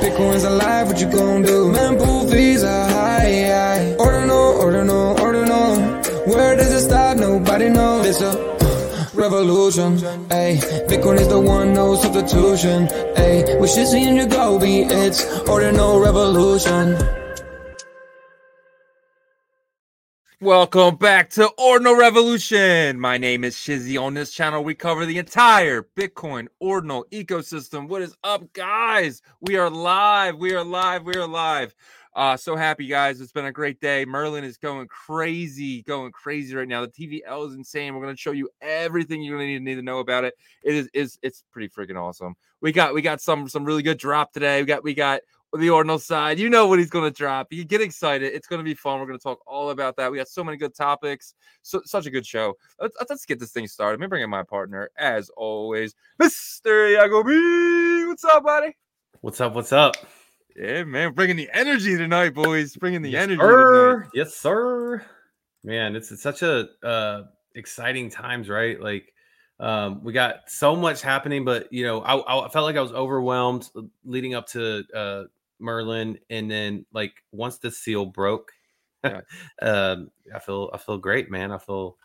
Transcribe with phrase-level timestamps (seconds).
[0.00, 1.72] Bitcoin's alive, what you gonna do?
[1.72, 3.96] Mempool fees are high, high.
[3.98, 6.02] Order no, order no, order no.
[6.26, 7.16] Where does it stop?
[7.16, 8.06] Nobody knows.
[8.06, 8.32] It's a
[9.14, 9.98] revolution,
[10.30, 10.60] ayy.
[10.88, 12.86] Bitcoin is the one, no substitution,
[13.16, 13.60] ayy.
[13.68, 14.28] should see in your
[14.58, 15.24] be it's
[15.72, 16.96] no revolution.
[20.42, 23.00] Welcome back to Ordinal Revolution.
[23.00, 23.98] My name is Shizzy.
[23.98, 27.88] On this channel, we cover the entire Bitcoin Ordinal ecosystem.
[27.88, 29.22] What is up, guys?
[29.40, 30.36] We are live.
[30.36, 31.04] We are live.
[31.04, 31.74] We are live.
[32.14, 33.22] Uh, so happy, guys.
[33.22, 34.04] It's been a great day.
[34.04, 36.82] Merlin is going crazy, going crazy right now.
[36.82, 37.94] The TVL is insane.
[37.94, 40.34] We're gonna show you everything you're gonna need, need to know about it.
[40.62, 42.34] It is is it's pretty freaking awesome.
[42.60, 44.60] We got we got some some really good drop today.
[44.60, 45.20] We got we got
[45.52, 46.38] the ordinal side.
[46.38, 47.52] You know what he's going to drop.
[47.52, 48.32] You get excited.
[48.32, 49.00] It's going to be fun.
[49.00, 50.10] We're going to talk all about that.
[50.10, 51.34] We got so many good topics.
[51.62, 52.54] So such a good show.
[52.80, 54.00] Let's, let's get this thing started.
[54.00, 56.96] Let me bring in my partner, as always, Mr.
[56.96, 58.06] Yago B.
[58.06, 58.76] What's up, buddy?
[59.20, 59.54] What's up?
[59.54, 59.96] What's up?
[60.56, 62.76] Yeah, man, bringing the energy tonight, boys.
[62.76, 63.40] Bringing the yes, energy.
[63.40, 63.94] Sir.
[63.94, 64.10] Tonight.
[64.14, 65.04] Yes, sir.
[65.64, 67.24] Man, it's, it's such a uh,
[67.54, 68.80] exciting times, right?
[68.80, 69.12] Like
[69.60, 72.92] um, we got so much happening, but you know, I, I felt like I was
[72.92, 73.68] overwhelmed
[74.04, 75.24] leading up to uh,
[75.58, 78.52] Merlin, and then like once the seal broke,
[79.04, 79.20] Yeah.
[79.62, 81.52] um, I feel I feel great, man.
[81.52, 81.96] I feel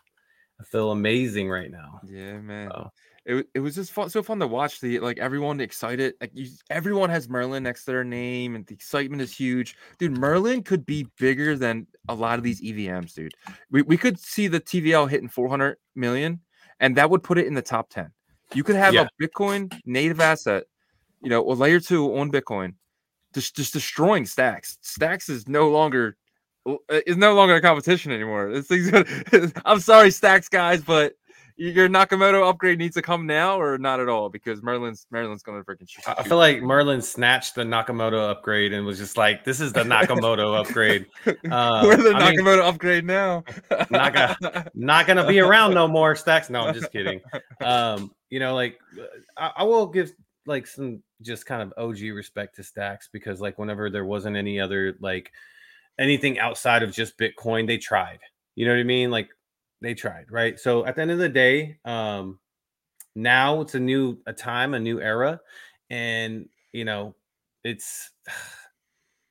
[0.60, 2.00] I feel amazing right now.
[2.04, 2.70] Yeah, man.
[2.70, 2.90] So,
[3.24, 6.14] It, it was just fun, so fun to watch the like everyone excited.
[6.20, 9.76] Like you, everyone has Merlin next to their name, and the excitement is huge.
[9.98, 13.32] Dude, Merlin could be bigger than a lot of these EVMs, dude.
[13.70, 16.40] We we could see the TVL hitting 400 million,
[16.80, 18.12] and that would put it in the top 10.
[18.54, 19.06] You could have Yeah.
[19.20, 20.64] a Bitcoin native asset,
[21.22, 22.74] you know, or layer two on Bitcoin,
[23.32, 24.78] just just destroying Stacks.
[24.82, 26.16] Stacks is no longer
[26.66, 28.52] uh, is no longer a competition anymore.
[28.52, 31.14] This thing's I'm sorry, Stacks guys, but
[31.56, 35.62] your Nakamoto upgrade needs to come now or not at all because Merlin's Merlin's gonna
[35.62, 36.02] freaking shoot.
[36.08, 39.82] I feel like Merlin snatched the Nakamoto upgrade and was just like, "This is the
[39.84, 41.06] Nakamoto upgrade."
[41.50, 43.44] Uh, We're the I mean, Nakamoto upgrade now.
[43.90, 46.48] Not gonna- not gonna be around no more stacks.
[46.48, 47.20] No, I'm just kidding.
[47.60, 48.78] Um, you know, like
[49.36, 50.12] I, I will give
[50.46, 54.60] like some just kind of OG respect to stacks because like whenever there wasn't any
[54.60, 55.32] other like
[55.98, 58.20] anything outside of just Bitcoin, they tried.
[58.54, 59.10] You know what I mean?
[59.10, 59.28] Like
[59.80, 60.58] they tried, right?
[60.58, 62.38] So at the end of the day, um,
[63.14, 65.40] now it's a new a time, a new era,
[65.90, 67.14] and you know,
[67.64, 68.10] it's.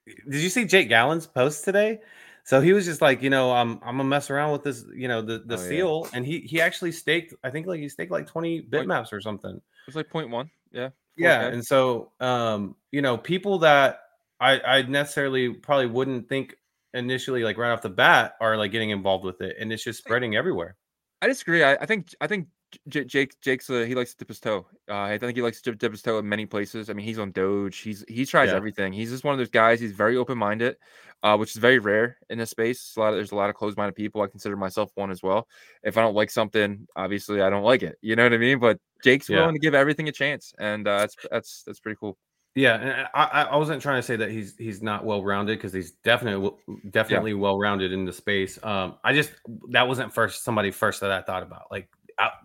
[0.08, 2.00] Did you see Jake Gallen's post today?
[2.44, 5.08] So he was just like, you know, I'm I'm gonna mess around with this, you
[5.08, 5.69] know, the the Oh, yeah.
[5.69, 9.22] seal, and he he actually staked, I think like he staked like 20 bitmaps or
[9.22, 9.62] something.
[9.88, 10.50] It's like point one.
[10.72, 10.90] Yeah.
[11.17, 11.53] Yeah, 4K.
[11.53, 14.01] and so um, you know, people that
[14.39, 16.55] I I necessarily probably wouldn't think
[16.94, 19.99] initially like right off the bat are like getting involved with it, and it's just
[19.99, 20.77] spreading everywhere.
[21.22, 21.63] I disagree.
[21.63, 22.47] I, I think I think
[22.87, 24.65] J- Jake Jake's uh, he likes to dip his toe.
[24.89, 26.89] Uh, I think he likes to dip his toe in many places.
[26.89, 27.77] I mean, he's on Doge.
[27.79, 28.55] He's he tries Yeah.
[28.55, 28.93] everything.
[28.93, 29.79] He's just one of those guys.
[29.79, 30.77] He's very open minded,
[31.23, 32.95] uh, which is very rare in this space.
[32.95, 34.21] A lot of, there's a lot of closed minded people.
[34.21, 35.47] I consider myself one as well.
[35.83, 37.97] If I don't like something, obviously I don't like it.
[38.01, 38.59] You know what I mean?
[38.59, 39.37] But Jake's Yeah.
[39.39, 42.17] willing to give everything a chance, and uh, that's that's that's pretty cool.
[42.53, 45.71] Yeah, and I I wasn't trying to say that he's he's not well rounded because
[45.71, 46.51] he's definitely
[46.89, 48.59] definitely well rounded in the space.
[48.61, 49.31] Um, I just
[49.69, 51.67] that wasn't first somebody first that I thought about.
[51.71, 51.87] Like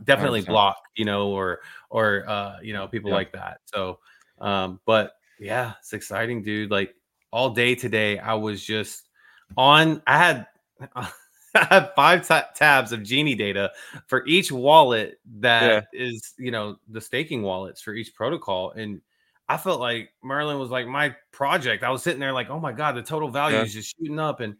[0.04, 0.46] definitely 100%.
[0.46, 1.60] block, you know, or
[1.90, 3.16] or uh, you know, people Yeah.
[3.16, 3.60] like that.
[3.66, 3.98] So,
[4.40, 6.70] um, but yeah, it's exciting, dude.
[6.70, 6.94] Like
[7.30, 9.08] all day today, I was just
[9.56, 10.02] on.
[10.06, 10.46] I had.
[11.58, 13.70] I had five ta- tabs of Geniidata
[14.08, 18.72] for each wallet that is, you know, the staking wallets for each protocol.
[18.72, 19.00] And
[19.48, 21.82] I felt like Merlin was like my project.
[21.82, 23.62] I was sitting there like, oh my God, the total value Yeah.
[23.62, 24.40] is just shooting up.
[24.40, 24.56] And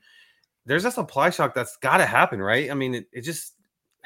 [0.64, 2.70] there's a supply shock that's got to happen, right?
[2.70, 3.55] I mean, it, it just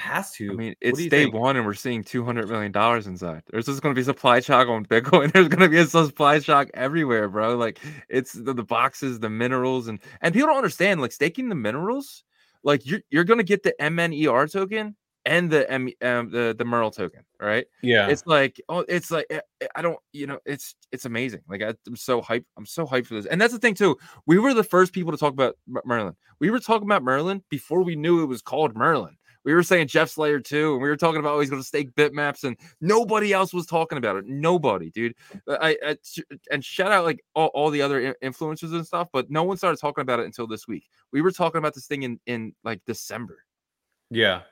[0.00, 0.50] has to.
[0.50, 1.34] I mean, it's day think?
[1.34, 3.42] one, and we're seeing two hundred million dollars inside.
[3.50, 5.32] There's just going to be supply shock on Bitcoin.
[5.32, 7.56] There's going to be a supply shock everywhere, bro.
[7.56, 7.78] Like
[8.08, 11.00] it's the, the boxes, the minerals, and and people don't understand.
[11.00, 12.24] Like staking the minerals,
[12.62, 14.96] like you're you're going to get the MNER token
[15.26, 17.66] and the M um, the the Merle token, right?
[17.82, 18.08] Yeah.
[18.08, 21.42] It's like oh, it's like eh, eh, I don't, you know, it's it's amazing.
[21.48, 22.46] Like I, I'm so hyped.
[22.56, 23.26] I'm so hyped for this.
[23.26, 23.96] And that's the thing too.
[24.26, 26.16] We were the first people to talk about Merlin.
[26.38, 29.16] We were talking about Merlin before we knew it was called Merlin.
[29.44, 31.66] We were saying Jeff's layer two, and we were talking about oh, he's going to
[31.66, 34.26] stake bitmaps, and nobody else was talking about it.
[34.26, 35.14] Nobody, dude.
[35.48, 35.96] Uh, I, I
[36.50, 39.80] and shout out like all, all the other influencers and stuff, but no one started
[39.80, 40.88] talking about it until this week.
[41.12, 43.44] We were talking about this thing in in like December.
[44.10, 44.42] Yeah.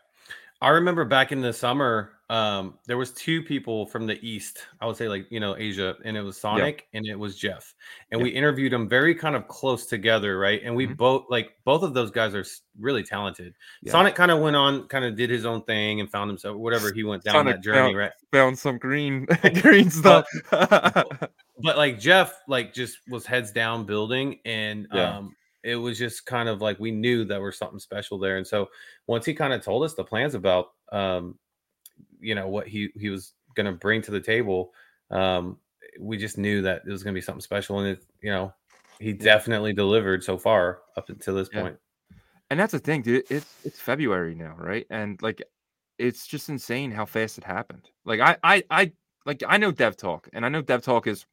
[0.61, 4.59] I remember back in the summer, um, there was two people from the east.
[4.81, 7.75] I would say like you know Asia, and it was Sonic and it was Jeff,
[8.11, 10.61] and we interviewed them very kind of close together, right?
[10.63, 10.97] And we Mhm.
[10.99, 12.45] both like both of those guys are
[12.79, 13.55] really talented.
[13.83, 13.93] Yeah.
[13.93, 16.93] Sonic kind of went on, kind of did his own thing and found himself whatever
[16.93, 18.13] he went down Sonic that journey, found- right?
[18.33, 19.27] Found some green
[19.63, 20.27] green stuff.
[20.51, 26.49] but like Jeff, like just was heads down building, and um, it was just kind
[26.49, 28.37] of like we knew there was something special there.
[28.37, 28.69] And so
[29.07, 31.37] once he kind of told us the plans about, um,
[32.21, 34.73] you know, what he he was going to bring to the table,
[35.11, 35.59] um,
[36.01, 37.81] we just knew that it was going to be something special.
[37.81, 38.53] And it, you know,
[38.99, 41.63] he definitely delivered so far up until this Yeah.
[41.63, 41.77] point.
[42.51, 43.25] and that's the thing, dude.
[43.31, 44.87] It's it's February now, right?
[44.91, 45.43] And like,
[45.99, 47.91] it's just insane how fast it happened.
[48.05, 48.93] Like, I I I
[49.27, 51.27] like I know Dev Talk, and I know Dev Talk is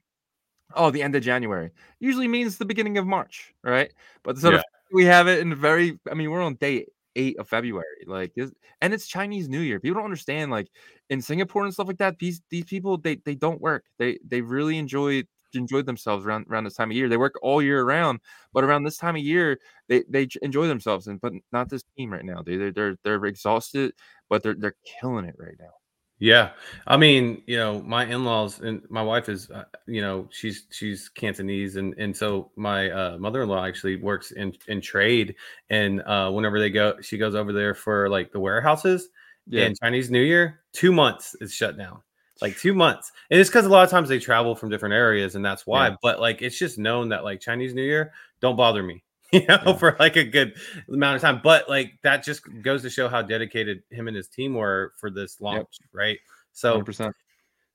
[0.76, 1.72] oh the end of January.
[2.00, 3.92] Usually means the beginning of March, right?
[4.24, 4.58] But so the Yeah.
[4.58, 6.00] that we have it in very.
[6.12, 8.34] I mean, we're on day eight of February, like,
[8.82, 9.80] and it's Chinese New Year.
[9.80, 10.70] People don't understand, like,
[11.10, 12.20] in Singapore and stuff like that.
[12.20, 13.86] These these people they they don't work.
[14.00, 15.24] They they really enjoy
[15.54, 17.08] enjoyed themselves around around this time of year.
[17.10, 18.20] They work all year round,
[18.54, 21.08] but around this time of year, they they enjoy themselves.
[21.08, 22.42] And but not this team right now.
[22.44, 23.94] They they're they're, they're exhausted,
[24.30, 25.72] but they're they're killing it right now.
[26.20, 26.52] Yeah,
[26.88, 31.10] I mean, you know, my in-laws and my wife is, uh, you know, she's she's
[31.10, 35.36] Cantonese, and and so my uh, mother-in-law actually works in in trade,
[35.70, 39.10] and uh, whenever they go, she goes over there for like the warehouses.
[39.48, 42.02] Yeah, And Chinese New Year, two months is shut down,
[42.42, 45.36] like two months, and it's because a lot of times they travel from different areas,
[45.36, 45.90] and that's why.
[45.90, 45.96] Yeah.
[46.02, 49.05] But like, it's just known that like Chinese New Year, don't bother me.
[49.32, 49.74] You know, Yeah.
[49.74, 50.56] for like a good
[50.88, 54.28] amount of time, but like that just goes to show how dedicated him and his
[54.30, 56.18] team were for this launch, right?
[56.54, 57.16] So hundred percent.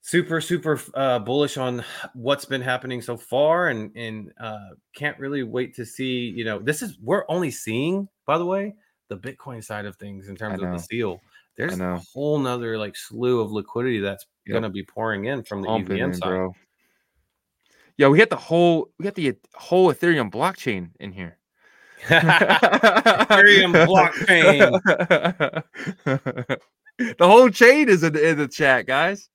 [0.00, 5.42] super super uh, bullish on what's been happening so far and and uh, can't really
[5.42, 8.74] wait to see you know this is we're only seeing by the way
[9.08, 11.20] the bitcoin side of things in terms of the seal
[11.58, 14.52] there's a whole nother like slew of liquidity that's Yep.
[14.54, 16.54] going to be pouring in from the Pumping evm in, side bro.
[17.98, 21.36] Yeah, we got the whole we got the whole Ethereum blockchain in here.
[22.08, 24.82] Ethereum blockchain
[26.98, 29.28] the whole chain is in, in the chat, guys.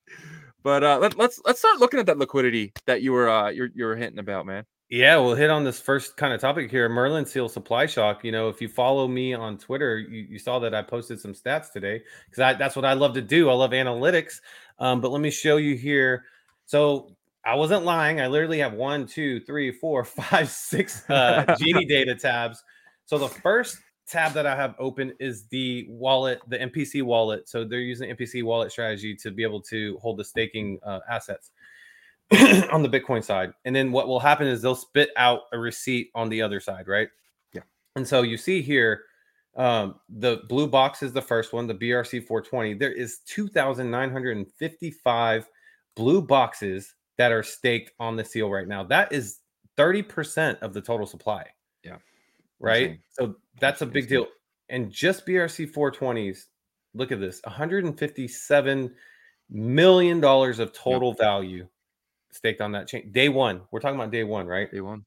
[0.62, 3.68] But uh, let, let's let's start looking at that liquidity that you were uh you're
[3.74, 4.64] you're hinting about, man.
[4.88, 6.88] Yeah, we'll hit on this first kind of topic here.
[6.88, 8.24] Merlin Seal supply shock.
[8.24, 11.34] You know, if you follow me on Twitter, you, you saw that I posted some
[11.34, 13.50] stats today because that's what I love to do.
[13.50, 14.40] I love analytics.
[14.78, 16.24] Um, but let me show you here.
[16.66, 17.15] So
[17.46, 18.20] I wasn't lying.
[18.20, 22.62] I literally have one, two, three, four, five, six uh, Geniidata tabs.
[23.04, 23.78] So the first
[24.08, 27.48] tab that I have open is the wallet, the MPC wallet.
[27.48, 31.52] So they're using MPC wallet strategy to be able to hold the staking uh, assets.
[32.72, 33.52] on the Bitcoin side.
[33.64, 36.88] And then what will happen is they'll spit out a receipt on the other side,
[36.88, 37.06] right?
[37.52, 37.60] Yeah.
[37.94, 39.04] And so you see here,
[39.54, 42.74] um, the blue box is the first one, the BRC 420.
[42.74, 45.48] There is 2,955
[45.94, 48.84] blue boxes that are staked on the seal right now.
[48.84, 49.40] That is
[49.78, 51.46] 30% of the total supply.
[51.84, 51.96] Yeah.
[52.60, 52.82] Right.
[52.82, 52.98] Insane.
[53.10, 54.18] So that's a big Insane.
[54.20, 54.26] deal.
[54.68, 56.46] And just BRC 420s,
[56.94, 58.94] look at this 157
[59.50, 61.66] million dollars of total value
[62.32, 63.10] staked on that chain.
[63.12, 63.62] Day one.
[63.70, 64.70] We're talking about day one, right?
[64.70, 65.04] Day one.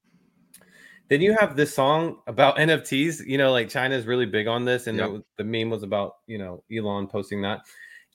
[1.08, 3.26] Then you have this song about NFTs.
[3.26, 5.10] You know, like China is really big on this, and Yep.
[5.10, 7.60] was- the meme was about you know Elon posting that.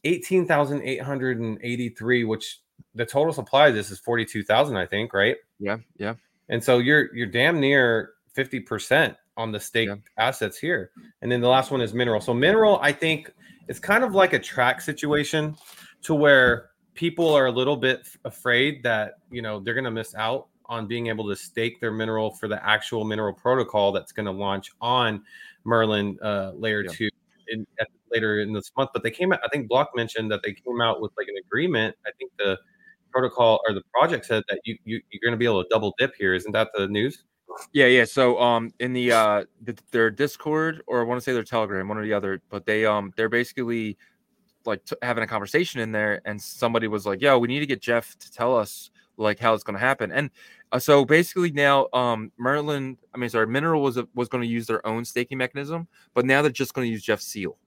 [0.05, 2.59] Eighteen thousand eight hundred and eighty-three, which
[2.93, 5.35] the total supply of this is forty-two thousand, I think, right?
[5.59, 6.15] Yeah, yeah.
[6.49, 9.95] And so you're you're damn near fifty percent on the stake Yeah.
[10.17, 10.91] assets here.
[11.21, 12.21] And then the last one is mineral.
[12.21, 13.31] So mineral, I think,
[13.67, 15.55] it's kind of like a TRAC situation
[16.03, 20.15] to where people are a little bit afraid that you know they're going to miss
[20.15, 24.25] out on being able to stake their mineral for the actual mineral protocol that's going
[24.25, 25.21] to launch on
[25.65, 26.91] Merlin uh, layer Yeah.
[26.91, 27.09] two
[27.49, 28.91] in, at, later in this month.
[28.93, 29.39] But they came out.
[29.43, 31.95] I think Block mentioned that they came out with like an agreement.
[32.05, 32.57] I think the
[33.11, 35.93] protocol or the project said that you, you you're going to be able to double
[35.97, 36.33] dip here.
[36.33, 37.23] Isn't that the news?
[37.71, 38.05] Yeah, yeah.
[38.05, 41.87] So um in the uh the, their Discord or I want to say their Telegram,
[41.87, 43.97] one or the other, but they um they're basically
[44.65, 47.65] like t- having a conversation in there and somebody was like, "Yo, we need to
[47.65, 50.29] get Jeff to tell us like how it's going to happen." And
[50.71, 54.49] uh, so basically now um Merlin, I mean sorry, Mineral was a, was going to
[54.49, 57.57] use their own staking mechanism, but now they're just going to use Jeff Seal.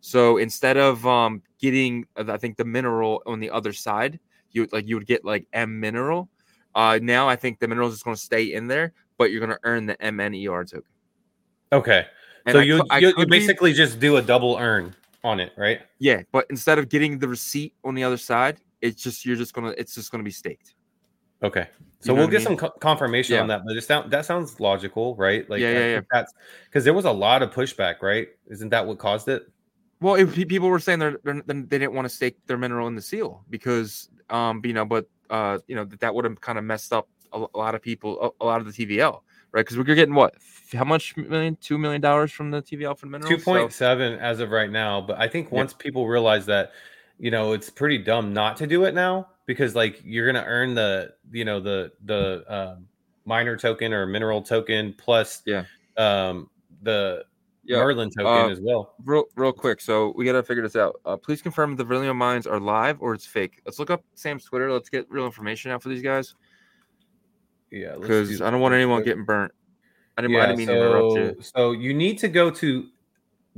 [0.00, 4.18] So instead of um getting uh, I think the mineral on the other side,
[4.50, 6.28] you like you would get like M mineral.
[6.74, 9.50] Uh now I think the mineral is going to stay in there, but you're going
[9.50, 10.84] to earn the MNER token.
[11.72, 12.06] Okay.
[12.46, 14.94] And so I you I you, you could be- basically just do a double earn
[15.22, 15.80] on it, right?
[15.98, 19.52] yeah, but instead of getting the receipt on the other side, it's just you're just
[19.52, 20.74] gonna it's just gonna be staked.
[21.42, 21.68] Okay.
[22.00, 22.46] So You know we'll get mean?
[22.46, 23.42] some co- confirmation Yeah.
[23.42, 25.48] on that, but it sound, that sounds logical, right?
[25.50, 26.32] Like Yeah, I yeah, that's
[26.64, 28.28] because there was a lot of pushback, right?
[28.48, 29.42] Isn't that what caused it?
[30.00, 32.94] Well, if people were saying they're, they're they didn't want to stake their mineral in
[32.94, 36.58] the seal because um you know but uh you know that, that would have kind
[36.58, 39.20] of messed up a, a lot of people a, a lot of the TVL
[39.52, 40.34] right because we're getting what
[40.72, 44.40] how much million two million dollars from the TVL for mineral Two point seven as
[44.40, 45.58] of right now, but I think Yeah.
[45.58, 46.72] once people realize that,
[47.18, 50.74] you know, it's pretty dumb not to do it now because like you're gonna earn
[50.74, 52.86] the you know the the um,
[53.24, 55.64] miner token or mineral token plus Yeah.
[55.96, 56.48] um
[56.82, 57.24] the
[57.62, 57.76] Yeah.
[57.78, 58.94] Merlin token Uh, as well.
[59.04, 62.16] real real quick so we gotta figure this out uh, please confirm if the Verilion
[62.16, 65.70] mines are live or it's fake let's look up Sam's Twitter let's get real information
[65.70, 66.34] out for these guys
[67.70, 69.52] Yeah, because do I don't want anyone getting burnt
[70.16, 72.86] I didn't, I didn't mean to interrupt so, you so you need to go to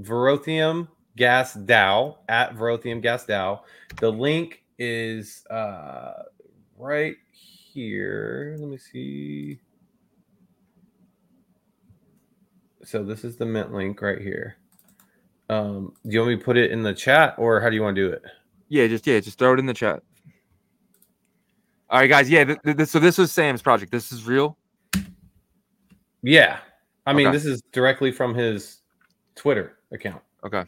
[0.01, 3.61] Verothium Gas DAO at Verothium Gas DAO.
[4.01, 6.23] The link is uh,
[6.79, 8.57] right here.
[8.59, 9.61] Let me see.
[12.85, 14.57] So this is the mint link right here.
[15.49, 17.83] Um, do you want me to put it in the chat or how do you
[17.83, 18.23] want to do it?
[18.69, 20.03] Yeah, just yeah, just throw it in the chat.
[21.91, 22.31] All right, guys.
[22.31, 23.93] Yeah, th- th- this- so this is Sam's project.
[23.93, 24.57] This is real.
[26.23, 26.59] Yeah.
[27.05, 27.37] I mean, Okay.
[27.37, 28.81] this is directly from his
[29.35, 30.23] Twitter account.
[30.45, 30.65] Okay.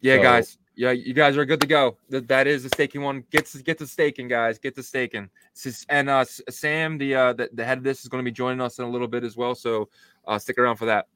[0.00, 0.58] Yeah, So- guys.
[0.78, 1.96] Yeah, you guys are good to go.
[2.10, 3.24] That that is the staking one.
[3.30, 4.58] Get to get to staking, guys.
[4.58, 5.30] Get to staking.
[5.88, 8.60] And uh, Sam, the uh, the, the head of this, is going to be joining
[8.60, 9.54] us in a little bit as well.
[9.54, 9.88] So
[10.26, 11.06] uh, stick around for that.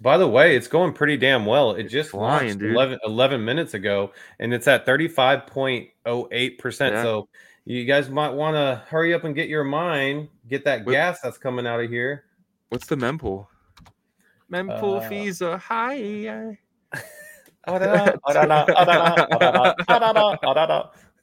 [0.00, 1.72] By the way, it's going pretty damn well.
[1.72, 6.90] It It's just flying, launched 11, 11 minutes ago, and it's at 35.08%.
[6.90, 7.02] Yeah.
[7.02, 7.28] So
[7.64, 10.94] you guys might want to hurry up and get your mine, get that Wait.
[10.94, 12.24] gas that's coming out of here.
[12.68, 13.46] What's the mempool?
[14.50, 16.56] Mempool Uh, fees are high.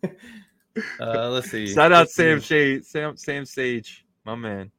[0.99, 1.73] Uh, let's see.
[1.73, 2.23] Shout out Let's see.
[2.23, 4.69] Sam Shade, Sam Sam Sage, my man.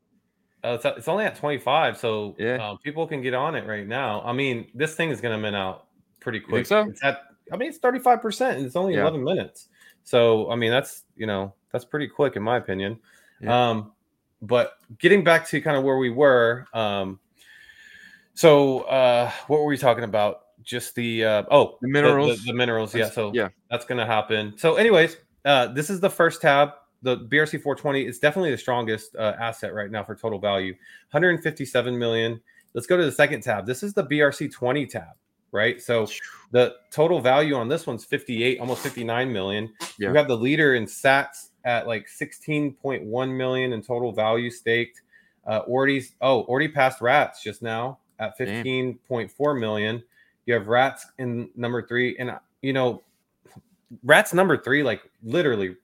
[0.67, 2.57] Uh, it's, it's only at 25, so Yeah.
[2.57, 4.23] uh, people can get on it right now.
[4.25, 5.87] I mean, this thing is going to mint out
[6.21, 6.67] pretty quick.
[6.67, 6.89] so?
[6.89, 7.21] It's at,
[7.53, 8.57] I mean, it's 35%.
[8.57, 9.03] And it's only Yeah.
[9.03, 9.69] 11 minutes.
[10.03, 12.99] So, I mean, that's, you know, that's pretty quick in my opinion.
[13.41, 13.69] Yeah.
[13.71, 13.93] Um,
[14.43, 17.21] but getting back to kind of where we were, um,
[18.35, 20.41] so uh, what were we talking about?
[20.63, 22.43] Just the uh, oh The minerals.
[22.45, 23.09] the, the minerals, yeah.
[23.09, 23.49] So yeah.
[23.71, 24.55] that's going to happen.
[24.59, 26.71] So, anyways, uh, this is the first tab.
[27.03, 30.73] The BRC 420 is definitely the strongest uh, asset right now for total value
[31.11, 32.41] 157 million.
[32.75, 33.67] Let's go to the second tab.
[33.67, 35.15] This is the BRC 20 tab,
[35.53, 35.81] right?
[35.81, 36.07] So,
[36.53, 39.73] the total value on this one's 58, almost 59 million.
[39.99, 40.11] Yeah.
[40.11, 45.03] You have the leader in Sats at like 16.1 million in total value staked.
[45.47, 50.03] Uh, ORDI's, oh, ORDI passed Rats just now at 15.4 million.
[50.47, 53.03] You have Rats in number three, and you know,
[54.05, 55.77] Rats number three, like literally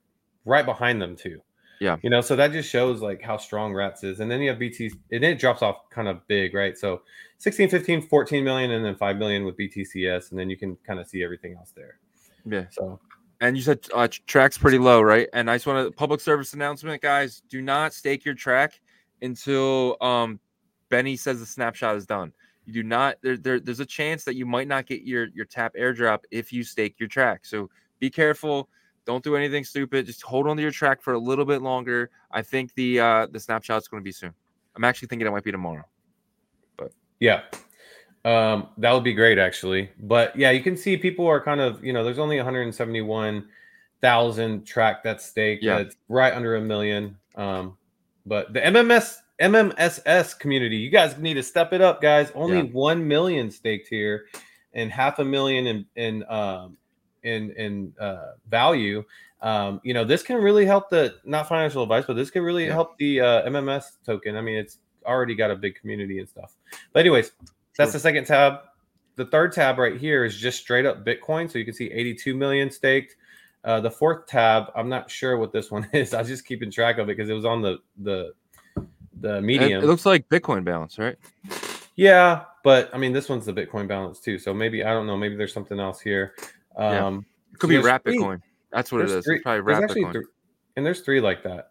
[0.45, 1.41] right behind them too.
[1.79, 1.97] Yeah.
[2.01, 4.19] You know, so that just shows like how strong Rats is.
[4.19, 6.77] And then you have BT, and it drops off kind of big, right?
[6.77, 7.01] So
[7.39, 10.31] 16, 15, 14 million, and then 5 million with BTCS.
[10.31, 11.97] And then you can kind of see everything else there.
[12.45, 12.65] Yeah.
[12.71, 12.99] So
[13.41, 15.27] And you said uh, TRAC's pretty low, right?
[15.33, 17.41] And I just want to public service announcement, guys.
[17.49, 18.79] Do not stake your TRAC
[19.21, 20.39] until um
[20.89, 22.31] Benny says the snapshot is done.
[22.65, 23.17] You do not.
[23.21, 26.53] There, there, there's a chance that you might not get your your tap airdrop if
[26.53, 27.39] you stake your TRAC.
[27.45, 27.69] So
[27.99, 28.69] be careful.
[29.05, 30.05] Don't do anything stupid.
[30.05, 32.09] Just hold on to your TRAC for a little bit longer.
[32.31, 34.33] I think the uh the snapshot's going to be soon.
[34.75, 35.83] I'm actually thinking it might be tomorrow.
[36.77, 37.41] But yeah.
[38.25, 39.89] Um, that would be great actually.
[39.99, 45.03] But yeah, you can see people are kind of, you know, there's only 171,000 TRAC
[45.03, 45.61] that's staked.
[45.63, 45.79] Yeah.
[45.79, 47.17] That's right under a million.
[47.35, 47.77] Um,
[48.25, 52.31] but the MMS MMSS community, you guys need to step it up, guys.
[52.33, 52.63] Only Yeah.
[52.71, 54.27] 1 million staked here
[54.73, 56.77] and half a million in in um
[57.23, 59.03] in in uh value.
[59.41, 62.65] Um, you know, this can really help the not financial advice, but this can really
[62.67, 62.73] Yeah.
[62.73, 64.37] help the uh, MMS token.
[64.37, 66.55] I mean, it's already got a big community and stuff.
[66.93, 67.33] But anyways,
[67.77, 67.93] that's Sure.
[67.93, 68.59] the second tab.
[69.17, 71.51] The third tab right here is just straight up Bitcoin.
[71.51, 73.17] So you can see 82 million staked.
[73.65, 76.13] Uh, the fourth tab, I'm not sure what this one is.
[76.13, 78.33] I was just keeping track of it because it was on the the
[79.19, 79.83] the medium.
[79.83, 81.17] it looks like Bitcoin balance, right?
[81.95, 84.39] yeah, but I mean this one's the Bitcoin balance too.
[84.39, 85.17] So maybe I don't know.
[85.17, 86.33] Maybe there's something else here.
[86.77, 87.05] Yeah.
[87.05, 88.41] Um, It could so be three- Bitcoin.
[88.71, 89.23] That's what it is.
[89.25, 90.11] three- It's probably actually Bitcoin.
[90.13, 90.25] three-
[90.75, 91.69] and there's three like that.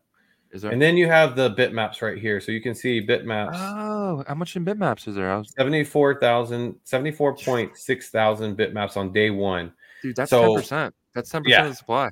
[0.52, 0.70] Is there?
[0.70, 2.38] And then you have the bitmaps right here.
[2.40, 3.52] So you can see bitmaps.
[3.54, 5.32] Oh, how much in bitmaps is there?
[5.32, 9.72] I was, 74,000, 74.6 thousand bitmaps on day one.
[10.02, 10.94] dude, that's So- ten percent.
[11.14, 11.64] That's ten percent Yeah.
[11.64, 12.10] of the supply.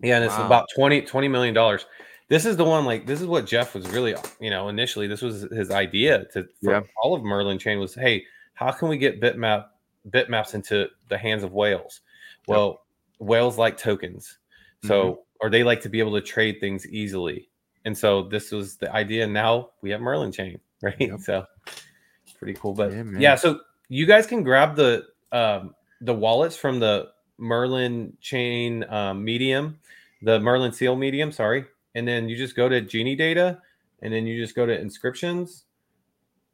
[0.00, 1.86] Yeah, and it's about 20, 20 million dollars.
[2.28, 5.22] This is the one like this is what Jeff was really, you know, initially this
[5.22, 6.80] was his idea to for Yeah.
[7.02, 9.66] all of Merlin chain was, hey, how can we get bitmap
[10.10, 12.00] bitmaps into the hands of whales?
[12.46, 12.82] Well,
[13.18, 14.38] whales like tokens.
[14.84, 15.20] So Mm-hmm.
[15.46, 17.48] or they like to be able to trade things easily.
[17.84, 19.26] And so this was the idea.
[19.26, 20.94] Now we have Merlin chain, right?
[21.00, 21.20] Yep.
[21.20, 22.74] So it's pretty cool.
[22.74, 28.16] But Yeah, yeah, so you guys can grab the um the wallets from the Merlin
[28.20, 29.78] chain um, medium,
[30.22, 33.60] the Merlin seal medium, sorry, and then you just go to Geniidata,
[34.02, 35.64] and then you just go to inscriptions.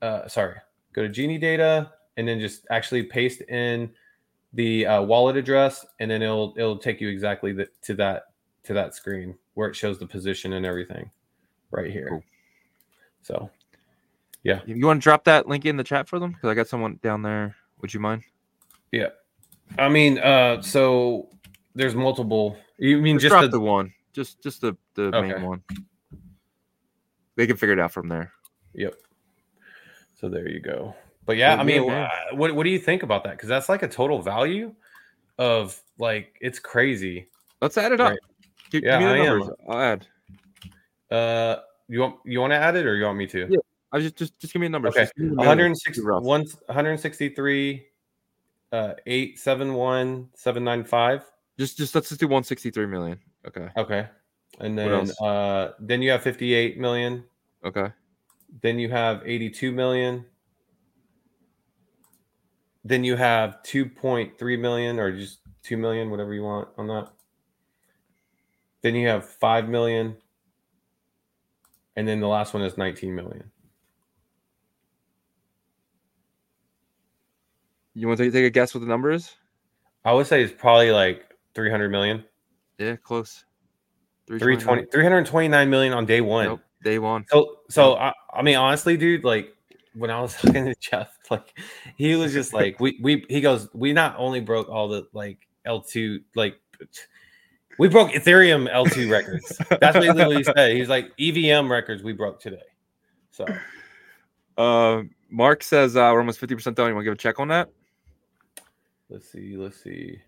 [0.02, 0.56] Uh, sorry,
[0.92, 3.90] go to Geniidata, and then just actually paste in
[4.52, 8.24] the uh, wallet address, and then it'll it'll take you exactly the, to that
[8.64, 11.10] to that screen where it shows the position and everything,
[11.70, 12.08] right here.
[12.08, 12.22] Cool.
[13.22, 13.50] So
[14.42, 16.32] You want to drop that link in the chat for them?
[16.32, 17.56] Because I got someone down there.
[17.80, 18.22] Would you mind?
[18.92, 19.08] yeah,
[19.78, 21.28] I mean, uh, so
[21.74, 22.56] there's multiple.
[22.78, 23.92] You mean Just just drop the, the one.
[24.12, 25.32] Just just the the Okay.
[25.32, 25.62] main one.
[27.36, 28.32] They can figure it out from there.
[28.74, 28.94] Yep.
[30.14, 30.94] So there you go.
[31.26, 33.32] But yeah, Yeah, I mean, yeah, uh, what what do you think about that?
[33.32, 34.74] Because that's like a total value
[35.38, 37.28] of like it's crazy.
[37.60, 38.10] Let's add it up.
[38.10, 38.18] Right.
[38.70, 39.38] Give, Yeah, give me the I am.
[39.38, 39.56] numbers.
[39.68, 40.06] I'll add.
[41.10, 41.56] Uh,
[41.88, 43.46] you want you want to add it or you want me to?
[43.50, 43.58] Yeah,
[43.92, 44.88] I just just just give me a number.
[44.88, 45.02] Okay.
[45.02, 45.48] Just give me the numbers.
[45.48, 46.22] 106 Too rough.
[46.22, 47.86] one- 163
[48.72, 51.22] uh 871 795
[51.58, 53.18] Just just let's just do 163 million.
[53.46, 53.68] Okay.
[53.76, 54.08] okay
[54.60, 57.24] and then uh then you have 58 million
[57.64, 57.92] Okay.
[58.62, 60.24] then you have 82 million
[62.84, 67.08] then you have 2.3 million or just 2 million whatever you want on that
[68.82, 70.16] then you have 5 million
[71.96, 73.50] and then the last one is 19 million
[77.96, 79.32] You want to take a guess what the number is?
[80.04, 82.24] i would say it's probably like 300 million
[82.78, 83.44] Yeah, close.
[84.28, 86.60] 320 329 million on day one Nope.
[86.82, 87.24] Day one.
[87.30, 89.53] So, so I, I mean, honestly, dude, like
[89.94, 91.58] when I was talking to Jeff, like
[91.96, 95.46] he was just like, we, we, he goes, we not only broke all the like
[95.66, 96.56] L2, like
[97.78, 99.58] we broke Ethereum L2 records.
[99.80, 100.76] That's what he literally said.
[100.76, 102.62] He's like, EVM records we broke today.
[103.30, 103.46] So,
[104.56, 106.88] Uh, Mark says uh, we're almost 50% done.
[106.88, 107.68] You want to give a check on that?
[109.10, 110.20] let's see, let's see.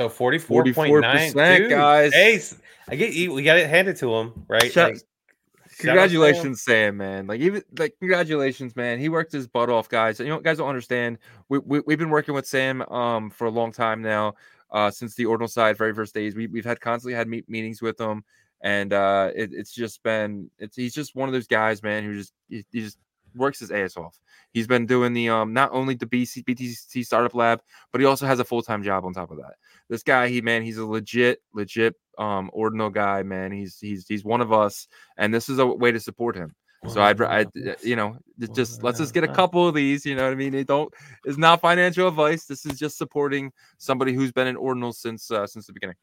[0.00, 1.02] So 44.9
[1.34, 2.14] 44%, guys.
[2.14, 2.40] Hey,
[2.88, 3.34] I get you.
[3.34, 4.72] We got it handed to him, right?
[4.72, 6.20] Shout- Like, shout out to him.
[6.20, 7.26] Congratulations, Sam, man.
[7.26, 8.98] Like even like congratulations, man.
[8.98, 10.18] He worked his butt off, guys.
[10.18, 11.18] You know, guys don't understand.
[11.50, 14.34] We, we we've been working with Sam um for a long time now,
[14.70, 16.34] uh, since the ordinal side very first days.
[16.34, 18.24] We we've had constantly had meet, meetings with him,
[18.62, 22.14] and uh, it, it's just been it's he's just one of those guys, man, who
[22.14, 22.98] just he, he just
[23.34, 24.18] works his ass off.
[24.52, 27.60] He's been doing the um not only the BC, BTC startup lab,
[27.92, 29.54] but he also has a full time job on top of that.
[29.88, 33.52] This guy, he man, he's a legit legit um ordinal guy, man.
[33.52, 36.54] He's he's he's one of us, and this is a way to support him.
[36.88, 37.44] So I'd, I,
[37.82, 40.06] you know, just- just let's just get a couple of these.
[40.06, 40.54] You know what I mean?
[40.54, 40.90] It don't.
[41.26, 42.46] It's not financial advice.
[42.46, 45.96] This is just supporting somebody who's been in ordinal since uh, since the beginning.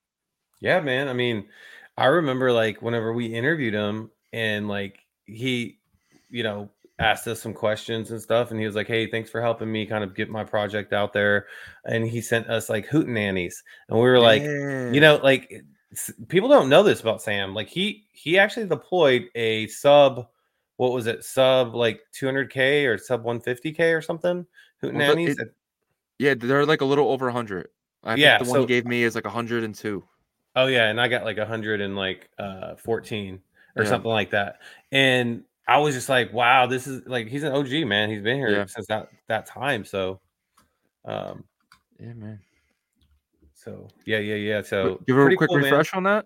[0.60, 1.08] Yeah, man.
[1.08, 1.46] I mean,
[1.98, 5.80] I remember like whenever we interviewed him and like he,
[6.30, 9.42] you know, asked us some questions and stuff, and he was like, "Hey, thanks for
[9.42, 11.48] helping me kind of get my project out there,"
[11.86, 13.56] and he sent us like hootenannies,
[13.90, 15.64] and we were like, you know, like
[16.28, 17.54] people don't know this about Sam.
[17.54, 20.28] Like he he actually deployed a sub,
[20.78, 24.46] what was it, sub like 200k or sub 150k or something.
[24.82, 25.40] Well, Hootenannies.
[25.40, 25.54] it-
[26.20, 27.68] yeah, they're like a little over hundred.
[28.04, 30.04] I Yeah, think the one so- he gave me is like hundred and two.
[30.56, 33.40] Oh yeah, and I got like a hundred and like uh fourteen
[33.76, 33.90] or Yeah.
[33.90, 34.60] something like that.
[34.92, 38.10] And I was just like, wow, this is like he's an OG man.
[38.10, 38.66] He's been here Yeah.
[38.66, 39.84] since that that time.
[39.86, 40.20] So
[41.06, 41.44] um
[42.00, 42.40] Yeah, man.
[43.54, 44.62] so yeah, yeah, yeah.
[44.62, 45.66] So Give a quick cool, man.
[45.66, 46.26] refresh on that.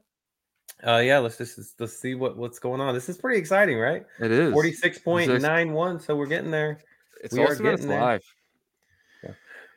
[0.86, 2.94] Uh yeah, let's just let's- see what what's going on.
[2.94, 4.06] This is pretty exciting, right?
[4.20, 6.02] It is 46.91.
[6.02, 6.80] So we're getting there.
[7.24, 8.02] It's we are awesome it's getting there.
[8.02, 8.24] live.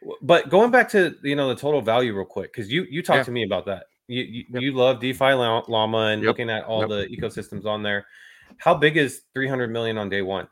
[0.00, 3.02] W- But going back to you know the total value real quick, because you you
[3.02, 3.24] talked Yeah.
[3.24, 3.86] to me about that.
[4.06, 4.62] You you, Yep.
[4.62, 6.28] you love DeFi Llama and Yep.
[6.28, 6.88] looking at all Yep.
[6.90, 8.06] the ecosystems on there.
[8.58, 10.48] How big is 300 million on day one?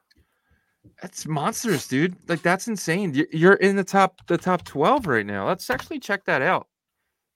[1.01, 2.17] That's monsters, dude.
[2.29, 3.15] Like that's insane.
[3.15, 5.47] You- You're in the top the top twelve right now.
[5.47, 6.67] Let's actually check that out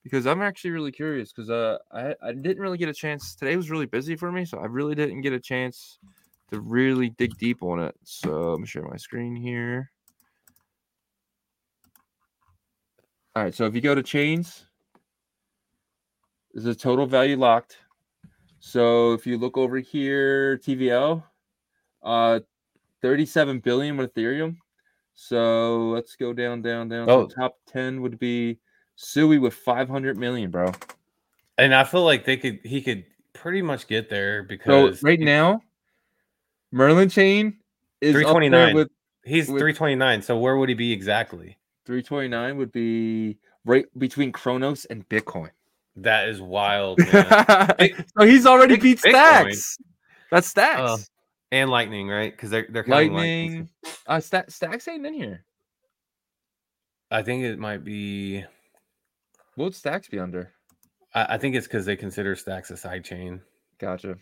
[0.03, 3.35] because I'm actually really curious because uh I I didn't really get a chance.
[3.37, 5.99] Today was really busy for me, so I really didn't get a chance
[6.51, 7.95] to really dig deep on it.
[8.05, 9.91] So me share my screen here.
[13.35, 14.67] All right, so if you go to chains,
[16.53, 17.77] there's a total value locked.
[18.59, 21.23] So if you look over here, TVL,
[22.03, 22.41] uh,
[23.03, 24.57] 37 billion with Ethereum.
[25.15, 27.09] So let's go down, down, down.
[27.09, 27.29] Oh.
[27.29, 28.59] So top 10 would be
[28.97, 30.73] Sui with 500 million, bro.
[31.59, 35.21] And I feel like they could he could pretty much get there So because right
[35.21, 35.63] now,
[36.71, 37.59] Merlin Chain
[38.01, 38.75] is 329.
[38.75, 38.89] with
[39.25, 40.23] he's with- 329.
[40.23, 41.57] So where would he be exactly?
[41.87, 45.51] 329 would be right between Cronos and Bitcoin.
[45.97, 46.99] That is wild.
[46.99, 48.05] Man.
[48.19, 49.11] so he's already Big- beat Bitcoin.
[49.11, 49.79] Stacks.
[50.31, 50.81] That's Stacks.
[50.83, 50.99] Oh.
[51.53, 52.33] and lightning, right?
[52.33, 53.51] Because they're they're counting lightning.
[53.51, 53.69] Lightning.
[54.07, 55.45] Uh, Sta- Stacks ain't in here.
[57.11, 58.45] I think it might be.
[59.55, 60.53] What would Stacks be under?
[61.15, 63.41] I, I think it's because they consider Stacks a side chain.
[63.79, 64.17] Gotcha.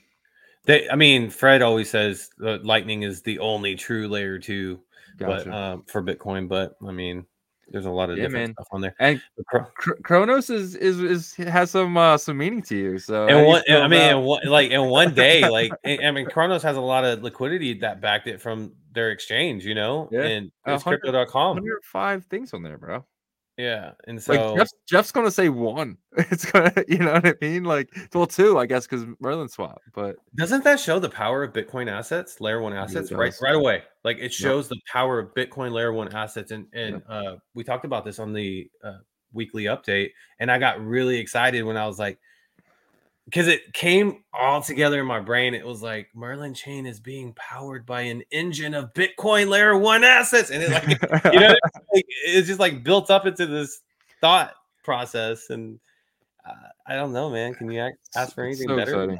[0.66, 4.80] They, I mean, Fred always says that Lightning is the only true layer two,
[5.18, 5.44] Gotcha.
[5.44, 6.48] but um, for Bitcoin.
[6.48, 7.26] But I mean,
[7.74, 8.52] there's a lot of Yeah, different man.
[8.54, 8.94] stuff on there.
[9.00, 12.98] and Cr- Cronos is, is is has some uh some meaning to you.
[12.98, 16.26] So and one, I mean, about- in one, like in one day, like I mean,
[16.26, 20.22] Cronos has a lot of liquidity that backed it from their exchange, you know, Yeah.
[20.22, 21.56] and it's crypto.com.
[21.56, 23.04] 105 things on there, bro.
[23.56, 25.96] Yeah, and Like so Jeff's, Jeff's gonna say one.
[26.16, 27.64] It's gonna, you know what I mean?
[27.64, 29.80] Like, well, two, I guess, because Merlin swap.
[29.92, 33.82] But doesn't that show the power of Bitcoin assets, layer one assets, right right away?
[34.04, 37.04] Like it shows the power of Bitcoin layer one assets, and and Yep.
[37.08, 38.98] uh, we talked about this on the uh,
[39.32, 42.18] weekly update, and I got really excited when I was like,
[43.24, 45.54] because it came all together in my brain.
[45.54, 50.04] It was like Merlin Chain is being powered by an engine of Bitcoin layer one
[50.04, 50.88] assets, and it like
[51.32, 51.56] you know
[51.92, 53.80] like, it's just like built up into this
[54.20, 55.80] thought process, and
[56.46, 57.54] uh, I don't know, man.
[57.54, 59.04] Can you act, ask for anything so better?
[59.04, 59.18] Exciting.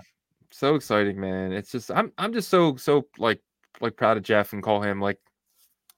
[0.51, 1.53] So exciting, man.
[1.53, 3.41] It's just I'm I'm just so so like
[3.81, 5.19] like proud of Jeff and call him like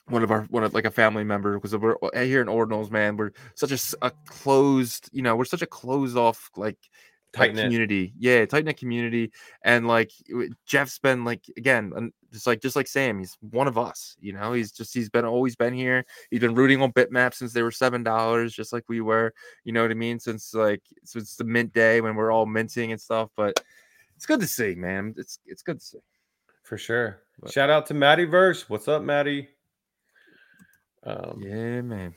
[0.08, 3.16] one of our one of like a family member because we're here in Ordinals, man.
[3.16, 6.78] We're such a closed, you know, we're such a closed off like
[7.38, 7.64] like, Tight-knit.
[7.64, 8.12] community.
[8.18, 9.32] Yeah, tight knit community.
[9.62, 10.10] And like
[10.66, 14.16] Jeff's been like again, un- just like just like Sam, he's one of us.
[14.20, 16.04] You know, he's just he's been always been here.
[16.30, 19.32] He's been rooting on Bitmap since they were seven dollars, just like we were.
[19.64, 20.18] You know what I mean?
[20.18, 23.30] Since like since the mint day when we're all minting and stuff.
[23.36, 23.60] But
[24.16, 25.14] it's good to see, man.
[25.16, 25.98] It's it's good to see.
[26.62, 27.22] For sure.
[27.40, 28.68] But- Shout out to Maddie Verse.
[28.68, 29.48] What's up, Maddie?
[31.04, 32.14] Um, Yeah, man.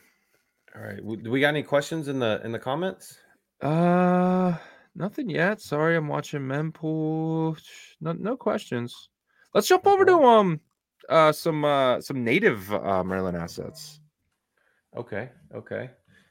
[0.75, 0.97] All right.
[0.97, 3.17] W- Do we got any questions in the in the comments?
[3.61, 4.55] Uh,
[4.95, 5.61] nothing yet.
[5.61, 7.59] Sorry, I'm watching Mempool.
[8.01, 9.09] No, no questions.
[9.53, 10.59] Let's jump over to um,
[11.09, 13.99] uh, some uh, some native uh Merlin assets.
[14.95, 15.29] Okay.
[15.53, 15.89] Okay.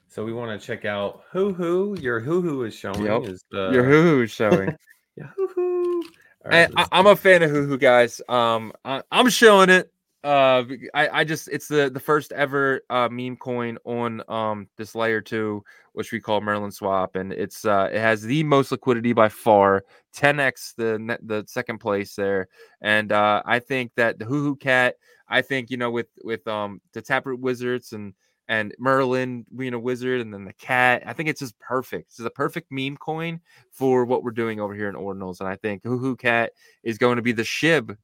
[0.09, 1.97] So we want to check out Hoo Hoo.
[2.01, 3.05] Your Hoo Hoo is showing.
[3.05, 3.25] Yep.
[3.25, 4.75] Is the Your Hoo Hoo is showing.
[5.17, 6.05] Yeah, Hoo Hoo.
[6.49, 8.21] And I, I'm a fan of Hoo Hoo, guys.
[8.29, 9.93] Um, I, I'm showing it.
[10.29, 10.63] Uh,
[10.93, 15.23] I, I just it's the the first ever uh meme coin on um this layer
[15.23, 15.65] two,
[15.95, 19.85] which we call Merlin Swap, and it's uh it has the most liquidity by far,
[20.15, 22.49] 10x the the second place there,
[22.83, 24.97] and uh I think that the Hoo Hoo Cat,
[25.31, 28.13] I think you know with with um the Taproot Wizards and
[28.49, 31.05] and Merlin being a wizard, and then the cat.
[31.07, 32.11] I think it's just perfect.
[32.11, 35.41] This is a perfect meme coin for what we're doing over here in Ordinals.
[35.41, 37.97] And I think Hoo Hoo Cat is going to be the shib,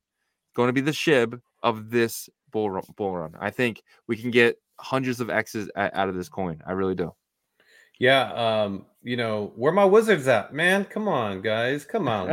[0.55, 2.85] going to be the shib of this bull run.
[2.97, 3.35] Bull run.
[3.41, 6.63] I think we can get hundreds of X's out of this coin.
[6.67, 7.15] I really do.
[7.99, 8.33] yeah.
[8.33, 8.87] Um.
[9.03, 10.85] You know where my wizards at, man?
[10.87, 11.85] Come on, guys.
[11.85, 12.29] Come on.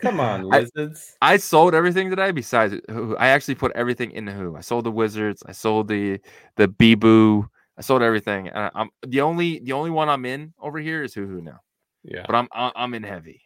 [0.00, 1.16] Come on, I- wizards.
[1.22, 2.74] I sold everything today besides.
[3.18, 4.56] I actually put everything in the Who.
[4.56, 5.42] I sold the Wizards.
[5.46, 6.20] I sold the
[6.56, 7.48] the Beeboo.
[7.76, 8.48] I sold everything.
[8.48, 11.40] And I- I'm the only the only one I'm in over here is Who Hoo
[11.42, 11.60] now.
[12.02, 12.24] yeah.
[12.26, 13.42] But I'm I- I'm in heavy.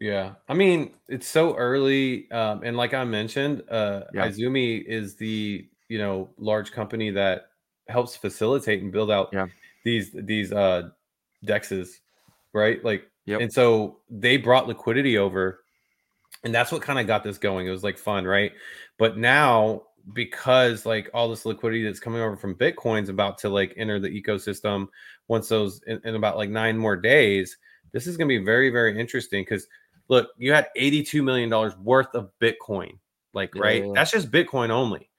[0.00, 4.28] Yeah, I mean it's so early, um, and like I mentioned, uh, Yeah.
[4.28, 7.50] Izumi is the you know large company that
[7.88, 9.46] helps facilitate and build out Yeah.
[9.84, 10.90] these these uh,
[11.44, 11.98] dexes,
[12.52, 12.82] right?
[12.84, 13.40] Like, Yep.
[13.40, 15.64] and so they brought liquidity over,
[16.44, 17.66] and that's what kind of got this going.
[17.66, 18.52] It was like fun, right?
[18.98, 19.82] But now
[20.14, 24.08] because like all this liquidity that's coming over from Bitcoin's about to like enter the
[24.08, 24.88] ecosystem
[25.26, 27.58] once those in, in about like nine more days,
[27.92, 29.66] this is going to be very very interesting because
[30.08, 32.98] look, you had 82 million dollars worth of Bitcoin,
[33.34, 33.84] like Yeah, right?
[33.84, 33.92] yeah.
[33.94, 35.10] That's just Bitcoin only.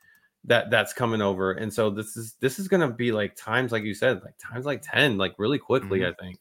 [0.45, 3.83] That that's coming over, and so this is this is gonna be like times like
[3.83, 5.99] you said, like times like 10, like really quickly.
[5.99, 6.09] Mhm.
[6.09, 6.39] I think.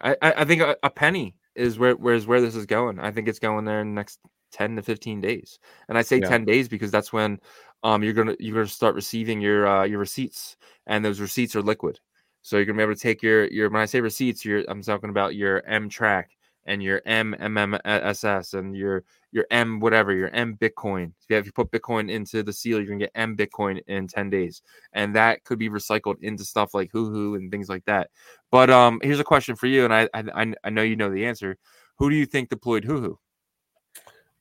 [0.00, 2.98] I, I think a, a penny is where where's where this is going.
[3.00, 6.20] I think it's going there in the next ten to fifteen days, and I say
[6.20, 6.28] Yeah.
[6.28, 7.38] ten days because that's when
[7.82, 11.62] um you're gonna you're gonna start receiving your uh, your receipts, and those receipts are
[11.62, 12.00] liquid.
[12.42, 14.82] So you're gonna be able to take your your when I say receipts, you're I'm
[14.82, 16.24] talking about your M TRAC
[16.66, 21.12] and your M MMSS and your your M whatever your M Bitcoin.
[21.28, 24.62] If you put Bitcoin into the seal, you're gonna get M Bitcoin in ten days,
[24.92, 28.10] and that could be recycled into stuff like Hoo Hoo and things like that.
[28.50, 31.10] But um, here's a question for you, and I I, I- I know you know
[31.10, 31.56] the answer.
[31.96, 33.00] Who do you think deployed Hoo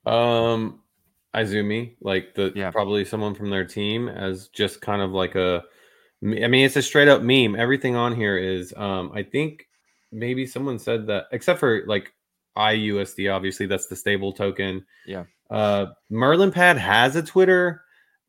[0.05, 0.11] Hoo?
[0.11, 0.81] Um,
[1.35, 2.71] Izumi, like the Yeah.
[2.71, 5.63] probably someone from their team, as just kind of like a.
[6.23, 7.55] I mean, it's a straight up meme.
[7.55, 8.73] Everything on here is.
[8.75, 9.66] Um, I think
[10.17, 12.13] maybe someone said that, except for like
[12.57, 13.33] IUSD.
[13.33, 14.85] Obviously, that's the stable token.
[15.05, 15.25] Yeah.
[15.49, 17.83] Uh, Merlin Pad has a Twitter,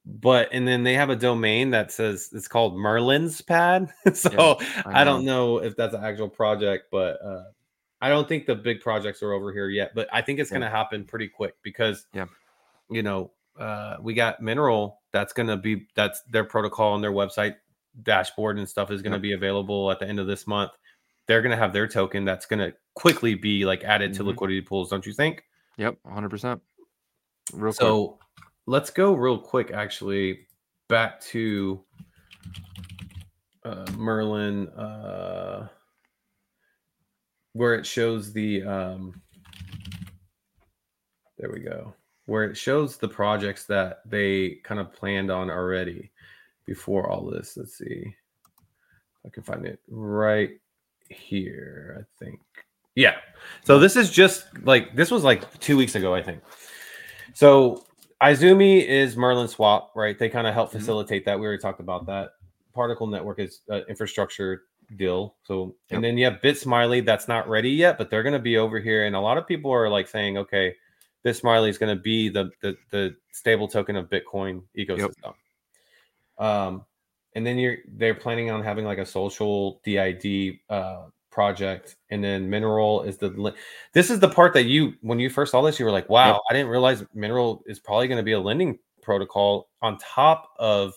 [0.05, 3.93] but and then they have a domain that says it's called Merlin's Pad.
[4.15, 7.45] so I, don't know if that's an actual project, but uh,
[8.01, 9.93] I don't think the big projects are over here yet.
[9.95, 10.59] But I think it's Yeah.
[10.59, 12.27] going to happen pretty quick because Yeah.
[12.91, 15.01] you know, uh, we got Mineral.
[15.11, 17.57] That's gonna be that's their protocol on their website
[18.03, 19.23] dashboard and stuff is gonna Yep.
[19.23, 20.71] be available at the end of this month.
[21.29, 24.27] They're gonna have their token that's gonna quickly be like added to Mhm.
[24.29, 25.45] liquidity pools, don't you think?
[25.77, 26.61] Yep, 100%.
[27.53, 27.75] Real quick.
[27.75, 28.19] So
[28.67, 30.49] let's go real quick, actually,
[30.89, 31.85] back to
[33.65, 35.69] uh, Merlin, uh,
[37.53, 38.63] where it shows the.
[38.63, 39.21] Um,
[41.37, 41.95] there we go.
[42.25, 46.11] Where it shows the projects that they kind of planned on already
[46.65, 47.57] before all this.
[47.59, 48.15] Let's see.
[48.55, 50.59] If I can find it right
[51.11, 52.41] here, I think.
[52.95, 53.17] Yeah.
[53.65, 56.43] So this is just like this was like two weeks ago, I think.
[57.35, 57.85] So
[58.23, 60.19] Izumi is Merlin Swap, right?
[60.19, 60.79] They kind of help Mhm.
[60.79, 61.39] facilitate that.
[61.39, 62.31] We already talked about that.
[62.75, 64.65] Particle Network is uh, infrastructure
[64.97, 65.37] deal.
[65.45, 65.97] So Yep.
[65.97, 68.57] and then you have Bit Smiley that's not ready yet, but they're going to be
[68.57, 69.07] over here.
[69.07, 70.75] And a lot of people are like saying, okay,
[71.23, 75.35] Bit Smiley is going to be the, the the stable token of Bitcoin ecosystem.
[76.39, 76.85] Um,
[77.39, 82.51] and then you're they're planning on having like a social DID uh, project, and then
[82.51, 83.55] Mineral is the li-
[83.95, 86.33] this is the part that you when you first saw this you were like, wow,
[86.33, 86.41] Yep.
[86.51, 90.95] I didn't realize Mineral is probably going to be a lending protocol on top of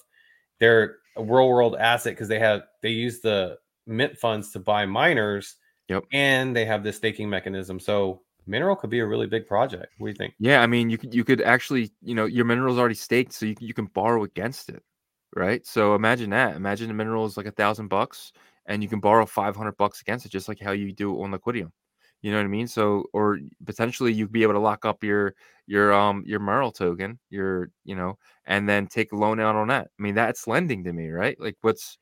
[0.60, 5.56] their real world asset because they have they use the mint funds to buy miners.
[5.89, 6.04] Yep.
[6.13, 7.77] and they have this staking mechanism.
[7.77, 9.93] So Mineral could be a really big project.
[9.97, 10.34] What do you think?
[10.39, 13.45] Yeah, I mean, you could you could actually, you know, your mineral's already staked, so
[13.45, 14.82] you you can borrow against it,
[15.36, 15.65] right?
[15.65, 16.56] So imagine that.
[16.56, 18.34] Imagine the mineral is like a thousand bucks,
[18.65, 21.32] and you can borrow five hundred bucks against it, just like how you do on
[21.32, 21.72] Liquidium.
[22.22, 22.67] You know what I mean?
[22.67, 25.34] So, or potentially you'd be able to lock up your
[25.67, 29.70] your um your Merle token, your you know, and then take a loan out on
[29.70, 29.88] that.
[29.98, 31.39] I mean, that's lending to me, right?
[31.39, 31.98] Like, what's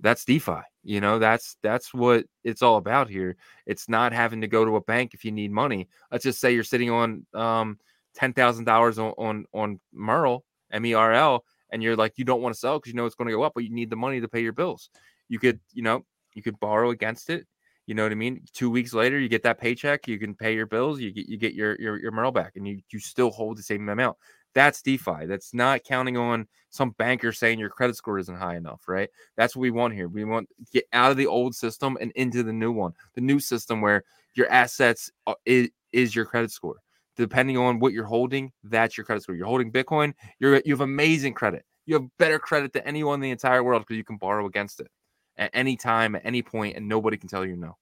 [0.00, 0.62] that's DeFi.
[0.82, 3.36] You know, that's that's what it's all about here.
[3.66, 5.88] It's not having to go to a bank if you need money.
[6.10, 7.78] Let's just say you're sitting on um
[8.14, 10.40] ten thousand dollars on on on
[10.72, 13.06] M E R L, and you're like you don't want to sell because you know
[13.06, 14.90] it's going to go up, but you need the money to pay your bills.
[15.28, 16.04] You could you know
[16.34, 17.46] you could borrow against it.
[17.86, 18.44] You know what I mean?
[18.52, 20.06] Two weeks later, you get that paycheck.
[20.06, 21.00] You can pay your bills.
[21.00, 23.62] You get you get your your, your Merle back, and you you still hold the
[23.62, 24.16] same amount.
[24.54, 25.26] That's DeFi.
[25.26, 29.08] That's not counting on some banker saying your credit score isn't high enough, right?
[29.36, 30.08] That's what we want here.
[30.08, 33.20] We want to get out of the old system and into the new one, the
[33.20, 34.02] new system where
[34.34, 36.76] your assets uh, are- is, is your credit score.
[37.20, 39.34] Depending on what you're holding, that's your credit score.
[39.34, 41.66] You're holding Bitcoin, you're you have amazing credit.
[41.84, 44.80] You have better credit than anyone in the entire world because you can borrow against
[44.80, 44.88] it
[45.36, 47.76] at any time, at any point, and nobody can tell you no.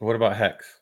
[0.00, 0.80] What about Hex?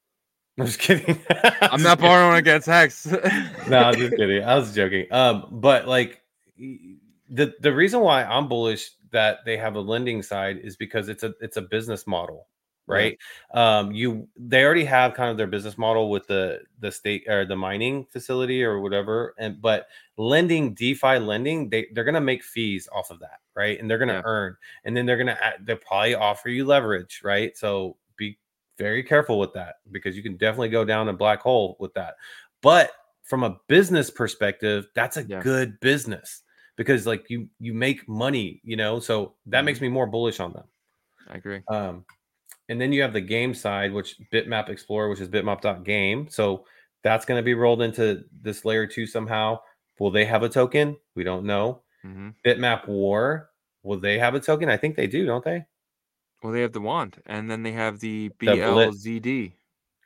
[0.60, 1.18] I'm just kidding.
[1.60, 3.06] I'm not borrowing against Hex.
[3.68, 4.44] no, I'm just kidding.
[4.44, 5.06] I was joking.
[5.10, 6.22] Um, but like
[6.56, 11.24] the the reason why I'm bullish that they have a lending side is because it's
[11.24, 12.46] a it's a business model.
[12.90, 13.18] Right?
[13.54, 17.44] Um, you they already have kind of their business model with the the state or
[17.46, 22.88] the mining facility or whatever, and but lending DeFi lending, they they're gonna make fees
[22.92, 23.78] off of that, right?
[23.80, 24.22] And they're gonna Yeah.
[24.24, 27.56] earn, and then they're gonna they'll probably offer you leverage, right?
[27.56, 28.38] So be
[28.78, 32.16] very careful with that because you can definitely go down a black hole with that.
[32.62, 35.44] But from a business perspective, that's a Yeah.
[35.44, 36.42] good business
[36.76, 39.00] because like you you make money, you know.
[39.00, 40.64] So that makes me more bullish on them.
[41.26, 41.62] I agree.
[41.68, 42.04] Um,
[42.70, 46.28] and then you have the game side, which Bitmap Explorer, which is bitmap.game.
[46.30, 46.64] So
[47.02, 49.58] that's going to be rolled into this layer two somehow.
[49.98, 50.96] Will they have a token?
[51.16, 51.82] We don't know.
[52.02, 53.50] hmm Bitmap War,
[53.82, 54.68] will they have a token?
[54.70, 55.64] I think they do, don't they?
[56.42, 58.46] Well, they have the wand, and then they have the The.
[58.56, 59.52] BLZD.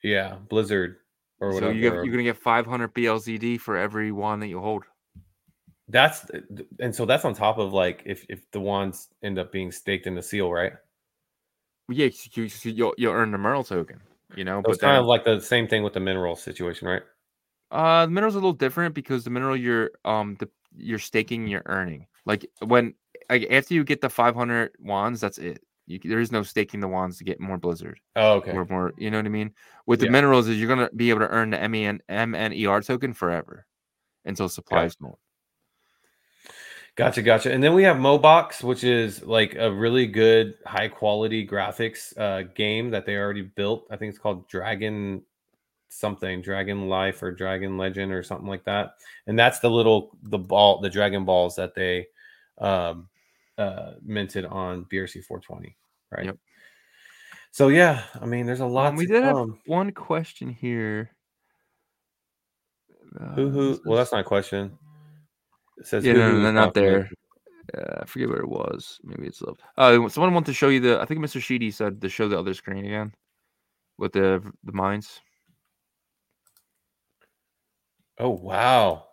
[0.03, 0.97] Yeah, Blizzard
[1.41, 1.73] or So whatever.
[1.75, 4.85] you get, you're gonna get 500 BLZD for every wand that you hold.
[5.89, 6.27] That's
[6.81, 10.07] and so that's on top of like if if the wands end up being staked
[10.07, 10.73] in the seal, right?
[11.89, 14.01] Yeah, you, you, you'll, you'll earn the Merle token.
[14.35, 16.35] You know, So but it's kind then, of like the same thing with the mineral
[16.37, 17.03] situation, right?
[17.71, 21.47] uh, the mineral's are a little different because the mineral you're um the you're staking,
[21.47, 22.07] you're earning.
[22.27, 22.95] Like when
[23.31, 25.65] like after you get the 500 wands, that's it.
[25.87, 28.53] You, there is no staking the wands to get more blizzard Oh, okay.
[28.53, 28.93] or more.
[28.99, 29.55] You know what I mean?
[29.87, 30.13] With the Yeah.
[30.13, 33.67] minerals, is you're gonna be able to earn the MEN MNER token forever
[34.25, 35.19] until supplies don't.
[36.97, 37.53] Gotcha, gotcha.
[37.53, 42.49] And then we have Mobox, which is like a really good, high quality graphics uh,
[42.55, 43.87] game that they already built.
[43.91, 45.23] I think it's called Dragon
[45.89, 48.95] something, Dragon Life or Dragon Legend or something like that.
[49.27, 52.07] And that's the little the ball, the Dragon balls that they
[52.59, 53.09] um,
[53.59, 55.77] uh, minted on BRC 420,
[56.13, 56.27] right?
[56.27, 56.39] Yep.
[57.51, 58.89] So yeah, I mean, there's a lot.
[58.89, 61.11] Um, we did have one question here.
[63.13, 63.71] Who Uh, who?
[63.73, 64.77] this Well, that's not a question.
[65.79, 67.09] It says Yeah, who no, no, not there.
[67.09, 67.17] confirmation.
[67.77, 69.01] Uh, I forget where it was.
[69.03, 69.59] Maybe it's up.
[69.77, 71.01] Uh, someone wanted to show you the.
[71.01, 71.41] I think Mr.
[71.43, 73.15] Sheedy said to show the other screen again,
[73.99, 75.21] with the the mines.
[78.19, 79.05] Oh wow.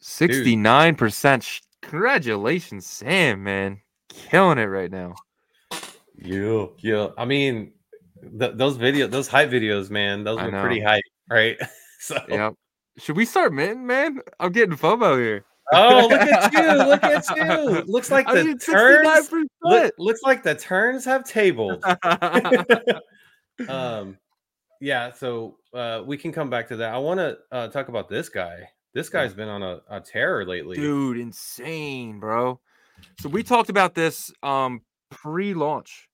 [0.00, 1.60] Sixty-nine percent.
[1.82, 5.14] Congratulations, Sam, man, killing it right now.
[6.16, 7.08] Yeah, yeah.
[7.16, 7.72] I mean,
[8.38, 11.56] th- those videos, those hype videos, man, those I were pretty hype, right?
[12.00, 12.54] so, Yep.
[12.98, 14.20] Should we start minting, man?
[14.40, 15.44] I'm getting FOMO here.
[15.72, 16.84] oh, look at you!
[16.84, 17.82] Look at you!
[17.86, 19.30] Looks like the turns.
[19.62, 21.84] Look, looks like the turns have tabled.
[23.68, 24.18] um,
[24.80, 25.12] yeah.
[25.12, 26.92] So uh, we can come back to that.
[26.92, 28.68] I want to uh, talk about this guy.
[28.94, 30.76] This guy's been on a, a terror lately.
[30.76, 32.58] Dude, insane, bro.
[33.20, 34.80] So we talked about this um
[35.10, 36.07] pre-launch.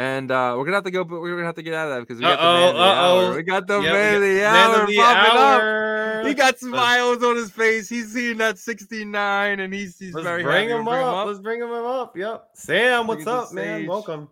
[0.00, 1.94] And uh we're gonna have to go, but we're gonna have to get out of
[1.96, 3.22] that because we got the man of the Uh-oh, hour.
[3.32, 3.36] uh-oh.
[3.36, 6.26] We got the Yeah, we man of the hour of the popping up.
[6.28, 7.88] He got smiles on his face.
[7.88, 10.78] He's seeing that 69 and he's he's Let's very bring happy.
[10.78, 11.26] him We'll up.
[11.26, 12.16] Let's bring him up.
[12.16, 12.48] Yep.
[12.54, 13.78] Sam, what's up, man?
[13.80, 13.88] stage.
[13.88, 14.28] Welcome.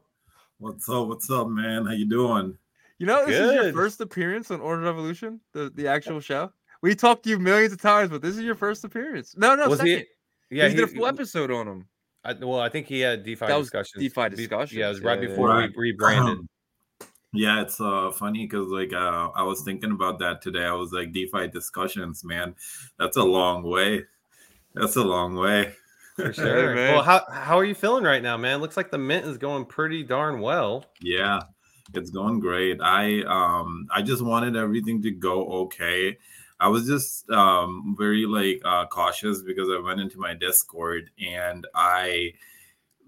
[0.58, 1.08] What's up?
[1.08, 1.84] What's up, man?
[1.84, 2.56] How you doing?
[2.98, 6.52] You know, this is your first appearance on Order Revolution, the, the actual show.
[6.80, 9.34] We talked to you millions of times, but this is your first appearance.
[9.36, 10.04] No, no, Was second.
[10.48, 10.56] he?
[10.58, 11.86] Yeah, he did a he- full episode on him.
[12.26, 14.02] I, well, I think he had DeFi That was discussions.
[14.02, 15.70] DeFi Be- discussions, Yeah, it was right yeah, yeah, before Right.
[15.76, 16.38] we rebranded.
[17.32, 20.64] Yeah, it's uh funny because like uh I was thinking about that today.
[20.64, 22.54] I was like DeFi discussions, man.
[22.98, 24.04] That's a long way.
[24.74, 25.74] That's a long way.
[26.14, 26.74] For sure.
[26.74, 26.94] man.
[26.94, 28.60] well, how how are you feeling right now, man?
[28.62, 30.86] Looks like the mint is going pretty darn well.
[31.02, 31.40] Yeah,
[31.92, 32.80] it's going great.
[32.80, 36.16] I um I just wanted everything to go okay.
[36.58, 41.66] I was just um very like uh cautious because I went into my Discord and
[41.74, 42.32] I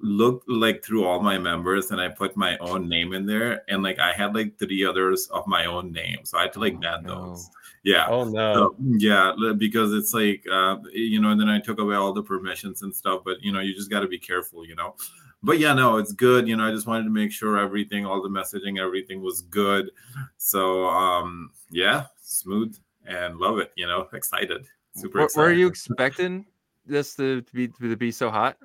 [0.00, 3.82] looked like through all my members and I put my own name in there and
[3.82, 6.18] like I had like three others of my own name.
[6.24, 7.26] So I had to like Oh, ban no.
[7.26, 7.50] those.
[7.82, 8.06] Yeah.
[8.08, 8.54] Oh no.
[8.54, 12.22] So, yeah, because it's like uh, you know, and then I took away all the
[12.22, 13.22] permissions and stuff.
[13.24, 14.94] But you know, you just got to be careful, you know.
[15.42, 16.48] But yeah, no, it's good.
[16.48, 19.90] You know, I just wanted to make sure everything, all the messaging, everything was good.
[20.36, 22.76] So um, yeah, smooth
[23.08, 23.72] and love it.
[23.76, 25.18] You know, excited, super.
[25.18, 25.46] Were, excited.
[25.46, 26.46] were you expecting
[26.86, 28.56] this to be to be so hot?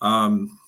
[0.00, 0.58] Um,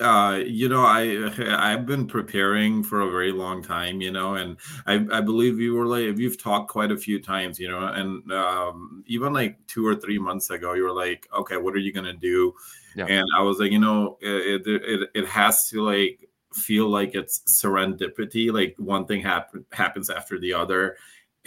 [0.00, 4.56] uh, you know, I I've been preparing for a very long time, you know, and
[4.86, 8.30] I I believe you were like you've talked quite a few times, you know, and
[8.32, 11.92] um, even like two or three months ago, you were like, okay, what are you
[11.92, 12.54] gonna do?
[12.94, 13.06] Yeah.
[13.06, 17.14] And I was like, you know, it it it, it has to like feel like
[17.14, 20.96] it's serendipity, like one thing happen, happens after the other.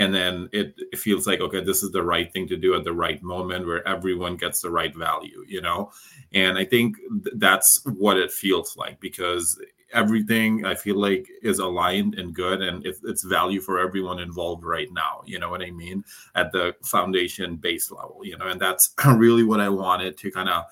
[0.02, 2.84] And then it, it feels like, okay, this is the right thing to do at
[2.84, 5.92] the right moment where everyone gets the right value, you know?
[6.34, 9.60] and i think th- that's what it feels like because
[9.94, 14.64] everything i feel like is aligned and good and it's, it's value for everyone involved
[14.64, 16.04] right now you know what i mean?
[16.36, 18.48] At the foundation base level you know?
[18.48, 20.64] And that's really what i wanted to kind of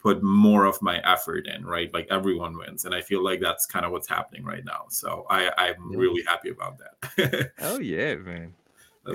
[0.00, 1.92] put more of my effort in right?
[1.92, 4.84] Like everyone wins and i feel like that's kind of what's happening right now.
[4.90, 7.50] So i i'm really happy about that.
[7.60, 8.54] Oh yeah, man.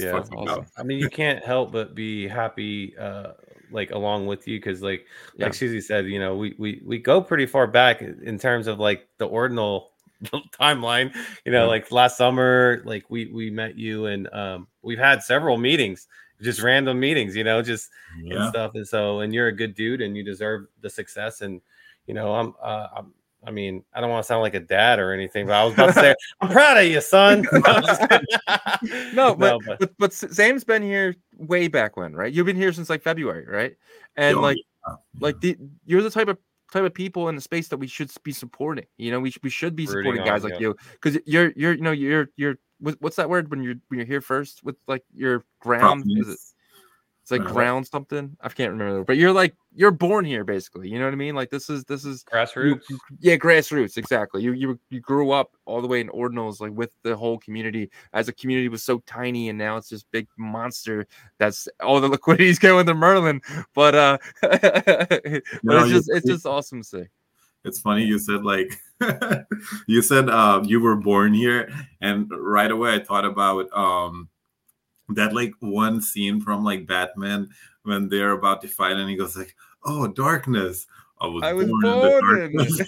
[0.02, 0.46] That's Yeah, awesome.
[0.46, 0.68] dope.
[0.78, 3.34] I mean, you can't help but be happy, uh,
[3.72, 5.46] like along with you, because like Yeah.
[5.46, 8.80] like Susie said, you know, we we we go pretty far back in terms of
[8.80, 9.92] like the ordinal
[10.26, 11.16] timeline.
[11.46, 11.68] You know, Yeah.
[11.68, 16.08] like last summer, like we we met you, and um, we've had several meetings,
[16.42, 17.36] just random meetings.
[17.36, 17.90] You know, just
[18.30, 18.72] and stuff.
[18.76, 21.42] And so, and you're a good dude, and you deserve the success.
[21.42, 21.62] And
[22.08, 23.14] you know, I'm, uh, I'm.
[23.46, 25.74] I mean, I don't want to sound like a dad or anything, but I was
[25.74, 27.46] about to say, I'm proud of you, son.
[27.52, 29.16] No, I'm just kidding.
[29.16, 32.32] No, but, but but but Sam's been here way back when, right?
[32.32, 33.76] You've been here since like February, right?
[34.16, 34.96] And Oh, like yeah.
[35.20, 36.38] like the you're the type of
[36.72, 38.86] type of people in the space that we should be supporting.
[38.98, 40.60] You know, we sh- we should be Rooting supporting on, guys like yeah.
[40.60, 44.08] you because you're you're you know you're you're what's that word when you're when you're
[44.08, 46.53] here first with like your ground is it, Properties.
[47.24, 48.38] It's like Uh, ground something?
[48.42, 51.34] I can't remember but you're like you're born here basically you know what I mean?
[51.36, 52.82] Like this is this is grassroots.
[52.90, 54.44] you- yeah grassroots exactly.
[54.44, 57.90] You you you grew up all the way in ordinals like with the whole community
[58.12, 61.08] as a community was so tiny and now it's this big monster
[61.40, 63.42] that's all the liquidity's going to merlin
[63.74, 67.04] but uh but No, it's just it's just awesome to see
[67.64, 68.78] It's funny you said like
[69.88, 71.70] you said uh, you were born here,
[72.02, 74.30] and right away I thought about um,
[75.10, 77.50] that like one scene from like Batman
[77.84, 80.88] when they're about to fight, and he goes like, "Oh, darkness."
[81.22, 82.88] I was, I was born, born in the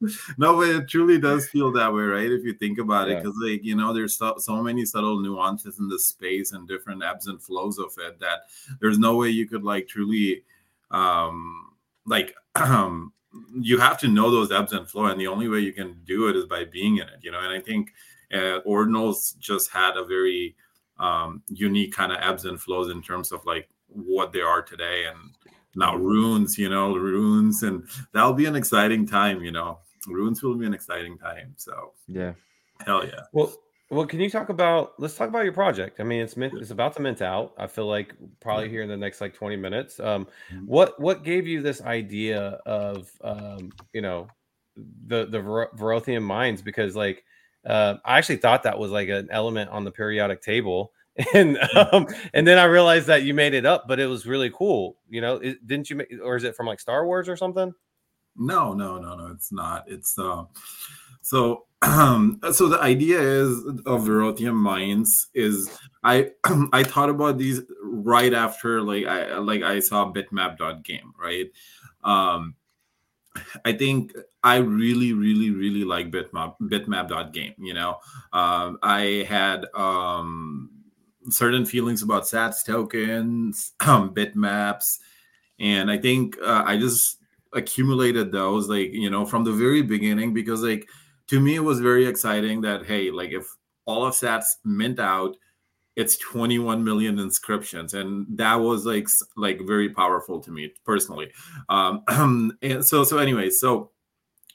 [0.00, 0.28] darkness.
[0.38, 2.32] no, but it truly does feel that way, right?
[2.32, 5.78] If you think about it, because like you know, there's so, so many subtle nuances
[5.78, 8.40] in the space and different ebbs and flows of it that
[8.80, 10.42] there's no way you could like truly
[10.90, 11.72] um
[12.06, 13.12] like um
[13.60, 16.28] you have to know those ebbs and flow and the only way you can do
[16.28, 17.92] it is by being in it you know and i think
[18.32, 20.56] uh, ordinals just had a very
[20.98, 25.04] um unique kind of ebbs and flows in terms of like what they are today
[25.06, 25.36] and
[25.74, 30.54] now runes you know runes and that'll be an exciting time you know runes will
[30.56, 32.32] be an exciting time so yeah
[32.86, 33.54] hell yeah Well,
[33.90, 34.98] Well, can you talk about?
[34.98, 36.00] Let's talk about your project.
[36.00, 37.54] I mean, it's mint, it's about to mint out.
[37.56, 40.00] I feel like probably here in the next like twenty minutes.
[40.00, 40.66] Um, Mhm.
[40.66, 44.34] what what gave you this idea of um, you know,
[44.76, 46.62] the the Ver- Verothium mines?
[46.62, 47.24] Because like,
[47.66, 50.92] uh, I actually thought that was like an element on the periodic table,
[51.34, 54.50] and um, and then I realized that you made it up, but it was really
[54.50, 54.96] cool.
[55.08, 57.72] You know, it, didn't you make, or is it from like Star Wars or something?
[58.36, 59.28] No, no, no, no.
[59.28, 59.84] It's not.
[59.86, 60.44] It's uh,
[61.22, 65.70] so um, so the idea is of Verothium mines is
[66.04, 66.30] I
[66.72, 71.46] I thought about these right after like I like I saw bitmap.game right.
[72.04, 72.54] Um,
[73.64, 74.12] I think
[74.42, 77.54] I really, really, really like bitmap bitmap.game.
[77.58, 77.98] You know,
[78.32, 80.70] um, I had um,
[81.28, 84.98] certain feelings about Sats tokens, um, bitmaps,
[85.58, 87.18] and I think uh, I just
[87.52, 90.88] accumulated those like you know from the very beginning because like
[91.28, 93.46] to me it was very exciting that hey like if
[93.86, 95.36] all of sats mint out
[95.96, 101.30] it's 21 million inscriptions and that was like like very powerful to me personally
[101.68, 102.02] um
[102.62, 103.90] and so so anyway so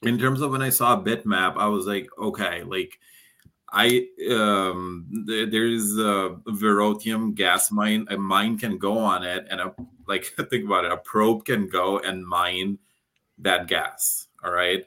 [0.04, 3.00] in terms of when i saw a bitmap i was like okay like
[3.72, 8.06] I um th- there's a Verothium gas mine.
[8.10, 9.74] A mine can go on it, and a
[10.08, 10.92] like think about it.
[10.92, 12.80] A probe can go and mine
[13.38, 14.28] that gas.
[14.44, 14.86] All right,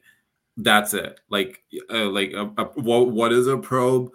[0.59, 1.21] that's it.
[1.31, 4.11] Like uh, like a, a, what what is a probe?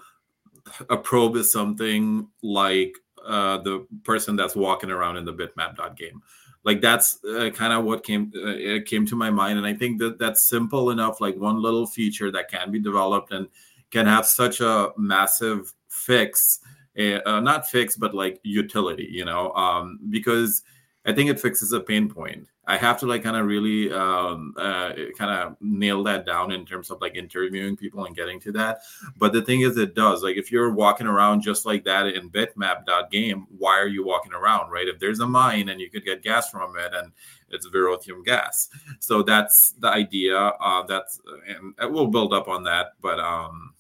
[0.90, 2.94] A probe is something like
[3.26, 6.22] uh, the person that's walking around in the bitmap game.
[6.64, 9.74] Like that's uh, kind of what came uh, it came to my mind, and I
[9.74, 11.22] think that that's simple enough.
[11.22, 13.48] Like one little feature that can be developed and
[13.92, 16.60] can have such a massive fix
[17.00, 20.64] uh, not fix but like utility you know um, because
[21.06, 24.54] i think it fixes a pain point i have to like kind of really um,
[24.56, 28.52] uh, kind of nail that down in terms of like interviewing people and getting to
[28.52, 28.82] that.
[29.18, 30.22] But the thing is it does.
[30.22, 34.70] Like if you're walking around just like that in bitmap.game why are you walking around
[34.70, 34.88] right?
[34.88, 37.12] If there's a mine and you could get gas from it and
[37.50, 38.70] it's verothium gas.
[39.00, 43.74] So that's the idea uh, that's and we'll build up on that but um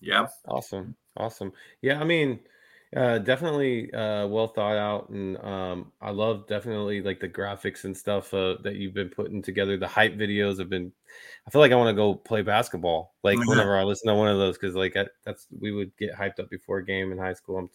[0.00, 0.28] yeah.
[0.46, 0.94] Awesome.
[1.16, 1.52] Awesome.
[1.82, 2.38] Yeah, I mean,
[2.94, 7.96] uh definitely uh well thought out and um I love definitely like the graphics and
[7.96, 9.76] stuff uh, that you've been putting together.
[9.76, 10.92] The hype videos have been
[11.46, 13.48] I feel like I want to go play basketball like Mhm.
[13.48, 16.38] whenever I listen to one of those cuz like I, that's we would get hyped
[16.38, 17.58] up before a game in high school.
[17.58, 17.70] I'm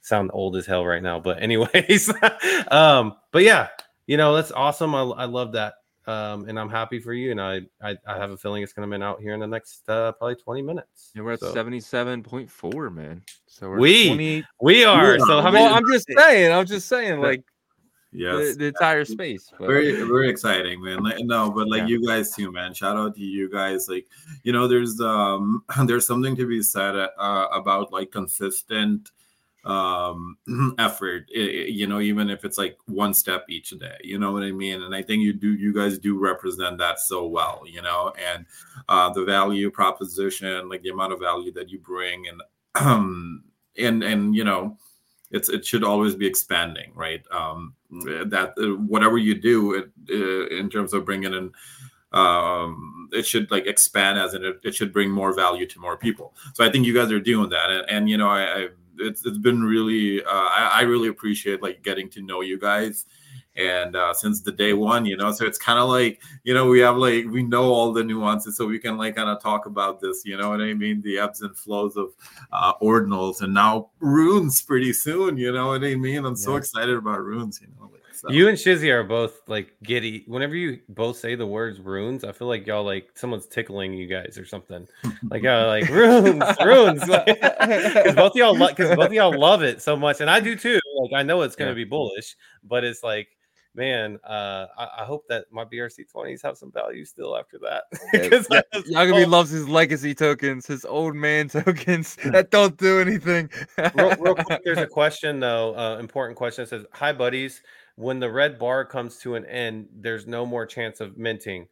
[0.00, 2.12] sound old as hell right now, but anyways.
[2.70, 3.68] um but yeah,
[4.06, 4.94] you know, that's awesome.
[4.94, 5.74] I I love that.
[6.06, 7.32] Um, and I'm happy for you.
[7.32, 9.46] And I, I, I have a feeling it's going to be out here in the
[9.46, 11.10] next uh, probably 20 minutes.
[11.14, 13.22] Yeah, we're at So- seventy-seven point four, man.
[13.46, 15.18] So we're We- 20 We are.
[15.18, 15.66] So how well, many?
[15.74, 16.52] I'm just saying.
[16.52, 17.42] I'm just saying, like
[18.12, 19.52] yes the, the entire space.
[19.58, 21.86] But very very exciting man like, no but like Yeah.
[21.88, 24.06] you guys too man shout out to you guys like
[24.44, 29.10] you know there's um there's something to be said uh, about like consistent
[29.66, 30.36] um
[30.78, 34.32] effort i- i- you know even if it's like one step each day you know
[34.32, 34.82] what i mean?
[34.82, 38.12] And i think you do you guys do represent that so well you know?
[38.30, 38.46] And
[38.88, 42.42] uh the value proposition like the amount of value that you bring and
[42.76, 43.44] um
[43.78, 44.78] and and you know
[45.32, 47.22] it's it should always be expanding right?
[47.32, 51.52] Um that uh, whatever you do it, uh, in terms of bringing in
[52.12, 55.96] um it should like expand as in it, it should bring more value to more
[55.96, 56.34] people.
[56.54, 57.70] So i think you guys are doing that.
[57.70, 58.68] And, and you know i, I
[58.98, 63.06] it's, it's been really uh, I, I really appreciate like getting to know you guys.
[63.58, 66.66] And uh, since the day one you know so it's kind of like you know
[66.68, 69.64] we have like we know all the nuances so we can like kind of talk
[69.64, 71.00] about this you know what i mean?
[71.00, 72.10] The ebbs and flows of
[72.52, 76.26] uh ordinals and now runes pretty soon you know what i mean?
[76.26, 78.30] I'm so excited about runes you know so.
[78.30, 80.24] You and Shizzy are both like giddy.
[80.26, 84.06] Whenever you both say the words runes, I feel like y'all like someone's tickling you
[84.06, 84.86] guys or something.
[85.30, 87.02] Like y'all like runes, runes.
[87.66, 90.56] Because both of y'all, because both of y'all love it so much, and I do
[90.56, 90.80] too.
[91.00, 91.74] Like I know it's gonna Yeah.
[91.74, 93.28] be bullish, but it's like,
[93.74, 97.84] man, uh, I, I hope that my BRC twenties have some value still after that.
[98.12, 98.62] Because yeah,
[99.04, 103.50] Yago B oh, loves his legacy tokens, his old man tokens that don't do anything.
[103.94, 106.64] real, real quick, there's a question though, uh, important question.
[106.64, 107.62] It says, "Hi, buddies.
[107.96, 111.68] When the red bar comes to an end, there's no more chance of minting."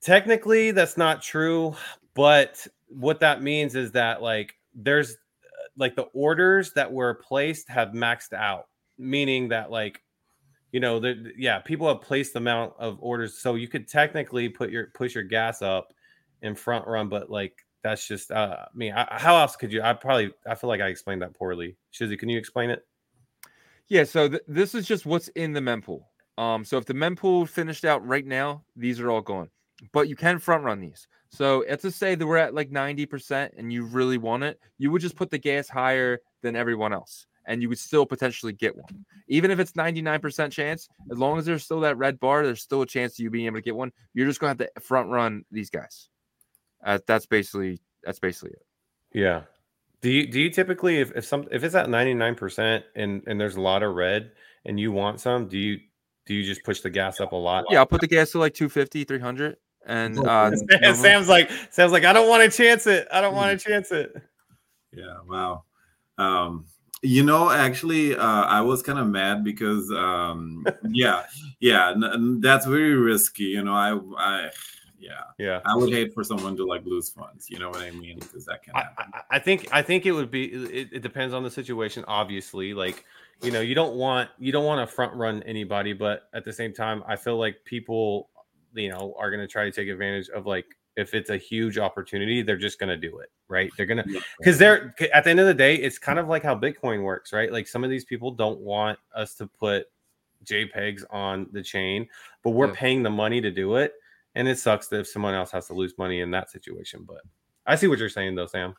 [0.00, 1.74] Technically, that's not true,
[2.14, 5.16] but what that means is that like there's
[5.76, 8.68] like the orders that were placed have maxed out,
[8.98, 10.02] meaning that like
[10.72, 14.48] you know, the, yeah, people have placed the amount of orders, so you could technically
[14.48, 15.94] put your push your gas up
[16.42, 19.82] in front run, but like that's just uh, I mean, I, how else could you?
[19.82, 21.76] I probably I feel like I explained that poorly.
[21.92, 22.86] Shizzy, can you explain it?
[23.88, 26.02] Yeah, so th- this is just what's in the mempool.
[26.36, 29.50] Um, so if the mempool finished out right now, these are all gone,
[29.92, 31.08] but you can front run these.
[31.30, 34.90] So let's just say that we're at like 90% and you really want it, you
[34.90, 38.76] would just put the gas higher than everyone else and you would still potentially get
[38.76, 39.04] one.
[39.26, 42.82] Even if it's 99% chance, as long as there's still that red bar, there's still
[42.82, 43.90] a chance of you being able to get one.
[44.14, 46.10] You're just going to have to front run these guys.
[46.84, 48.66] Uh, that's basically that's basically it.
[49.12, 49.42] Yeah.
[50.00, 53.56] Do you do you typically if, if some if it's at 99% and and there's
[53.56, 54.32] a lot of red
[54.64, 55.80] and you want some, do you
[56.26, 57.64] do you just push the gas up a lot?
[57.70, 60.50] Yeah, I'll put the gas to like 250, 300 and uh
[60.94, 63.08] Sam's like Sam's like I don't want to chance it.
[63.12, 64.14] I don't want to chance it.
[64.92, 65.64] Yeah, wow.
[66.16, 66.66] Um
[67.02, 71.24] you know actually uh, i was kind of mad because um yeah
[71.60, 74.50] yeah n- n- that's very risky you know i i
[74.98, 75.20] yeah.
[75.38, 75.60] Yeah.
[75.64, 78.18] i would hate for someone to like lose funds you know what i mean?
[78.18, 79.04] Because that can I, happen.
[79.14, 82.74] I- I think I think it would be it, it depends on the situation obviously
[82.74, 83.04] like
[83.42, 86.52] you know you don't want you don't want to front run anybody but at the
[86.52, 88.30] same time I feel like people
[88.74, 91.78] you know are going to try to take advantage of like if it's a huge
[91.78, 93.70] opportunity they're just going to do it right?
[93.76, 96.42] They're going to because they're at the end of the day it's kind of like
[96.42, 97.52] how bitcoin works right?
[97.52, 99.86] Like some of these people don't want us to put
[100.44, 102.08] jpegs on the chain
[102.42, 102.74] but we're Yeah.
[102.76, 103.92] paying the money to do it
[104.38, 107.20] and it sucks that if someone else has to lose money in that situation but
[107.66, 108.74] i see what you're saying though sam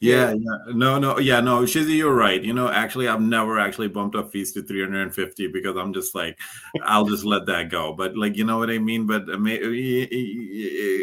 [0.00, 3.86] yeah yeah no no yeah no shizzy you're right you know actually i've never actually
[3.86, 6.36] bumped up fees to 350 because i'm just like
[6.82, 9.60] i'll just let that go but like you know what i mean but uh, may-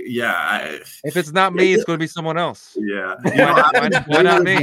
[0.05, 2.77] yeah I, if it's not me, it's going to be someone else.
[2.81, 4.57] yeah Why not- why why not me?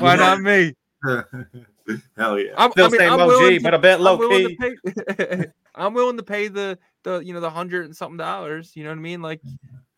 [0.00, 0.74] Why not me?
[2.18, 4.28] hell yeah I'm, Still I mean, same I'm OG, to- but a bit low I'm
[4.30, 4.56] key.
[4.60, 5.46] pay.
[5.76, 8.72] I'm willing to pay the the you know the hundred and something dollars.
[8.74, 9.22] You know what I mean?
[9.22, 9.40] Like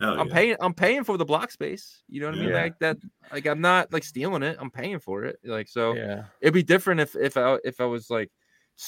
[0.01, 0.35] hell I'm yeah.
[0.35, 0.57] paying.
[0.61, 2.03] I'm paying for the block space.
[2.09, 2.49] You know what I mean?
[2.51, 2.63] Yeah.
[2.63, 2.99] Like that.
[3.33, 4.57] Like I'm not like stealing it.
[4.61, 5.39] I'm paying for it.
[5.45, 8.31] Like so, yeah it'd be different if if I if I was like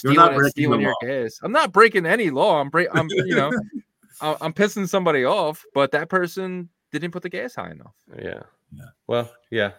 [0.03, 1.09] You're stealing not it, breaking stealing your law.
[1.09, 1.39] gas.
[1.43, 2.61] I'm not breaking any law.
[2.61, 2.89] I'm break.
[2.93, 3.51] I'm you know,
[4.21, 7.95] I- I'm pissing somebody off, but that person didn't put the gas high enough.
[8.19, 8.43] Yeah.
[8.73, 8.85] Yeah.
[9.07, 9.73] Well, yeah.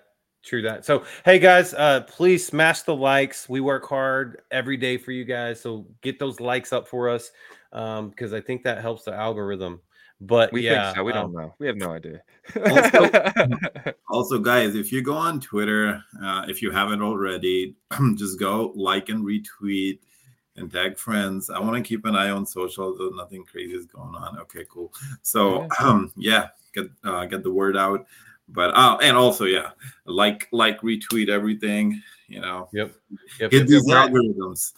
[0.43, 0.85] True that.
[0.85, 3.47] So, hey guys, uh please smash the likes.
[3.47, 5.61] We work hard every day for you guys.
[5.61, 7.31] So, get those likes up for us
[7.73, 9.81] um because I think that helps the algorithm.
[10.19, 11.03] But We yeah, think so.
[11.03, 11.55] We um, don't know.
[11.57, 12.21] We have no idea.
[14.11, 17.75] Also, guys, if you go on Twitter, uh, if you haven't already,
[18.15, 19.99] just go like and retweet
[20.57, 21.49] and tag friends.
[21.49, 24.37] I want to keep an eye on social, though nothing crazy is going on.
[24.39, 24.93] Okay, cool.
[25.21, 28.05] So, um, yeah, get uh, get the word out.
[28.51, 29.71] But uh, and also, yeah,
[30.05, 32.01] like like retweet everything.
[32.27, 32.93] You know, Yep.
[33.39, 33.51] Yep.
[33.51, 34.73] hit yep, these we're algorithms.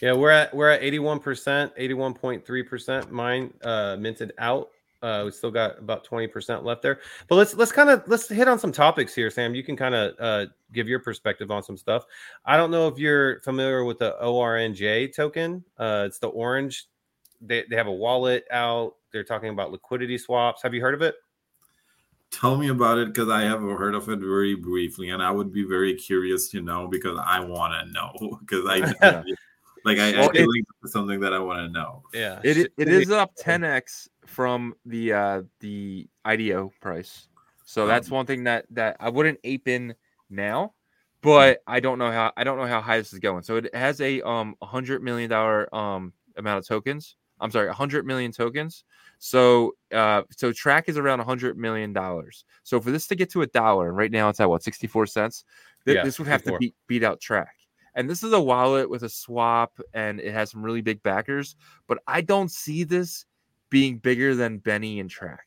[0.00, 1.22] Yeah, we're at we're at 81%,
[1.76, 4.70] 81.3% mine uh minted out.
[5.02, 7.00] Uh we still got about 20% left there.
[7.28, 9.54] But let's let's kind of let's hit on some topics here, Sam.
[9.54, 12.04] You can kind of uh give your perspective on some stuff.
[12.44, 15.64] I don't know if you're familiar with the ORNJ token.
[15.78, 16.86] Uh it's the orange.
[17.40, 18.96] They they have a wallet out.
[19.12, 20.62] They're talking about liquidity swaps.
[20.62, 21.14] Have you heard of it?
[22.30, 25.52] Tell me about it because I have heard of it very briefly, and I would
[25.52, 28.78] be very curious to know because I want to know because I
[29.84, 32.02] like I, I Well, feel it- like it's something that I want to know.
[32.12, 32.40] Yeah.
[32.42, 37.28] It it is up 10x from the uh the IDO price.
[37.66, 39.94] So that's Um, one thing that that I wouldn't ape in
[40.28, 40.74] now,
[41.22, 43.42] but I don't know how I don't know how high this is going.
[43.44, 47.16] So it has a um hundred million dollar um amount of tokens.
[47.40, 48.84] I'm sorry, a hundred million tokens.
[49.18, 52.44] So uh so TRAC is around a hundred million dollars.
[52.62, 55.06] So for this to get to a dollar, and right now it's at what 64
[55.06, 55.44] cents.
[55.84, 56.58] Th- Yeah, this would have to 64.
[56.58, 57.46] beat beat out TRAC.
[57.96, 61.54] And this is a wallet with a swap and it has some really big backers,
[61.86, 63.24] but I don't see this
[63.70, 65.38] being bigger than Benny and TRAC.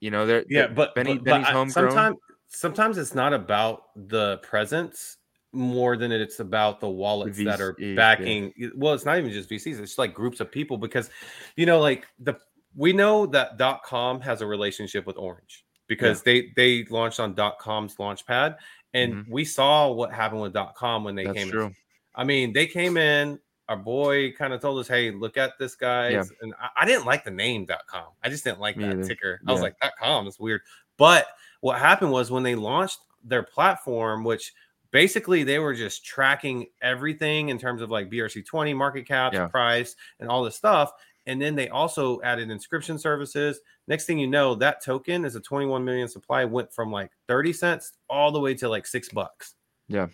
[0.00, 1.90] You know, they're yeah they're- but Benny but, but Benny's I- homegrown.
[1.90, 2.16] sometimes
[2.48, 5.16] sometimes it's not about the presence
[5.56, 7.94] more than it's about the wallets that are VC, yeah.
[7.96, 11.10] backing well it's not even just vcs it's like groups of people because
[11.56, 12.34] you know like the
[12.76, 17.34] we know that dot com has a relationship with orange because they they launched on
[17.34, 18.56] dot com's launchpad
[18.94, 21.32] and we saw what happened with dot com when they Mm-hmm.
[21.32, 21.66] That's came true.
[21.66, 21.76] in
[22.14, 23.38] I mean, they came in.
[23.68, 26.24] Our boy kind of told us, "Hey, look at this guy." Yeah.
[26.40, 28.06] And I, I didn't like the name dot .com.
[28.24, 29.04] I just didn't like Me that either.
[29.04, 29.40] ticker.
[29.46, 29.64] I was Yeah.
[29.82, 30.62] like, ".com, that's weird."
[30.96, 31.26] But
[31.60, 34.54] what happened was when they launched their platform, which
[34.90, 39.46] basically they were just tracking everything in terms of like BRC20 market caps, Yeah.
[39.48, 40.92] price, and all this stuff.
[41.28, 43.60] And then they also added inscription services.
[43.88, 47.52] Next thing you know, that token is a 21 million supply went from like 30
[47.52, 49.54] cents all the way to like six bucks.
[49.88, 50.06] Yeah.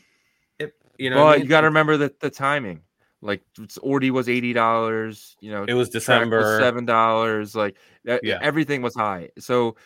[0.58, 1.42] It, you know, well, I mean?
[1.42, 2.82] you got to remember that the timing.
[3.24, 5.36] Like it's- ORDI was eighty dollars.
[5.40, 6.58] You know, it was TRAC was December.
[6.60, 7.54] seven dollars.
[7.54, 8.38] Like Yeah.
[8.42, 9.28] everything was high.
[9.38, 9.76] So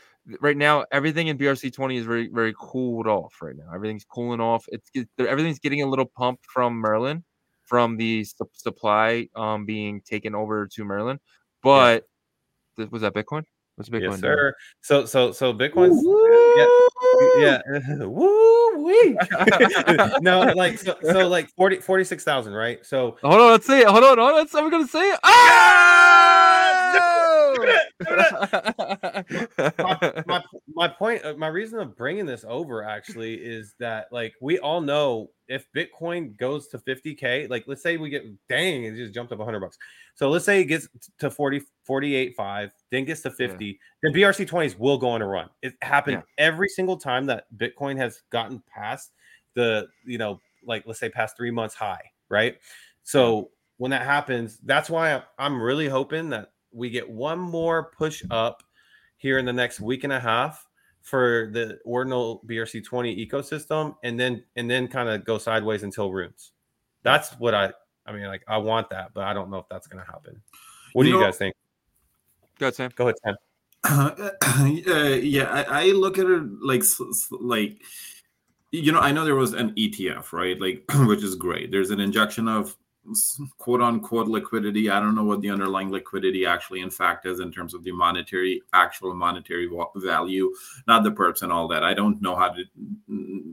[0.41, 3.73] right now, everything in BRC twenty is very very cooled off right now.
[3.75, 4.67] Everything's cooling off.
[4.69, 7.25] It's everything's getting a little pump from Merlin,
[7.65, 11.21] from the sup- supply um being taken over to Merlin.
[11.63, 12.05] But
[12.77, 13.45] th- was that Bitcoin?
[13.77, 14.21] What's Bitcoin yes, doing?
[14.21, 14.55] sir.
[14.81, 16.03] So so so Bitcoin's
[17.39, 17.99] yeah, yeah.
[18.05, 19.19] woo wee.
[20.21, 22.85] no, like so, so like 40 46,000, right?
[22.85, 23.87] So Hold on, let's see it.
[23.87, 24.35] Hold on, hold on.
[24.35, 25.21] Let's, I'm gonna say it.
[25.23, 27.26] Oh!
[30.27, 30.43] my
[30.75, 34.81] my point uh, my reason of bringing this over actually is that like we all
[34.81, 39.33] know if bitcoin goes to 50k like let's say we get dang it just jumped
[39.33, 39.79] up 100 bucks.
[40.15, 40.89] So let's say it gets
[41.19, 45.27] to 40 48 5 then gets to 50 then brc 20s will go on a
[45.27, 45.49] run.
[45.63, 49.13] It happened every single time that bitcoin has gotten past
[49.55, 52.57] the you know like let's say past three months high right?
[53.05, 57.91] So when that happens that's why I'm- i'm really hoping that we get one more
[57.97, 58.63] push up
[59.17, 60.69] here in the next week and a half
[61.01, 66.13] for the ordinal BRC 20 ecosystem and then and then kind of go sideways until
[66.13, 66.53] runes.
[67.03, 67.73] That's what I
[68.05, 70.41] I mean like I want that, but I don't know if that's going to happen.
[70.93, 71.55] What do You you guys think?
[72.59, 72.91] Go ahead, Sam.
[72.95, 73.37] Go ahead, Sam.
[73.85, 77.83] uh, yeah, I, I look at it like s- s- like
[78.73, 80.61] you know, I know there was an ETF, right?
[80.61, 81.71] Like, which is great.
[81.71, 82.77] There's an injection of s-
[83.59, 84.91] quote unquote liquidity.
[84.91, 87.93] I don't know what the underlying liquidity actually, in fact, is in terms of the
[87.93, 90.53] monetary, actual monetary value,
[90.87, 91.85] not the perps and all that.
[91.85, 92.65] I don't know how to.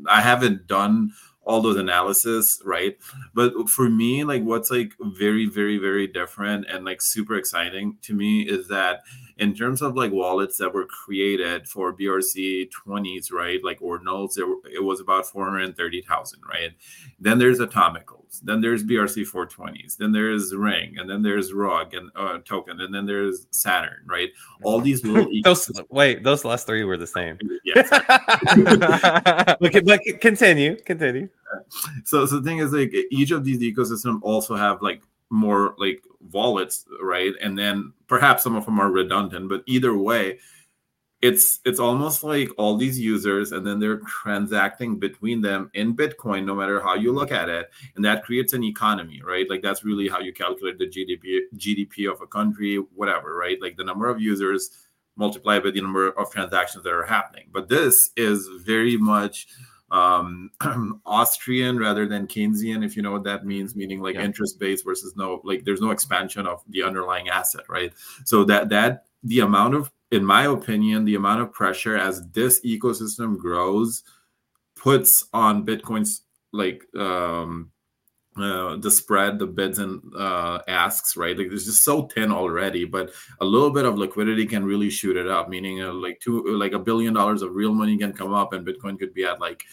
[0.10, 1.12] I haven't done
[1.46, 2.98] all those analysis, right?
[3.34, 8.14] But for me, like, what's like very, very, very different and like super exciting to
[8.14, 9.02] me is that
[9.38, 13.60] in terms of like wallets that were created for BRC 20s, right?
[13.64, 16.72] Like ordinals, were- it was about 430,000, right?
[17.20, 17.60] Then there's
[18.34, 22.80] atomicals, then there's BRC 420s, then there's Ring, and then there's Rug and uh, Token,
[22.82, 24.30] and then there's Saturn, right?
[24.64, 27.38] All these little Those wait, those last three were the same.
[27.64, 27.82] yeah,
[29.62, 31.30] Okay, but continue, continue.
[32.06, 36.02] so, so the thing is like each of these ecosystem also have like more like
[36.32, 40.38] wallets right and then perhaps some of them are redundant but either way
[41.24, 46.44] it's it's almost like all these users and then they're transacting between them in bitcoin
[46.44, 49.86] no matter how you look at it and that creates an economy right like that's
[49.86, 54.10] really how you calculate the gdp gdp of a country whatever right like the number
[54.10, 58.98] of users multiplied by the number of transactions that are happening but this is very
[58.98, 59.48] much
[59.92, 60.50] um,
[61.06, 64.24] Austrian rather than Keynesian, if you know what that means, meaning like Yeah.
[64.24, 67.94] interest based versus no, like there's no expansion of the underlying asset, right?
[68.26, 72.62] So that that the amount of, in my opinion, the amount of pressure as this
[72.62, 74.04] ecosystem grows
[74.76, 77.72] puts on Bitcoin's like um
[78.36, 81.38] uh, the spread, the bids and uh, asks, right?
[81.38, 83.12] Like it's just so thin already, but
[83.42, 85.50] a little bit of liquidity can really shoot it up.
[85.50, 88.66] Meaning, uh, like two, like a billion dollars of real money can come up, and
[88.66, 89.64] Bitcoin could be at like,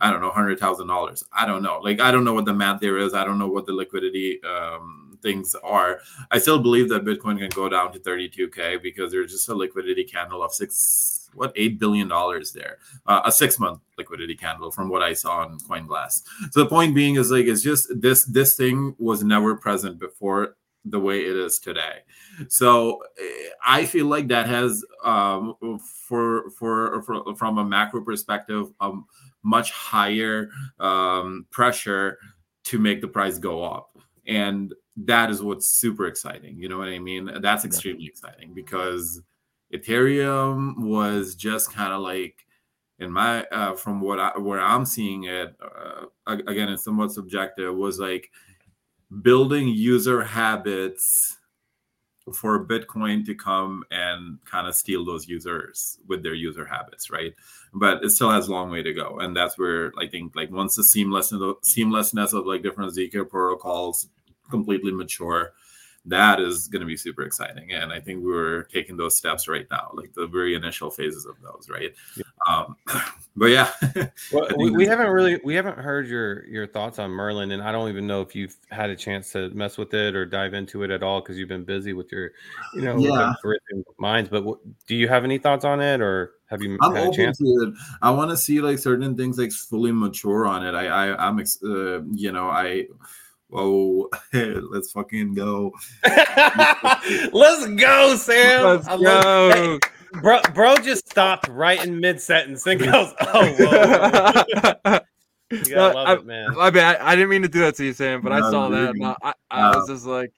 [0.00, 1.24] I don't know, hundred thousand dollars.
[1.32, 1.80] I don't know.
[1.82, 3.14] Like I don't know what the math there is.
[3.14, 6.00] I don't know what the liquidity um, things are.
[6.30, 9.48] I still believe that Bitcoin can go down to thirty two k because there's just
[9.48, 14.36] a liquidity candle of six, what eight billion dollars there, uh, a six month liquidity
[14.36, 16.22] candle from what I saw on CoinGlass.
[16.52, 20.56] So the point being is like it's just this this thing was never present before
[20.84, 21.98] the way it is today.
[22.48, 25.54] So eh, I feel like that has um,
[26.06, 29.06] for, for for from a macro perspective um
[29.48, 32.18] much higher um, pressure
[32.64, 33.96] to make the price go up.
[34.26, 34.74] And
[35.06, 37.30] that is what's super exciting you know what i mean?
[37.40, 39.22] That's extremely exciting because
[39.72, 42.34] ethereum was just kind of like
[42.98, 47.74] in my uh, from what I where I'm seeing it uh, again it's somewhat subjective
[47.74, 48.30] was like
[49.22, 51.37] building user habits
[52.32, 57.34] for Bitcoin to come and kind of steal those users with their user habits, right?
[57.72, 60.50] But it still has a long way to go, and that's where I think like
[60.50, 64.08] once the seamlessness of, seamlessness of like different zk protocols
[64.50, 65.52] completely mature,
[66.08, 69.66] that is going to be super exciting and i think we're taking those steps right
[69.70, 71.94] now like the very initial phases of those right
[72.48, 72.76] um
[73.36, 73.70] but yeah
[74.32, 77.72] Well, we, we haven't really we haven't heard your your thoughts on Merlin, and I
[77.72, 80.82] don't even know if you've had a chance to mess with it or dive into
[80.82, 82.32] it at all because you've been busy with your,
[82.74, 83.32] you know, Yeah.
[83.72, 83.80] yeah.
[83.98, 84.28] minds.
[84.28, 87.06] But what, do you have any thoughts on it, or have you I'm had a
[87.08, 87.38] open chance?
[87.38, 87.74] to it.
[88.02, 90.74] I want to see like certain things like fully mature on it.
[90.74, 92.86] I, I I'm ex- uh, you know I
[93.48, 95.72] whoa let's fucking go.
[97.32, 98.64] Let's go, Sam.
[98.64, 99.50] Let's I love- go.
[99.54, 99.78] Hey,
[100.20, 105.00] bro, bro just stopped right in mid sentence and goes, "Oh, whoa.
[105.50, 106.98] you gotta No, love I- it, man." My bad.
[107.00, 108.92] I didn't mean to do that to you, Sam, but I saw you're that.
[108.94, 109.02] good.
[109.02, 109.78] and I, I No.
[109.78, 110.32] was just like,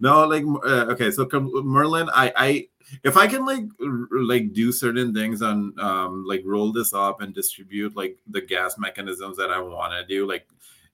[0.00, 2.68] No, like uh, okay, so com- Merlin, I I
[3.04, 7.20] if I can like r- like do certain things on um like roll this up
[7.20, 10.46] and distribute like the gas mechanisms that I want to do, like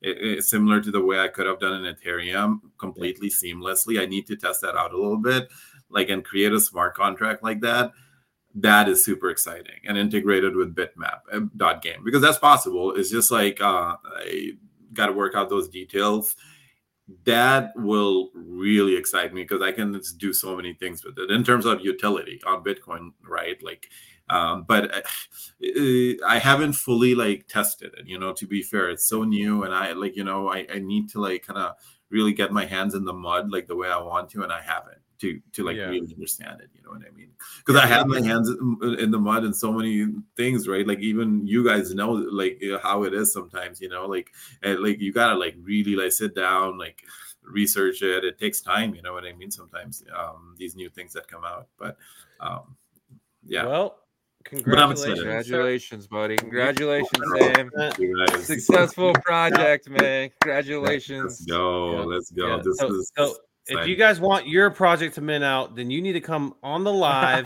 [0.05, 4.01] it, it's similar to the way I could have done in Ethereum completely seamlessly.
[4.01, 5.49] I need to test that out a little bit.
[5.91, 7.93] like and create a smart contract like that
[8.55, 13.11] that is super exciting and integrated with bitmap uh, dot game because that's possible it's
[13.11, 14.51] just like uh i
[14.93, 16.37] got to work out those details
[17.25, 21.45] that will really excite me because i can do so many things with it in
[21.45, 23.89] terms of utility on bitcoin right like
[24.31, 25.01] um, but uh,
[26.27, 28.07] I haven't fully like tested it.
[28.07, 30.79] You know, to be fair, it's so new, and I like you know I, I
[30.79, 31.75] need to like kind of
[32.11, 34.61] really get my hands in the mud like the way I want to, and I
[34.61, 35.87] haven't to to like yeah.
[35.87, 36.71] really understand it.
[36.75, 37.31] You know what I mean?
[37.65, 40.07] Because I have my hands in the mud in so many
[40.37, 40.87] things, right?
[40.87, 43.81] Like even you guys know like how it is sometimes.
[43.81, 44.31] You know, like
[44.63, 47.03] and, like you gotta like really like sit down like
[47.43, 51.13] research it it takes time you know what i mean sometimes um these new things
[51.13, 51.99] that come out but
[52.41, 52.75] um
[53.47, 53.99] yeah well
[54.45, 56.37] Congratulations, Congratulations buddy.
[56.37, 57.71] Congratulations, Sam.
[58.43, 60.31] Successful project, man.
[60.43, 61.41] Congratulations.
[61.41, 62.05] Let's go.
[62.07, 62.49] Let's go.
[62.49, 62.63] Yeah.
[62.63, 63.37] This so, is so
[63.67, 66.85] if you guys want your project to mint out, then you need to come on
[66.85, 67.45] the live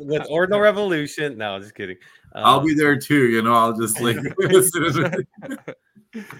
[0.00, 1.36] with Ordinal Revolution.
[1.36, 1.96] No, just kidding.
[2.34, 3.28] Um, I'll be there too.
[3.28, 4.16] You know, I'll just like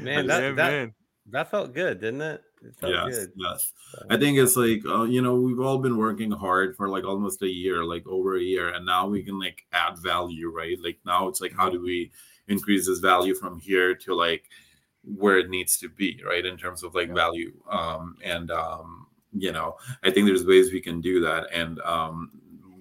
[0.01, 0.95] man, that, yeah, that, man.
[1.31, 2.43] that felt good, didn't it?
[2.83, 3.33] Yes, good.
[3.37, 3.73] yes.
[4.11, 7.43] I think it's like uh, you know we've all been working hard for like almost
[7.43, 10.79] a year, like over a year, and now we can like add value, right?
[10.83, 12.11] Like now it's like how do we
[12.49, 14.45] increase this value from here to like
[15.05, 16.45] where it needs to be, right?
[16.45, 20.81] In terms of like value, um, and um, you know i think there's ways we
[20.81, 22.31] can do that and um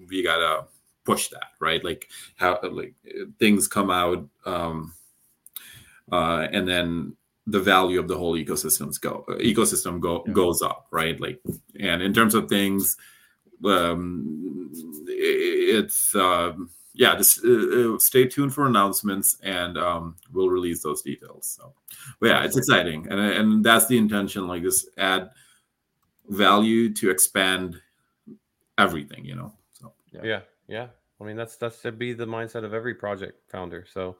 [0.08, 0.64] we gotta
[1.04, 2.94] push that right like how like
[3.38, 4.92] things come out um
[6.12, 7.14] uh and then
[7.48, 10.32] the value of the whole ecosystems go ecosystem go yeah.
[10.32, 11.40] goes up right like
[11.80, 12.96] and in terms of things
[13.64, 14.70] um
[15.06, 16.52] it's uh
[16.94, 21.72] yeah just uh, uh, stay tuned for announcements and um we'll release those details so
[22.20, 25.30] but yeah it's exciting and and that's the intention like just add
[26.28, 27.80] value to expand
[28.76, 30.86] everything you know so yeah yeah, yeah.
[31.20, 34.16] i mean that's that's to be the mindset of every project founder so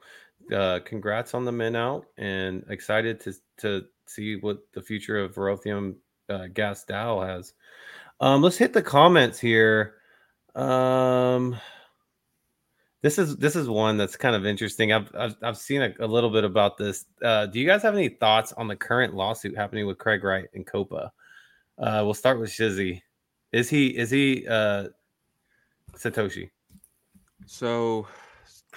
[0.53, 5.35] uh congrats on the mint out and excited to to see what the future of
[5.35, 5.95] Rotheum
[6.29, 7.53] uh, gas DAO has
[8.19, 9.95] um let's hit the comments here
[10.55, 11.59] um
[13.01, 14.91] this is this is one that's kind of interesting.
[14.91, 17.05] I've I've, I've seen a, a, little bit about this.
[17.23, 20.47] Uh, do you guys have any thoughts on the current lawsuit happening with Craig Wright
[20.53, 21.11] and COPA?
[21.77, 23.01] Uh, we'll start with Shizzy.
[23.53, 24.87] Is he is he uh,
[25.95, 26.49] Satoshi?
[27.45, 28.05] So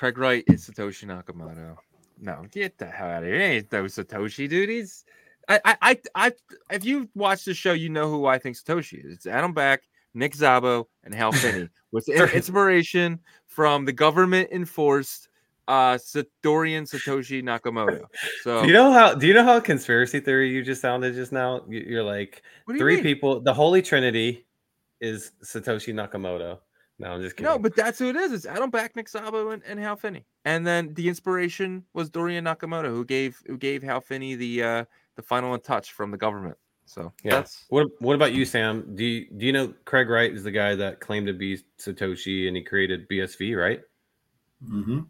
[0.03, 1.77] Craig Wright is Satoshi Nakamoto.
[2.21, 3.39] No, get the hell out of here.
[3.39, 5.05] He ain't no Satoshi, duties.
[5.49, 6.33] He's I, I, I,
[6.73, 9.13] if you watch the show, you know who I think Satoshi is.
[9.13, 9.83] It's Adam Back,
[10.13, 15.29] Nick Szabo, and Hal Finney, with inspiration from the government enforced
[15.69, 15.97] uh
[16.43, 18.03] Dorian Satoshi Nakamoto.
[18.43, 21.31] So do you know how do you know how conspiracy theory you just sounded just
[21.31, 21.63] now?
[21.69, 23.05] You're like three mean?
[23.05, 23.41] people.
[23.41, 24.47] The Holy Trinity
[25.01, 26.59] is Satoshi Nakamoto.
[26.99, 27.51] No, I'm just kidding.
[27.51, 28.33] No, but that's who it is.
[28.33, 30.25] It's Adam Back, Nick Szabo, and, and Hal Finney.
[30.45, 34.85] And then the inspiration was Dorian Nakamoto, who gave who gave Hal Finney the uh
[35.17, 36.57] the final touch from the government.
[36.85, 37.37] So yeah.
[37.37, 37.65] That's...
[37.69, 38.95] What What about you, Sam?
[38.95, 42.49] Do you do you know Craig Wright is the guy that claimed to be Satoshi
[42.49, 43.81] and he created BSV, right?
[44.65, 45.01] Mm-hmm.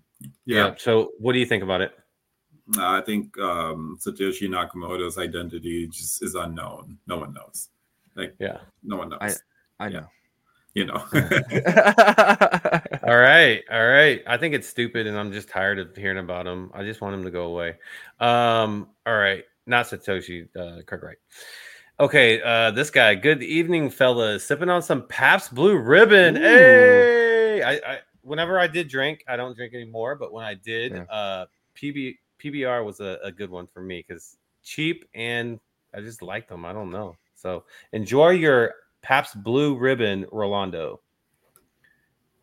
[0.44, 0.56] Yeah.
[0.56, 0.74] yeah.
[0.78, 1.92] So, what do you think about it?
[2.78, 6.98] I think um, Satoshi Nakamoto's identity just is unknown.
[7.06, 7.68] No one knows.
[8.14, 9.42] Like, yeah, no one knows.
[9.80, 10.06] I, I know.
[10.74, 10.94] You know.
[13.02, 14.22] all right, all right.
[14.26, 16.70] I think it's stupid, and I'm just tired of hearing about him.
[16.72, 17.76] I just want him to go away.
[18.20, 21.18] Um, all right, not Satoshi, uh, Kirk Wright.
[22.00, 23.14] Okay, uh, this guy.
[23.14, 24.44] Good evening, fellas.
[24.44, 26.36] Sipping on some Pabst Blue Ribbon.
[26.36, 26.40] Ooh.
[26.40, 30.92] Hey, I, I whenever I did drink, I don't drink anymore, but when I did,
[30.92, 31.02] yeah.
[31.02, 31.46] uh,
[31.76, 35.60] PB PBR was a, a good one for me because cheap and
[35.94, 36.64] I just liked them.
[36.64, 37.16] I don't know.
[37.34, 41.00] So enjoy your Pabst Blue Ribbon, Rolando.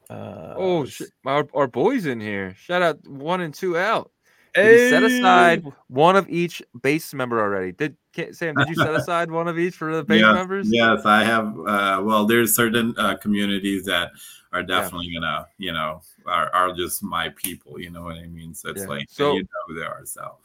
[0.10, 2.56] Uh, oh, sh- our, our boys in here.
[2.56, 4.12] Shout out one and two out.
[4.56, 4.90] Did hey.
[4.90, 7.72] set aside one of each base member already?
[7.72, 7.96] Did
[8.32, 8.56] Sam?
[8.56, 10.68] Did you set aside one of each for the base yes, members?
[10.70, 11.48] Yes, I have.
[11.60, 14.10] Uh, well, there's certain uh, communities that
[14.52, 15.20] are definitely yeah.
[15.20, 17.80] gonna, you know, are, are just my people.
[17.80, 18.56] You know what I mean?
[18.56, 18.88] So it's yeah.
[18.88, 20.02] like so, you know who they are.
[20.06, 20.38] So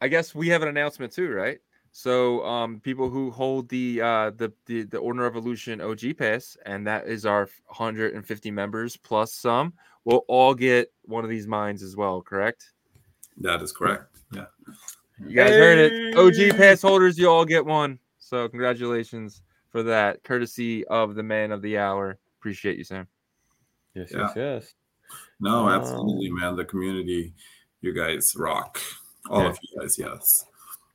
[0.00, 1.60] I guess we have an announcement too, right?
[1.96, 6.84] So um, people who hold the uh, the the the Ordinal Revolution OG pass, and
[6.88, 9.72] that is our 150 members plus some,
[10.04, 12.20] will all get one of these mines as well.
[12.20, 12.72] Correct?
[13.36, 14.06] That is correct.
[14.32, 14.46] Yeah.
[15.24, 15.58] You guys hey.
[15.58, 16.16] heard it.
[16.18, 18.00] OG pass holders, you all get one.
[18.18, 22.18] So congratulations for that, courtesy of the man of the hour.
[22.40, 23.06] Appreciate you, Sam.
[23.94, 24.18] Yes, yeah.
[24.18, 24.74] yes, yes.
[25.38, 26.56] No, absolutely, man.
[26.56, 27.34] The community,
[27.82, 28.80] you guys rock.
[29.30, 29.50] All yeah.
[29.50, 30.44] of you guys, yes.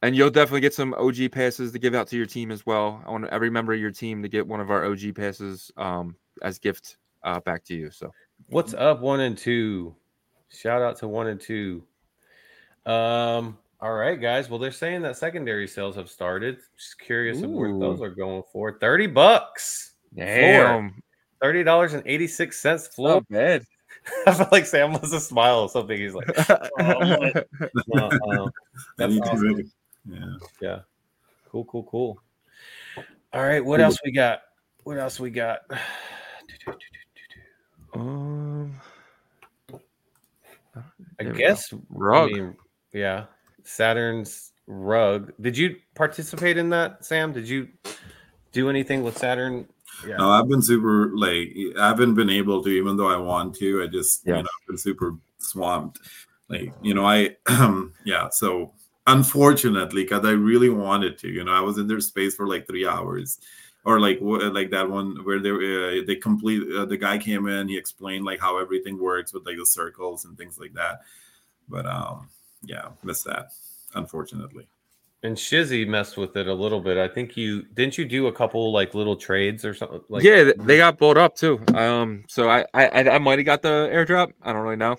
[0.01, 3.03] And you'll definitely get some OG passes to give out to your team as well.
[3.05, 6.15] I want every member of your team to get one of our OG passes um,
[6.41, 7.91] as gift uh, back to you.
[7.91, 8.11] So
[8.47, 9.93] What's up, one and two?
[10.49, 11.83] Shout out to one and two.
[12.85, 14.49] Um, all right, guys.
[14.49, 16.57] Well, they're saying that secondary sales have started.
[16.77, 18.79] Just curious of where those are going for.
[18.79, 19.93] 30 bucks.
[20.15, 21.01] damn,
[21.41, 23.15] Thirty dollars and eighty six cents floor.
[23.15, 23.63] not bad.
[24.27, 25.97] I felt like Sam was a smile or something.
[25.97, 26.27] He's like,
[26.77, 27.33] man.
[27.95, 28.49] uh, uh,
[28.97, 29.71] that's Anything awesome.
[30.05, 30.37] Really- Yeah.
[30.61, 30.79] yeah,
[31.49, 32.21] cool, cool, cool.
[33.33, 34.41] All right, what else we got?
[34.83, 35.59] What else we got?
[37.93, 38.79] um,
[39.73, 40.81] I
[41.23, 41.37] There we go.
[41.37, 42.29] guess rug.
[42.31, 42.55] I mean,
[42.93, 43.25] yeah,
[43.63, 45.33] Saturn's rug.
[45.41, 47.33] Did you participate in that, Sam?
[47.33, 47.67] Did you
[48.51, 49.67] do anything with Saturn?
[50.07, 50.17] Yeah.
[50.17, 53.83] No, I've been super like I haven't been able to, even though I want to.
[53.83, 54.37] I just Yeah.
[54.37, 55.99] you know I've been super swamped.
[56.47, 57.35] Like you know, I
[58.05, 58.29] yeah.
[58.29, 58.73] So
[59.14, 62.68] unfortunately, because I really wanted to, you know, I was in their space for like
[62.68, 63.39] three hours,
[63.86, 67.47] or like wh- like that one where they uh, they complete uh, the guy came
[67.47, 71.01] in, he explained like how everything works with like the circles and things like that.
[71.68, 72.30] But um,
[72.64, 73.51] yeah, missed that
[73.95, 74.68] unfortunately.
[75.22, 76.97] And Shizzy messed with it a little bit.
[76.97, 80.51] I think you didn't you do a couple like little trades or something like yeah,
[80.57, 81.60] they got bought up too.
[81.74, 84.32] Um, so I I, I- I might have got the airdrop.
[84.41, 84.95] I don't really know.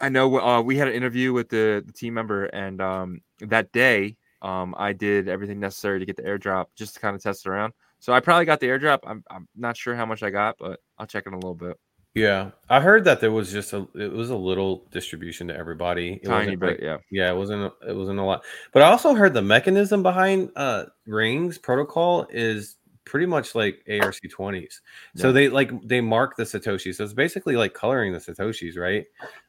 [0.00, 3.70] I know uh, we had an interview with the, the team member, and um, that
[3.72, 7.46] day um, I did everything necessary to get the airdrop just to kind of test
[7.46, 7.72] it around.
[7.98, 9.00] So I probably got the airdrop.
[9.06, 11.76] I'm, I'm not sure how much I got, but I'll check in a little bit.
[12.14, 16.14] Yeah, I heard that there was just a it was a little distribution to everybody.
[16.14, 16.96] It Tiny bit, like- yeah.
[17.12, 18.42] yeah, it wasn't it wasn't a lot.
[18.72, 22.78] But I also heard the mechanism behind uh rings protocol is
[23.10, 24.80] pretty much like ARC 20s.
[25.16, 26.94] So they like they mark the satoshis.
[26.94, 29.04] So it's basically like coloring the satoshis, right?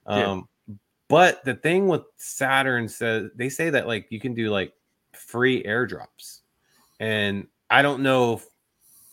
[0.09, 0.31] Yeah.
[0.31, 0.49] Um
[1.07, 4.73] but the thing with Saturn says they say that like you can do like
[5.13, 6.39] free airdrops.
[6.99, 8.47] And I don't know if,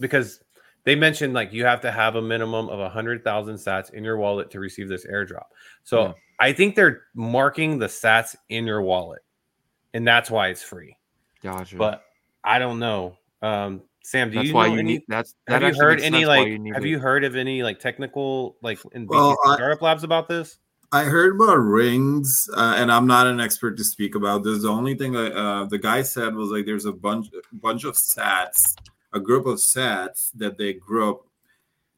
[0.01, 0.41] because
[0.85, 4.03] they mentioned like you have to have a minimum of a hundred thousand sats in
[4.03, 5.49] your wallet to receive this airdrop.
[5.85, 6.13] So Yeah.
[6.41, 9.23] I think they're marking the sats in your wallet,
[9.93, 10.97] and that's why it's free.
[11.43, 11.77] Gotcha.
[11.77, 12.05] But
[12.45, 13.19] I don't know.
[13.43, 14.93] Um, Sam, do that's you why know you any?
[14.95, 15.35] need that's.
[15.49, 16.49] have you heard any like?
[16.49, 16.89] you have it.
[16.89, 20.59] you heard of any like technical like in BTC Well, I- startup labs about this?
[20.91, 24.63] I heard about rings, uh, and I'm not an expert to speak about this.
[24.63, 27.95] The only thing I, uh, the guy said was like there's a bunch bunch of
[27.95, 28.57] sats,
[29.13, 31.27] a group of sats that they group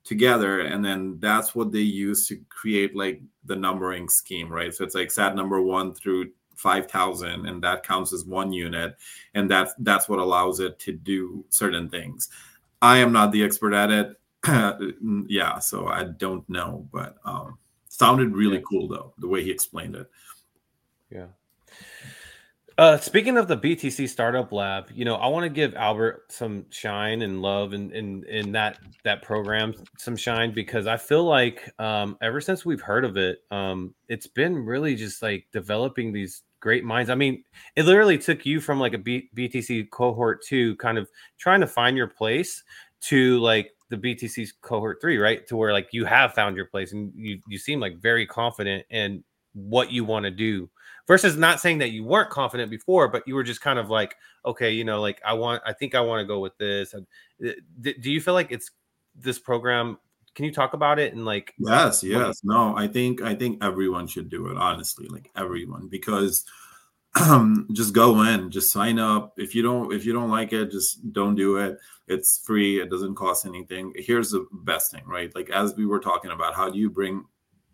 [0.03, 4.75] together, and then that's what they use to create like the numbering scheme, right?
[4.75, 6.31] So it's like sat number one through
[6.61, 8.97] five thousand, and that counts as one unit,
[9.35, 12.29] and that's that's what allows it to do certain things.
[12.83, 14.17] I am not the expert at it.
[15.29, 17.59] yeah, so I don't know, but um,
[17.89, 18.63] sounded really Yeah.
[18.69, 20.11] cool though the way he explained it.
[21.11, 21.27] Yeah.
[22.79, 26.65] Uh, speaking of the BTC Startup Lab, you know, I want to give Albert some
[26.71, 31.25] shine and love and in, in, in that that program some shine because I feel
[31.25, 36.11] like um, ever since we've heard of it, um, it's been really just like developing
[36.11, 37.11] these great minds.
[37.11, 37.43] I mean,
[37.77, 41.09] it literally took you from like a B- BTC cohort two, kind of
[41.39, 42.63] trying to find your place,
[43.03, 45.47] to like the BTC's cohort three, right?
[45.49, 48.85] To where like you have found your place and you you seem like very confident
[48.91, 50.71] in what you want to do
[51.07, 54.15] versus not saying that you weren't confident before, but you were just kind of like,
[54.47, 56.95] okay, you know, like I want, I think I want to go with this.
[56.95, 57.51] Uh,
[57.81, 58.71] Do you feel like it's
[59.17, 59.99] this program?
[60.41, 62.41] Can you talk about it and like, Yes, yes.
[62.43, 66.47] No, I think I think everyone should do it, honestly, like everyone, because
[67.29, 69.35] um just go in, just sign up.
[69.37, 71.77] If you don't if you don't like it, just don't do it.
[72.09, 73.93] It's free, it doesn't cost anything.
[73.95, 75.31] Here's the best thing, right?
[75.35, 77.27] Like as we were talking about, how do you bring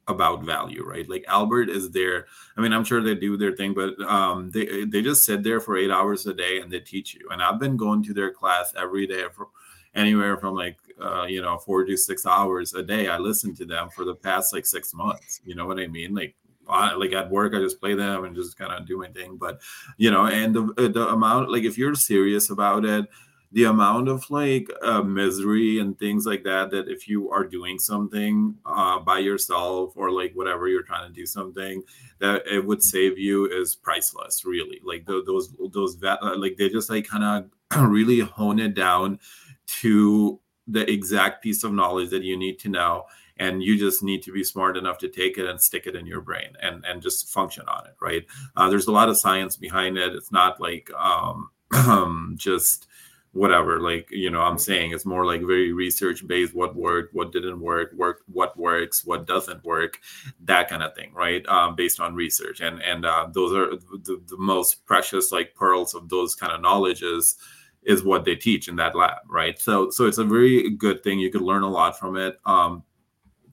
[0.08, 1.08] about value, right?
[1.08, 2.26] Like Albert is there.
[2.56, 5.60] I mean, I'm sure they do their thing, but um, they they just sit there
[5.60, 7.28] for eight hours a day and they teach you.
[7.30, 9.50] And I've been going to their class every day for
[9.94, 13.08] anywhere from like uh, you know four to six hours a day.
[13.08, 15.40] I listen to them for the past like six months.
[15.44, 16.14] You know what I mean?
[16.14, 16.34] Like
[16.68, 19.36] I, like at work, I just play them and just kind of do my thing.
[19.36, 19.60] But
[19.96, 23.06] you know, and the the amount like if you're serious about it
[23.52, 27.78] the amount of like uh, misery and things like that that if you are doing
[27.78, 31.82] something uh, by yourself or like whatever you're trying to do something
[32.18, 36.56] that it would save you is priceless really like tho- those those va- uh, like
[36.56, 37.24] they just like kind
[37.70, 39.18] of really hone it down
[39.66, 43.04] to the exact piece of knowledge that you need to know
[43.38, 46.06] and you just need to be smart enough to take it and stick it in
[46.06, 48.26] your brain and and just function on it right?
[48.56, 50.14] Uh, there's a lot of science behind it.
[50.14, 51.50] It's not like um
[52.36, 52.86] just
[53.32, 57.32] whatever like you know i'm saying it's more like very research based what worked what
[57.32, 59.98] didn't work work what works what doesn't work
[60.40, 61.46] that kind of thing right?
[61.48, 62.60] Um, based on research.
[62.60, 66.60] And and uh, those are the, the most precious like pearls of those kind of
[66.60, 67.36] knowledges
[67.86, 71.18] is what they teach in that lab right so so it's a very good thing
[71.18, 72.82] you could learn a lot from it um,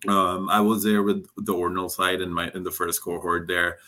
[0.08, 3.80] um, I was there with the ordinal side in my in the first cohort there,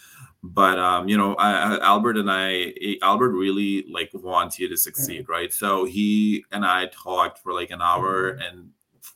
[0.44, 5.28] but um, you know, I, Albert and I, Albert really like wants you to succeed,
[5.28, 5.52] right?
[5.52, 8.70] So he and I talked for like an hour and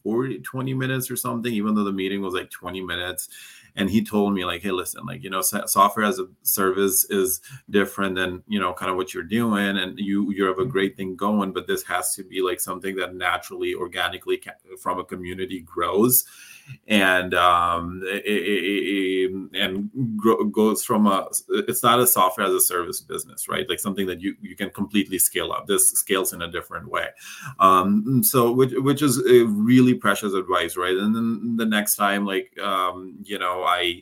[0.04, 3.30] 40, 20 minutes or something, even though the meeting was like 20 minutes.
[3.76, 7.42] And he told me like, hey, listen, like you know, software as a service is
[7.70, 10.72] different than you know, kind of what you're doing, and you you have a mm-hmm.
[10.72, 14.42] great thing going, but this has to be like something that naturally, organically,
[14.80, 16.26] from a community grows
[16.88, 19.90] and um, it, it, it, and
[20.52, 23.68] goes from a it's not a software as a service business right?
[23.70, 25.68] Like something that you you can completely scale up.
[25.68, 27.08] This scales in a different way.
[27.60, 30.96] Um, so which which is really precious advice right?
[30.96, 34.02] And then the next time like um, you know i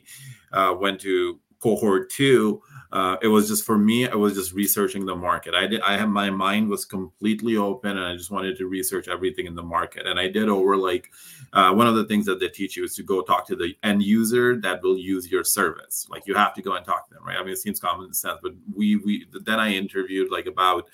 [0.52, 2.62] uh, went to cohort two
[2.92, 5.54] uh, it was just for me i was just researching the market.
[5.54, 9.08] I did i have my mind was completely open and i just wanted to research
[9.08, 10.06] everything in the market.
[10.06, 11.10] And i did over like
[11.52, 13.74] uh, one of the things that they teach you is to go talk to the
[13.82, 16.06] end user that will use your service.
[16.10, 17.36] Like you have to go and talk to them right?
[17.36, 20.88] I mean it seems common sense but we we then i interviewed like about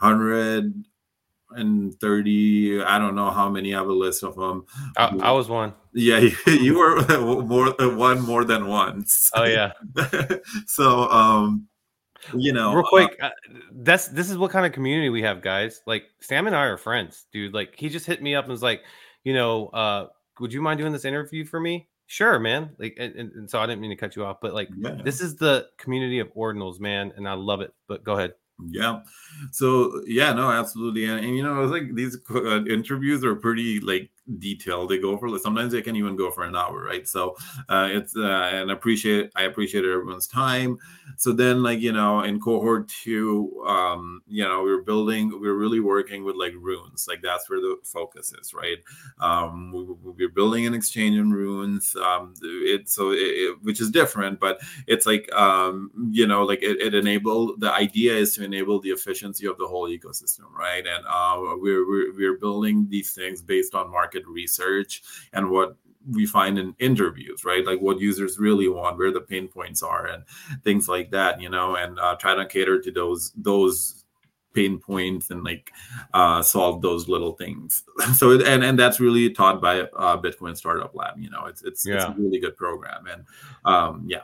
[0.00, 0.84] 100
[2.00, 4.64] 30 i don't know how many i have a list of them
[4.96, 5.74] i, I was one.
[5.92, 7.02] Yeah you, you were
[7.42, 9.30] more one more than once.
[9.34, 9.72] Oh yeah.
[10.66, 11.66] So um
[12.36, 13.30] you know real quick uh, uh,
[13.72, 15.82] that's this is what kind of community we have guys.
[15.86, 17.54] Like sam and i are friends dude.
[17.54, 18.82] Like he just hit me up and was like
[19.24, 20.06] you know uh
[20.40, 23.66] would you mind doing this interview for me sure man like and, and so i
[23.66, 24.96] didn't mean to cut you off but like yeah.
[25.04, 28.32] this is the community of ordinals man and i love it but go ahead
[28.68, 29.00] yeah.
[29.52, 33.34] So yeah, no, absolutely, and, and you know, I was like these uh, interviews are
[33.34, 34.90] pretty like detailed.
[34.90, 37.06] They go for sometimes they can even go for an hour, right?
[37.06, 37.36] So
[37.68, 40.78] uh, it's uh, and appreciate I appreciate everyone's time.
[41.16, 45.48] So then, like you know, in cohort two, um, you know, we are building, we
[45.48, 48.78] are really working with like runes, like that's where the focus is, right?
[49.20, 49.72] Um,
[50.16, 51.94] we, are building an exchange in runes.
[51.96, 56.62] Um, it's so it, it, which is different, but it's like um, you know, like
[56.62, 60.86] it, it enabled the idea is to enable the efficiency of the whole ecosystem, right?
[60.86, 65.02] And uh, we're, we're we're building these things based on market research
[65.32, 65.76] and what
[66.08, 67.64] we find in interviews, right?
[67.64, 70.24] Like what users really want, where the pain points are, and
[70.64, 74.04] things like that, you know, and uh, try to cater to those those
[74.52, 75.70] pain points and like
[76.14, 77.84] uh, solve those little things.
[78.14, 81.18] So and and that's really taught by uh, Bitcoin Startup Lab.
[81.18, 81.96] You know, it's it's, yeah.
[81.96, 83.24] it's a really good program, and
[83.64, 84.22] um, yeah.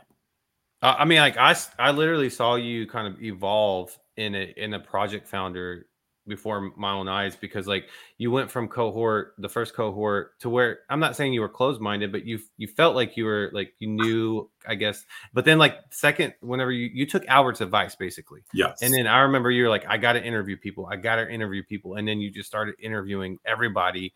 [0.81, 4.79] I mean, like I, I literally saw you kind of evolve in a in a
[4.79, 5.87] project founder
[6.27, 10.79] before my own eyes because like you went from cohort the first cohort to where
[10.89, 13.73] i'm not saying you were closed minded but you you felt like you were like
[13.79, 14.07] you uh-huh.
[14.07, 18.41] knew i guess but then like second whenever you you took albert's advice basically.
[18.53, 18.81] Yes.
[18.81, 20.87] And then i remember you're like i gotta interview people.
[20.91, 21.95] I gotta interview people.
[21.95, 24.13] And then you just started interviewing everybody.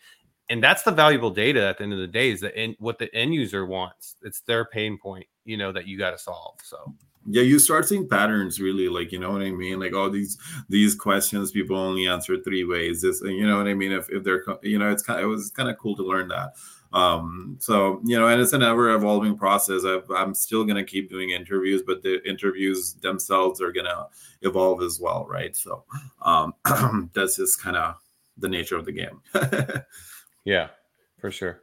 [0.49, 2.99] And that's the valuable data at the end of the day is that in, what
[2.99, 4.15] the end user wants.
[4.23, 6.93] It's their pain point you know that you got to solve so
[7.27, 9.79] yeah you start seeing patterns really like you know what i mean?
[9.79, 10.37] Like all these
[10.69, 13.01] these questions people only answer three ways.
[13.01, 13.91] This you know what i mean?
[13.91, 16.27] If, if they're you know it's kind of it was kind of cool to learn
[16.29, 16.53] that.
[16.93, 19.83] Um so you know and it's an ever evolving process.
[19.85, 24.07] I am still going to keep doing interviews but the interviews themselves are going to
[24.41, 25.55] evolve as well right?
[25.55, 25.85] So
[26.21, 26.53] um
[27.13, 27.95] that's just kind of
[28.37, 29.21] the nature of the game.
[30.43, 30.69] Yeah
[31.21, 31.61] for sure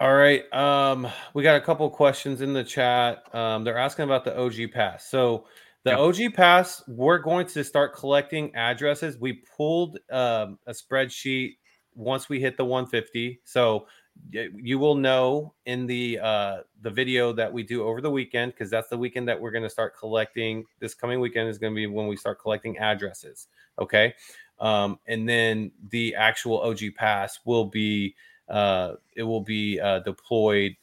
[0.00, 0.50] all right.
[0.52, 3.22] Um, we got a couple questions in the chat.
[3.34, 5.06] Um, they're asking about the OG pass.
[5.06, 5.44] So
[5.84, 9.18] the OG pass, we're going to start collecting addresses.
[9.18, 11.56] We pulled um, a spreadsheet
[11.94, 13.40] once we hit the 150.
[13.44, 13.86] So
[14.32, 18.70] you will know in the uh, the video that we do over the weekend because
[18.70, 20.64] that's the weekend that we're going to start collecting.
[20.78, 23.48] This coming weekend is going to be when we start collecting addresses.
[23.78, 24.14] Okay.
[24.58, 28.14] Um, and then the actual OG pass will be
[28.50, 30.76] uh, it will be uh, deployed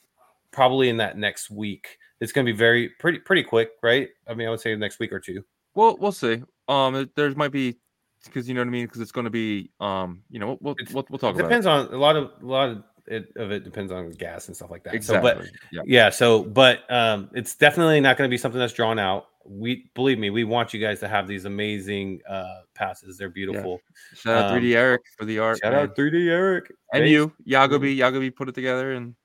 [0.51, 1.97] probably in that next week.
[2.19, 4.09] It's going to be very pretty pretty quick, right?
[4.27, 5.43] I mean, I would say next week or two.
[5.75, 6.41] Well, we'll see.
[6.67, 7.77] Um, there might be
[8.25, 10.75] because you know what I mean because it's going to be um, you know, we'll
[10.93, 11.35] we'll, we'll talk.
[11.35, 14.47] It depends on a lot of a lot of it of it depends on gas
[14.47, 14.93] and stuff like that.
[14.93, 15.31] Exactly.
[15.31, 15.81] So, but yeah.
[15.85, 19.89] yeah, so but um, it's definitely not going to be something that's drawn out we
[19.93, 23.17] believe me, we want you guys to have these amazing uh passes.
[23.17, 23.79] They're beautiful.
[24.13, 24.17] Yeah.
[24.19, 25.59] Shout out um, 3D Eric for the art.
[25.63, 25.83] Shout man.
[25.83, 26.71] out 3D Eric.
[26.93, 27.97] And you, Yago B.
[27.97, 29.15] Yagobi put it together and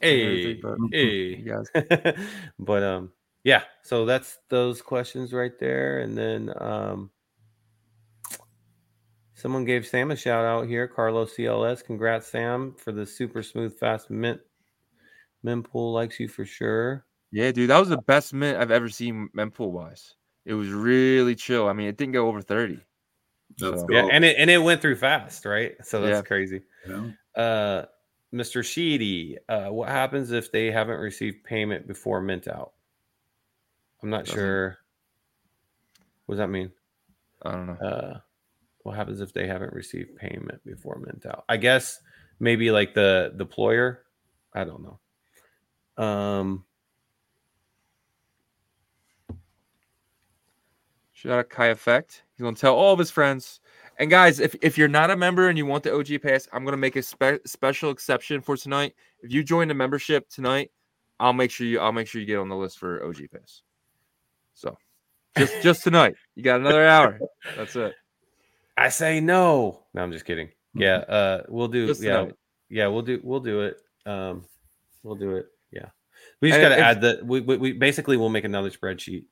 [0.00, 1.44] hey, but, hey.
[2.58, 3.12] but um
[3.44, 6.00] yeah, so that's those questions right there.
[6.00, 7.10] And then um
[9.42, 10.86] Someone gave Sam a shout out here.
[10.86, 11.84] Carlos CLS.
[11.84, 14.40] Congrats, Sam, for the super smooth, fast mint.
[15.44, 17.04] Mempool likes you for sure.
[17.32, 20.14] Yeah, dude, that was the best mint I've ever seen mempool wise.
[20.44, 21.66] It was really chill.
[21.68, 22.78] I mean, it didn't go over 30.
[23.58, 23.96] That's So- cool.
[23.96, 25.74] Yeah, and it and it went through fast, right?
[25.84, 26.22] So that's Yeah.
[26.22, 26.62] crazy.
[26.86, 27.10] Yeah.
[27.34, 27.86] Uh,
[28.32, 28.64] Mr.
[28.64, 32.74] Sheedy, uh, what happens if they haven't received payment before mint out?
[34.04, 34.78] I'm not Doesn't- sure.
[36.26, 36.70] What does that mean?
[37.42, 37.72] I don't know.
[37.74, 38.20] Uh,
[38.82, 41.44] what happens if they haven't received payment before mint out?
[41.48, 42.00] I guess
[42.40, 43.98] maybe like the deployer.
[44.54, 46.04] I don't know.
[46.04, 46.64] Um,
[51.22, 52.24] Shout out Kai Effect.
[52.34, 53.60] He's gonna tell all of his friends.
[54.00, 56.64] And guys, if, if you're not a member and you want the OG pass, I'm
[56.64, 58.94] gonna make a spe- special exception for tonight.
[59.20, 60.72] If you join the membership tonight,
[61.20, 63.62] I'll make sure you I'll make sure you get on the list for OG pass.
[64.54, 64.76] So
[65.38, 67.20] just just tonight, you got another hour.
[67.56, 67.94] That's it.
[68.76, 69.84] I say no.
[69.94, 70.48] No, I'm just kidding.
[70.74, 71.86] Yeah, uh, we'll do.
[71.86, 72.26] Just yeah,
[72.70, 73.20] yeah, we'll do.
[73.22, 73.76] We'll do it.
[74.06, 74.44] Um,
[75.02, 75.46] we'll do it.
[75.70, 75.86] Yeah,
[76.40, 77.20] we just got to add the.
[77.24, 79.24] We, we we basically we'll make another spreadsheet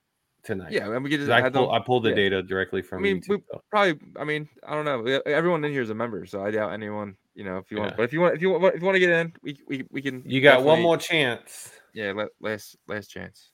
[0.43, 0.73] tonight.
[0.73, 2.17] Yeah, and we get I pull, them- I pulled the yeah.
[2.17, 2.99] data directly from.
[2.99, 3.63] I mean, YouTube, we- so.
[3.71, 6.73] probably i mean i don't know everyone in here is a member so i doubt
[6.73, 7.97] anyone you know if you want Yeah.
[7.97, 9.85] but if you want if you want if you want to get in we we,
[9.91, 11.71] we can You got one more chance.
[11.95, 13.51] yeah la- last last chance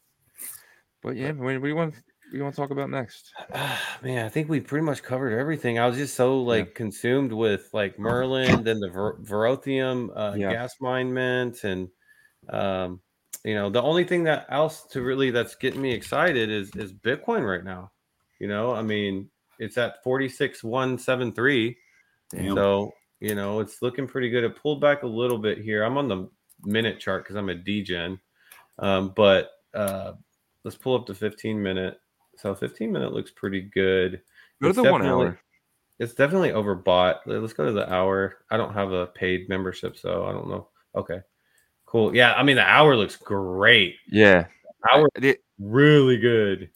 [1.02, 1.94] but yeah what do you want
[2.32, 5.78] you want to talk about next Ah, man, I think we pretty much covered everything.
[5.78, 10.52] I was just so like consumed with like Merlin, then the Ver- Verothium uh, Yeah.
[10.52, 11.88] gas mine mint, and
[12.48, 13.00] um,
[13.44, 16.92] you know the only thing that else to really that's getting me excited is is
[16.92, 17.92] Bitcoin right now.
[18.40, 21.76] You know, I mean, it's at forty six one seven three,
[22.30, 22.54] Damn.
[22.54, 24.44] so you know it's looking pretty good.
[24.44, 25.84] It pulled back a little bit here.
[25.84, 26.28] I'm on the
[26.64, 28.18] minute chart because I'm a degen,
[28.78, 30.12] um, but uh,
[30.64, 31.98] let's pull up the fifteen minute.
[32.36, 34.20] So 15 minute looks pretty good.
[34.62, 35.38] go to It's the one hour
[35.98, 37.20] It's definitely overbought.
[37.26, 38.38] Let- Let's go to the hour.
[38.50, 40.68] I don't have a paid membership, so I don't know.
[40.94, 41.20] Okay,
[41.86, 42.14] cool.
[42.14, 43.96] Yeah, I mean the hour looks great.
[44.10, 44.46] yeah
[44.92, 46.70] Hour the- really good.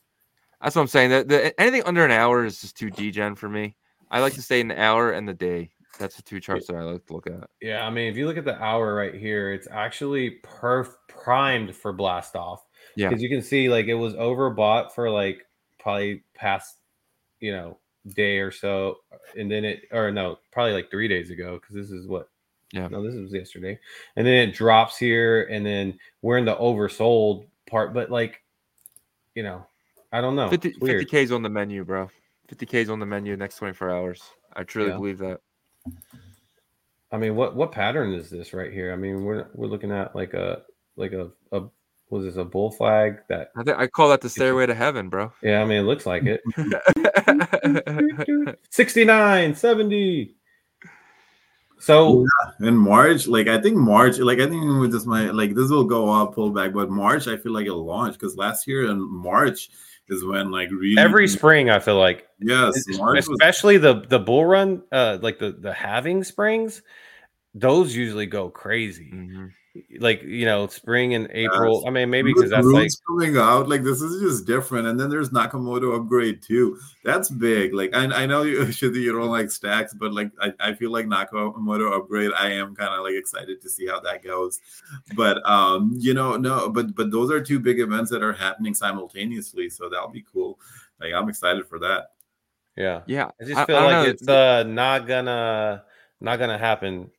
[0.62, 3.48] that's what i'm saying that the, anything under an hour is just too degen for
[3.48, 3.76] me
[4.10, 6.82] i like to stay an hour and the day that's the two charts that i
[6.82, 9.52] like to look at Yeah, I mean if you look at the hour right here,
[9.52, 12.64] it's actually perf primed for blast off.
[12.96, 13.08] Yeah.
[13.10, 15.44] because you can see like it was overbought for like
[15.80, 16.76] probably past,
[17.40, 17.78] you know,
[18.14, 18.98] day or so,
[19.36, 22.28] and then it or no, probably like three days ago because this is what
[22.72, 22.88] Yeah.
[22.88, 23.78] no, this was yesterday,
[24.16, 28.42] and then it drops here, and then we're in the oversold part, but like,
[29.34, 29.66] you know,
[30.12, 31.08] I don't know, 50, It's weird.
[31.08, 32.10] 50k's on the menu bro
[32.48, 34.22] 50k's on the menu next 24 hours
[34.54, 34.96] i truly Yeah.
[34.96, 35.40] believe that
[37.12, 38.92] I mean, what what pattern is this right here?
[38.92, 40.62] I mean, we're we're looking at like a
[40.96, 41.62] like a a
[42.10, 43.50] was this a bull flag that?
[43.56, 46.06] i think i call that the stairway to heaven bro Yeah, I mean, it looks
[46.06, 46.40] like it.
[48.70, 50.34] 69, 70.
[51.78, 52.26] So
[52.60, 55.84] in March, like I think March, like I think with this my like this will
[55.84, 59.00] go up, pull back, but March I feel like it'll launch because last year in
[59.00, 59.70] March
[60.08, 64.18] is when like really every spring, I feel like, yes, March was especially the the
[64.18, 66.82] bull run, uh, like the the halving springs,
[67.54, 69.10] those usually go crazy.
[69.14, 69.52] Mhm.
[70.00, 71.80] Like you know, spring and April.
[71.80, 71.84] Yes.
[71.86, 74.98] I mean, maybe because that's like runes coming out like this is just different and
[74.98, 79.28] then there's nakamoto upgrade too that's big like i, I know you should you don't
[79.28, 83.14] like stacks but like i, I feel like nakamoto upgrade i am kind of like
[83.14, 84.60] excited to see how that goes
[85.14, 88.74] but um you know no but but those are two big events that are happening
[88.74, 90.58] simultaneously so that'll be cool
[91.00, 92.12] like i'm excited for that
[92.76, 93.02] yeah.
[93.06, 94.10] yeah I just feel I don't like know.
[94.10, 95.84] it's uh not gonna
[96.20, 97.10] not gonna happen.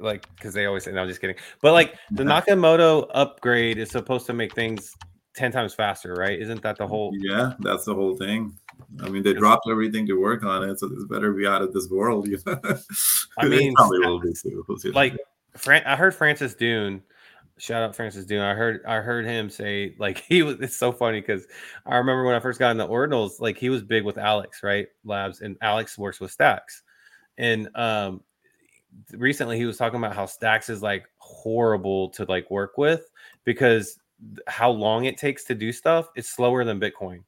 [0.00, 1.36] Like because they always say, no, I'm just kidding.
[1.62, 4.94] But like the Nakamoto upgrade is supposed to make things
[5.34, 6.40] ten times faster, right?
[6.40, 7.12] Isn't that the whole?
[7.18, 8.56] yeah that's the whole thing
[9.02, 11.72] I mean, they dropped everything to work on it, so this better be out of
[11.72, 12.28] this world.
[12.28, 12.60] You know?
[13.38, 14.64] I mean, probably will be too.
[14.92, 15.16] Like,
[15.56, 17.02] Fran- I heard Francis Dune.
[17.58, 18.40] Shout out Francis Dune.
[18.40, 20.56] I heard I heard him say like he was.
[20.60, 21.46] It's so funny because
[21.86, 24.62] I remember when I first got in the ordinals, like he was big with Alex,
[24.62, 24.86] right?
[25.04, 26.82] Labs, and Alex works with Stacks,
[27.36, 28.22] and um,
[29.12, 33.10] recently he was talking about how Stacks is like horrible to like work with
[33.44, 33.98] because
[34.46, 37.22] how long it takes to do stuff it's slower than Bitcoin.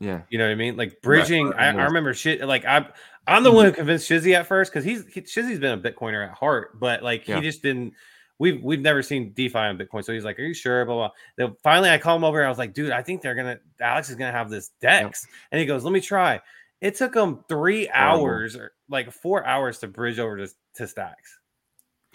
[0.00, 0.22] Yeah.
[0.30, 0.76] You know what I mean?
[0.76, 1.52] Like bridging.
[1.54, 2.46] I, I remember shit.
[2.46, 2.86] Like I'm,
[3.26, 6.28] I'm the one who convinced Shizzy at first because he's he, Shizzy's been a Bitcoiner
[6.28, 7.36] at heart, but like Yeah.
[7.36, 7.94] he just didn't.
[8.38, 11.10] We've we've never seen DeFi on Bitcoin, so he's like, "Are you sure?" Blah blah.
[11.36, 12.44] Then finally, I call him over.
[12.44, 13.58] I was like, "Dude, I think they're gonna.
[13.80, 16.40] Alex is gonna have this Dex," and he goes, "Let me try."
[16.80, 18.24] It took them three Horrible.
[18.26, 21.38] hours or like four hours to bridge over to, to Stacks.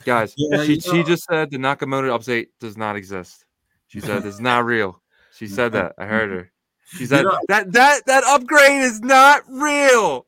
[0.05, 3.45] Guys, Yeah, she, you she just said the Nakamoto update does not exist.
[3.87, 5.01] She said it's not real.
[5.35, 5.93] She said that.
[5.97, 6.51] I heard her.
[6.85, 10.25] She said know- that that that upgrade is not real.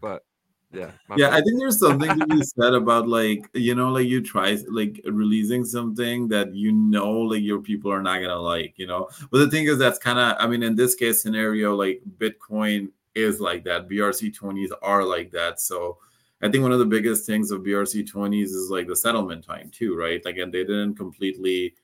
[0.00, 0.24] But
[0.72, 0.90] Yeah.
[1.08, 4.20] my yeah i think there's something to be said about like you know like you
[4.20, 8.86] try like releasing something that you know like your people are not gonna like you
[8.86, 12.02] know but the thing is that's kind of i mean in this case scenario like
[12.18, 13.88] bitcoin is like that.
[13.88, 15.60] Brc20s are like that.
[15.60, 15.98] So
[16.42, 19.96] i think one of the biggest things of brc20s is like the settlement time too
[19.96, 20.22] right?
[20.24, 21.74] Like and they didn't completely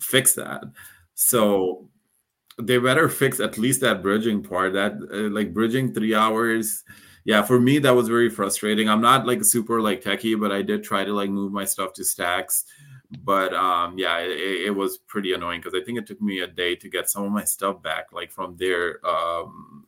[0.00, 0.62] fix that.
[1.14, 1.88] So
[2.62, 6.84] they better fix at least that bridging part that uh, like bridging three hours.
[7.24, 8.88] Yeah for me that was very frustrating.
[8.88, 11.92] I'm not like super like techie but i did try to like move my stuff
[11.94, 12.64] to stacks
[13.22, 16.46] but um yeah it, it was pretty annoying because i think it took me a
[16.46, 19.84] day to get some of my stuff back like from their um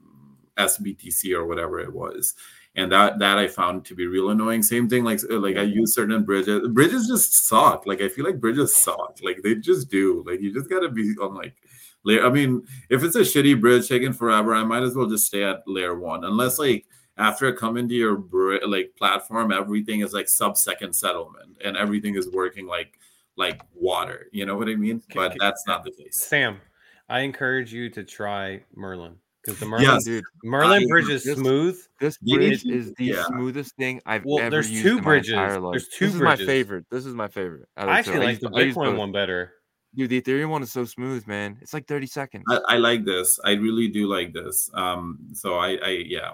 [0.59, 2.35] sbtc or whatever it was.
[2.75, 4.63] And that that i found to be real annoying.
[4.63, 7.87] Same thing like like i use certain bridges bridges just suck.
[7.87, 9.19] Like i feel like bridges suck.
[9.23, 10.23] Like they just do.
[10.27, 11.57] Like you just gotta be on like
[12.05, 15.27] layer i mean if it's a shitty bridge taking forever i might as well just
[15.27, 16.87] stay at layer one unless like
[17.19, 18.23] after I come into your
[18.67, 22.99] like platform everything is like sub second settlement and everything is working like
[23.37, 26.61] like water you know what i mean Can- but can- that's not the case Sam,
[27.09, 30.05] I encourage you to try Merlin because the Merlin Yes.
[30.05, 31.79] dude, Merlin I- bridge is this- smooth.
[32.01, 33.23] this bridge to- is the yeah.
[33.25, 35.35] smoothest thing I've Well, ever there's used two in bridges.
[35.35, 35.73] my entire life.
[35.73, 36.85] There's two this is my favorite.
[36.91, 37.69] This is my favorite.
[37.77, 39.53] out of I actually like the use Bitcoin one better.
[39.95, 41.57] Dude, the Ethereum one is so smooth, man.
[41.63, 42.45] It's like 30 seconds.
[42.51, 46.33] I, I like this i really do like this um so i i yeah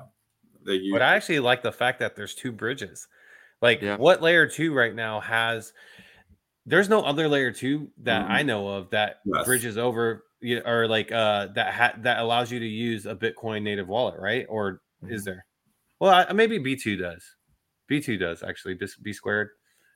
[0.64, 3.08] that you But I actually like the fact that there's two bridges.
[3.62, 3.96] Like Yeah.
[3.96, 5.72] what layer two right now has
[6.66, 8.30] there's no other layer two that Mhm.
[8.30, 9.44] I know of that Yes.
[9.44, 10.24] bridges over
[10.66, 14.46] or like uh that ha- that allows you to use a Bitcoin native wallet, right?
[14.48, 15.12] Or Mm-hmm.
[15.14, 15.44] is there?
[16.00, 17.22] Well, I, maybe B2 does.
[17.90, 18.74] B2 does actually.
[18.76, 19.50] Just B squared.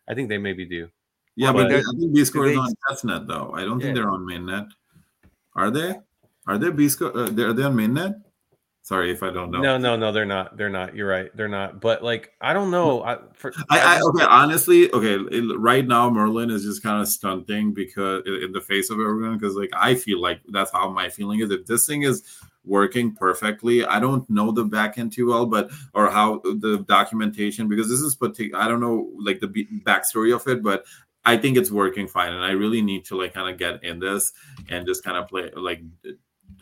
[0.09, 0.89] I think they maybe do.
[1.37, 3.53] Yeah, but but I think B squared is on testnet though.
[3.55, 4.69] I don't think they're on mainnet.
[5.55, 5.95] Are they?
[6.47, 7.15] Are they B squared?
[7.17, 8.15] Uh, are they on mainnet?
[8.89, 9.61] Sorry if I don't know.
[9.61, 10.57] No, no, no, they're not.
[10.57, 10.97] They're not.
[10.97, 11.31] You're right.
[11.37, 11.79] They're not.
[11.79, 13.03] But like, I don't know.
[13.03, 14.25] I, for, I, I okay.
[14.25, 15.17] Honestly, okay.
[15.31, 19.37] it- right now, Merlin is just kind of stunting because in the face of everyone,
[19.37, 21.51] because like I feel like that's how my feeling is.
[21.51, 22.23] If this thing is
[22.65, 27.91] working perfectly, I don't know the backend too well, but or how the documentation because
[27.91, 28.59] this is particular.
[28.59, 29.49] I don't know like the
[29.85, 30.87] backstory of it, but
[31.27, 33.99] I think it's working fine, and I really need to like kind of get in
[33.99, 34.33] this
[34.71, 35.83] and just kind of play like.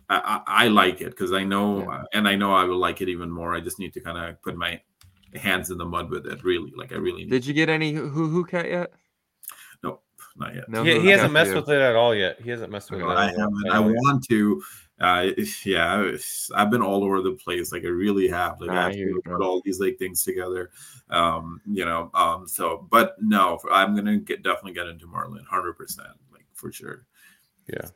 [0.09, 2.03] I, I, I like it because I know, Yeah.
[2.13, 3.55] and I know I will like it even more.
[3.55, 4.81] I just need to kind of put my
[5.35, 6.45] hands in the mud with it.
[6.45, 7.31] Really, like I really need.
[7.31, 8.93] Did you get any who who cat yet?
[9.83, 10.01] No,
[10.37, 10.69] not yet.
[10.69, 12.41] No, he, he hasn't messed with it at all yet.
[12.41, 13.07] He hasn't messed with it.
[13.07, 13.71] I haven't.
[13.71, 14.63] I want to.
[14.99, 15.31] Uh,
[15.65, 16.11] yeah,
[16.55, 17.71] I've been all over the place.
[17.73, 18.61] Like I really have.
[18.61, 20.71] Like I I have to put all these like things together.
[21.11, 22.11] Um, you know.
[22.15, 22.47] Um.
[22.47, 27.07] So, but no, I'm gonna get definitely get into Merlin, hundred percent, like for sure.
[27.69, 27.89] Yeah.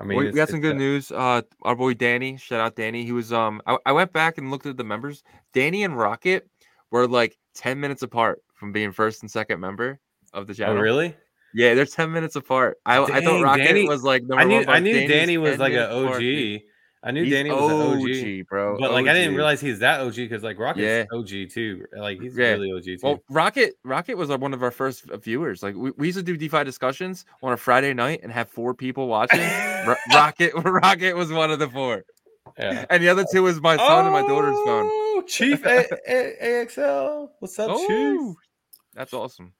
[0.00, 1.12] I I mean, we, we got some good a- news.
[1.12, 3.04] Uh, our boy Danny, shout out Danny.
[3.04, 5.22] He was um, I, I went back and looked at the members.
[5.52, 6.48] Danny and Rocket
[6.90, 10.00] were like ten minutes apart from being first and second member
[10.32, 11.14] of the Oh, really?
[11.52, 12.78] Yeah, they're ten minutes apart.
[12.86, 15.36] I, I Dang, thought Rocket Danny- was like number I knew one, I knew Danny
[15.36, 16.16] was like an minutes apart.
[16.22, 16.60] OG.
[17.02, 18.76] I knew He's Danny was an OG, bro.
[18.78, 21.04] but like I didn't realize he's that OG because like Rocket's Yeah.
[21.18, 21.86] OG too.
[21.96, 22.50] Like he's Yeah.
[22.52, 22.98] really OG too.
[23.02, 25.62] Well, Rocket Rocket was uh, one of our first viewers.
[25.62, 28.74] Like we, we used to do DeFi discussions on a Friday night and have four
[28.74, 29.40] people watching.
[29.86, 32.04] Ro- Rocket Rocket was one of the four,
[32.58, 32.84] yeah.
[32.90, 34.86] and the other two was my son and my daughter's phone.
[34.92, 37.28] Oh, Chief A- A- AXL.
[37.38, 37.88] What's up, Chief?
[37.88, 38.34] Oh,
[38.92, 39.54] that's awesome.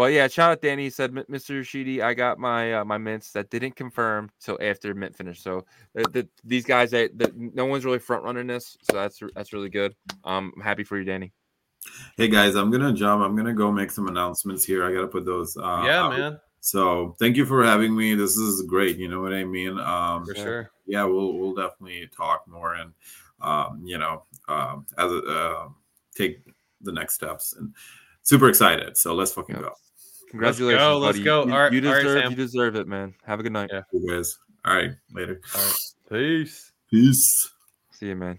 [0.00, 0.84] But yeah, shout out Danny.
[0.84, 1.62] He said, Mr.
[1.62, 5.42] Sheedy, I got my uh, my mints that didn't confirm till after mint finish.
[5.42, 9.20] So the, the, these guys, they, the, no one's really front running this, so that's
[9.34, 9.94] that's really good.
[10.24, 11.34] Um, I'm happy for you, Danny.
[12.16, 13.22] Hey guys, I'm gonna jump.
[13.22, 14.86] I'm gonna go make some announcements here.
[14.86, 15.54] I gotta put those.
[15.58, 16.16] Uh, yeah, out.
[16.16, 18.14] man, So thank you for having me.
[18.14, 18.96] This is great.
[18.96, 19.78] You know what I mean.
[19.78, 20.42] Um, for Yeah.
[20.42, 20.70] sure.
[20.86, 22.94] yeah, we'll we'll definitely talk more and
[23.42, 25.68] um, you know um, as a, uh,
[26.14, 26.38] take
[26.80, 27.74] the next steps and
[28.22, 28.96] super excited.
[28.96, 29.60] So let's fucking Yeah.
[29.60, 29.74] go,
[30.30, 31.24] Congratulations, go, let's buddy.
[31.24, 31.46] go.
[31.46, 32.30] You, All right- you deserve Sam.
[32.30, 33.14] you deserve it, man.
[33.26, 33.70] Have a good night.
[33.72, 33.82] Yeah.
[33.92, 34.38] you guys.
[34.64, 35.40] All right, later.
[35.54, 35.74] All right.
[36.10, 36.72] Peace.
[36.90, 37.50] Peace.
[37.92, 38.38] See you, man.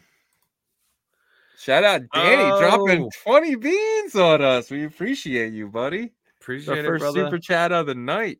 [1.57, 2.59] Shout out Danny oh.
[2.59, 3.09] dropping Oh.
[3.23, 4.71] 20 beans on us.
[4.71, 6.01] We appreciate you, buddy.
[6.01, 6.09] Our
[6.41, 7.25] Appreciate it, first brother.
[7.25, 8.39] super chat of the night.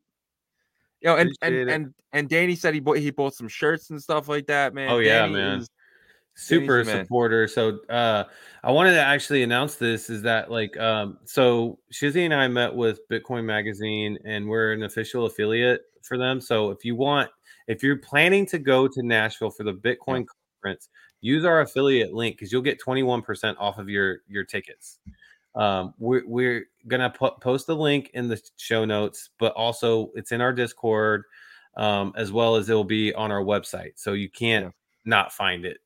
[1.02, 1.74] Yo, and Appreciate and, it.
[1.74, 4.90] and and Danny said he bought he bought some shirts and stuff like that, man.
[4.90, 5.60] Oh, yeah, man.
[5.60, 5.70] is-
[6.36, 7.48] super supporter.
[7.48, 8.24] So uh
[8.64, 12.74] I wanted to actually announce this is that like um so Shizzy and I met
[12.74, 16.42] with Bitcoin Magazine and we're an official affiliate for them.
[16.42, 17.30] So if you want
[17.68, 20.26] if you're planning to go to Nashville for the Bitcoin
[20.64, 20.90] conference,
[21.22, 25.00] use our affiliate link because you'll get 21% off of your your tickets.
[25.56, 30.32] Um we're we're gonna po- post a link in the show notes, but also it's
[30.32, 31.24] in our Discord,
[31.78, 33.92] um, as well as it'll be on our website.
[33.96, 34.72] So you can't Yeah.
[35.06, 35.78] not find it.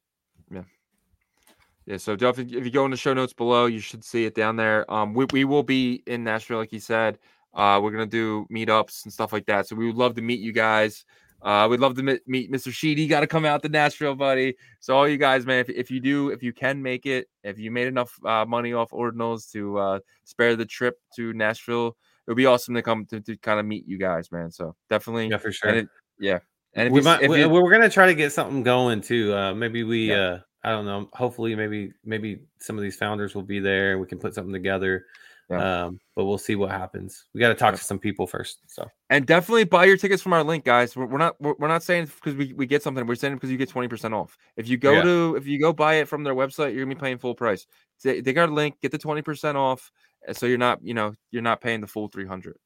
[1.86, 4.34] Yeah, so definitely if you go in the show notes below, you should see it
[4.34, 4.91] down there.
[4.91, 7.20] Um, we, we will be in Nashville, like you said.
[7.53, 9.68] Uh, we're gonna do meetups and stuff like that.
[9.68, 11.06] So we would love to meet you guys.
[11.41, 12.74] Uh, we'd love to meet, meet Mr.
[12.74, 13.06] Sheedy.
[13.06, 14.56] Got to come out to Nashville, buddy.
[14.80, 17.60] So all you guys, man, if, if you do, if you can make it, if
[17.60, 22.32] you made enough uh, money off ordinals to uh, spare the trip to Nashville, it
[22.32, 24.49] would be awesome to come to, to kind of meet you guys, man.
[24.49, 25.70] So definitely, Yeah, for sure.
[25.70, 25.88] and it,
[26.20, 26.40] yeah.
[26.74, 29.32] And if we you, might, we, we're gonna try to get something going too.
[29.32, 30.16] Uh, maybe we, Yeah.
[30.16, 31.10] uh, I don't know.
[31.14, 34.52] Hopefully, maybe maybe some of these founders will be there and we can put something
[34.54, 35.06] together.
[35.48, 35.84] Yeah.
[35.84, 37.26] Um, but we'll see what happens.
[37.34, 37.78] We got to talk Yeah.
[37.78, 38.62] to some people first.
[38.66, 40.96] So and definitely buy your tickets from our link, guys.
[40.96, 43.06] We're, we're not we're, we're not saying because we, we get something.
[43.06, 44.40] We're saying because you get twenty percent off.
[44.58, 45.04] If you go Yeah.
[45.04, 47.68] to if you go buy it from their website, you're gonna be paying full price.
[48.02, 49.92] They, they got a link, get the twenty percent off,
[50.28, 52.58] uh, so you're not you know you're not paying the full three hundred.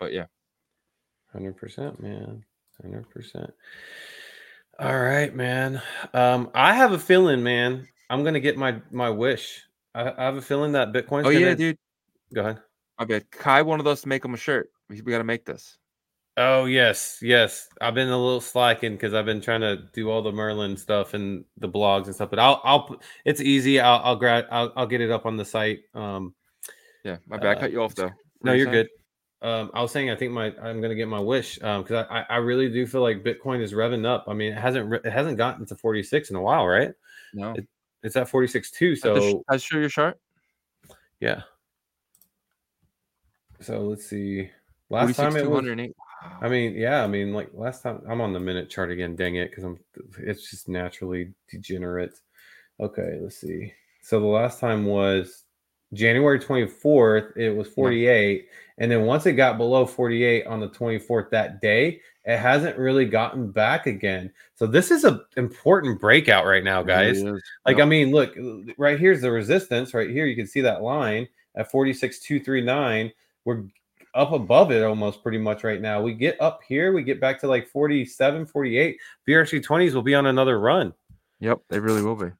[0.00, 0.26] But yeah,
[1.32, 2.44] hundred percent, man,
[2.82, 3.54] hundred percent.
[4.78, 5.80] All right, man.
[6.12, 7.86] Um, I have a feeling, man.
[8.10, 9.62] I'm gonna get my my wish.
[9.94, 11.40] I, I have a feeling that Bitcoin's oh gonna.
[11.40, 11.78] yeah, dude.
[12.34, 12.58] Go ahead.
[12.98, 14.70] I bet Kai wanted us to make him a shirt.
[14.88, 15.78] We, we got to make this.
[16.36, 17.68] Oh yes, yes.
[17.80, 21.14] I've been a little slacking because I've been trying to do all the Merlin stuff
[21.14, 22.30] and the blogs and stuff.
[22.30, 22.96] But I'll, I'll.
[23.24, 23.78] It's easy.
[23.78, 24.46] I'll, I'll grab.
[24.50, 25.80] I'll, I'll get it up on the site.
[25.94, 26.34] Um,
[27.04, 27.58] Yeah, my bad.
[27.58, 28.04] Uh, cut you off though.
[28.04, 28.84] What no, you you're saying?
[28.84, 28.88] good.
[29.44, 32.20] Um, I was saying I think my I'm gonna get my wish um because I,
[32.20, 34.24] I I really do feel like Bitcoin is revving up.
[34.26, 36.92] I mean, it hasn't it hasn't gotten to 46 in a while, right?
[37.34, 37.52] No.
[37.52, 37.68] It-
[38.02, 38.92] It's at 46 too.
[38.92, 40.18] At the sh- So I show your chart.
[41.20, 41.42] yeah.
[43.60, 44.50] So let's see.
[44.90, 45.96] Last time it was 208.
[46.40, 49.36] I mean, yeah, I mean, like last time I'm on the minute chart again, dang
[49.36, 49.78] it, because I'm
[50.18, 52.12] it's just naturally degenerate.
[52.80, 53.72] Okay, let's see.
[54.02, 55.44] So the last time was
[55.94, 58.48] January 24th, it was 48.
[58.78, 63.04] And then once it got below 48 on the 24th that day, it hasn't really
[63.04, 64.32] gotten back again.
[64.56, 67.42] So this is an important breakout right now, It really guys.
[67.66, 67.80] Like.
[67.80, 68.34] I mean, look,
[68.78, 69.94] right here's the resistance.
[69.94, 73.12] Right here, you can see that line at 46,239.
[73.44, 73.64] We're
[74.14, 76.00] up above it almost pretty much right now.
[76.00, 78.98] We get up here, we get back to like 47, 48.
[79.28, 80.94] BRC 20s will be on another run.
[81.40, 82.30] Yep, they really will be.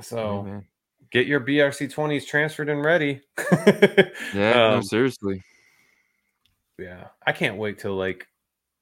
[0.00, 0.66] So man.
[1.14, 3.20] Get your BRC 20s transferred and ready.
[4.34, 5.40] Yeah, no, um, seriously.
[6.78, 8.26] yeah i can't wait till like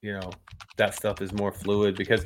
[0.00, 0.30] you know
[0.78, 2.24] that stuff is more fluid because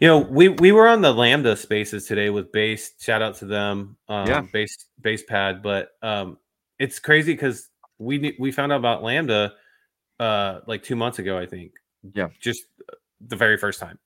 [0.00, 3.44] you know we we were on the lambda spaces today with base shout out to
[3.44, 4.40] them um Yeah.
[4.52, 6.38] base base pad but um
[6.78, 7.68] it's crazy because
[7.98, 9.52] we we found out about lambda
[10.18, 11.72] uh like two months ago i think
[12.14, 12.28] Yeah.
[12.40, 12.64] just
[13.20, 13.98] the very first time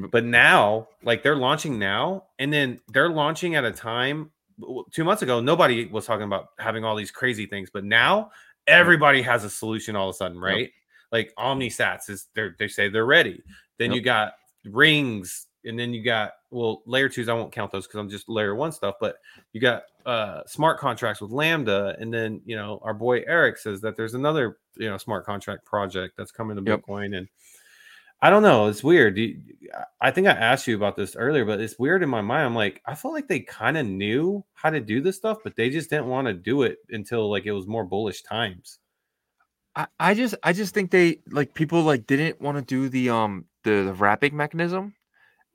[0.00, 0.10] Mm.
[0.10, 4.30] but now like they're launching now and then they're launching at a time
[4.92, 8.30] two months ago nobody was talking about having all these crazy things but now
[8.66, 10.70] everybody has a solution all of a sudden right
[11.10, 13.42] like omnisats is they they say they're ready
[13.78, 13.96] then Yep.
[13.96, 14.32] you got
[14.64, 18.28] rings and then you got well layer twos i won't count those because i'm just
[18.28, 19.16] layer one stuff but
[19.52, 23.80] you got uh smart contracts with lambda and then you know our boy eric says
[23.80, 26.82] that there's another you know smart contract project that's coming to Yep.
[26.82, 27.28] bitcoin and
[28.22, 28.68] I don't know.
[28.68, 29.18] It's weird.
[30.00, 32.46] I think I asked you about this earlier, but it's weird in my mind.
[32.46, 35.56] I'm like, I felt like they kind of knew how to do this stuff, but
[35.56, 38.78] they just didn't want to do it until like it was more bullish times.
[39.74, 43.10] I, I just I just think they like people like didn't want to do the
[43.10, 44.94] um the, the wrapping mechanism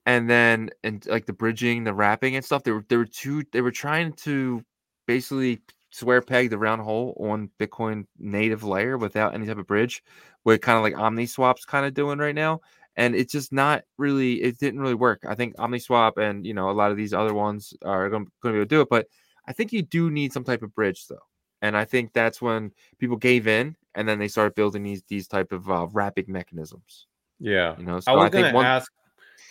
[0.06, 2.64] and then and like the bridging, the wrapping and stuff.
[2.64, 4.64] They were they were too they were trying to
[5.06, 5.62] basically
[5.92, 10.04] square peg the round hole on Bitcoin native layer without any type of bridge,
[10.44, 12.62] what kind of like OmniSwap's kind of doing right now.
[12.96, 15.24] And it's just not really it didn't really work.
[15.28, 18.32] I think OmniSwap and you know a lot of these other ones are going to
[18.44, 19.08] be able to do it, but
[19.48, 21.18] I think you do need some type of bridge though.
[21.62, 25.28] And I think that's when people gave in and then they started building these these
[25.28, 27.08] type of uh, wrapping mechanisms.
[27.40, 27.76] Yeah.
[27.78, 28.92] You know, I so was I, think one, ask.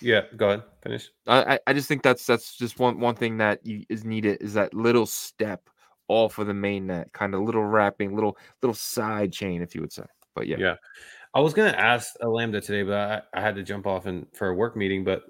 [0.01, 0.63] Yeah, go ahead.
[0.83, 1.11] Finish.
[1.27, 4.39] I, I- I just think that's that's just one one thing that you, is needed
[4.41, 5.69] is that little step
[6.09, 9.81] off of the main net, kind of little wrapping, little little side chain, if you
[9.81, 10.05] would say.
[10.35, 10.77] But yeah, Yeah.
[11.35, 14.27] I was gonna ask a lambda today, but I, I had to jump off and
[14.35, 15.05] for a work meeting.
[15.05, 15.25] But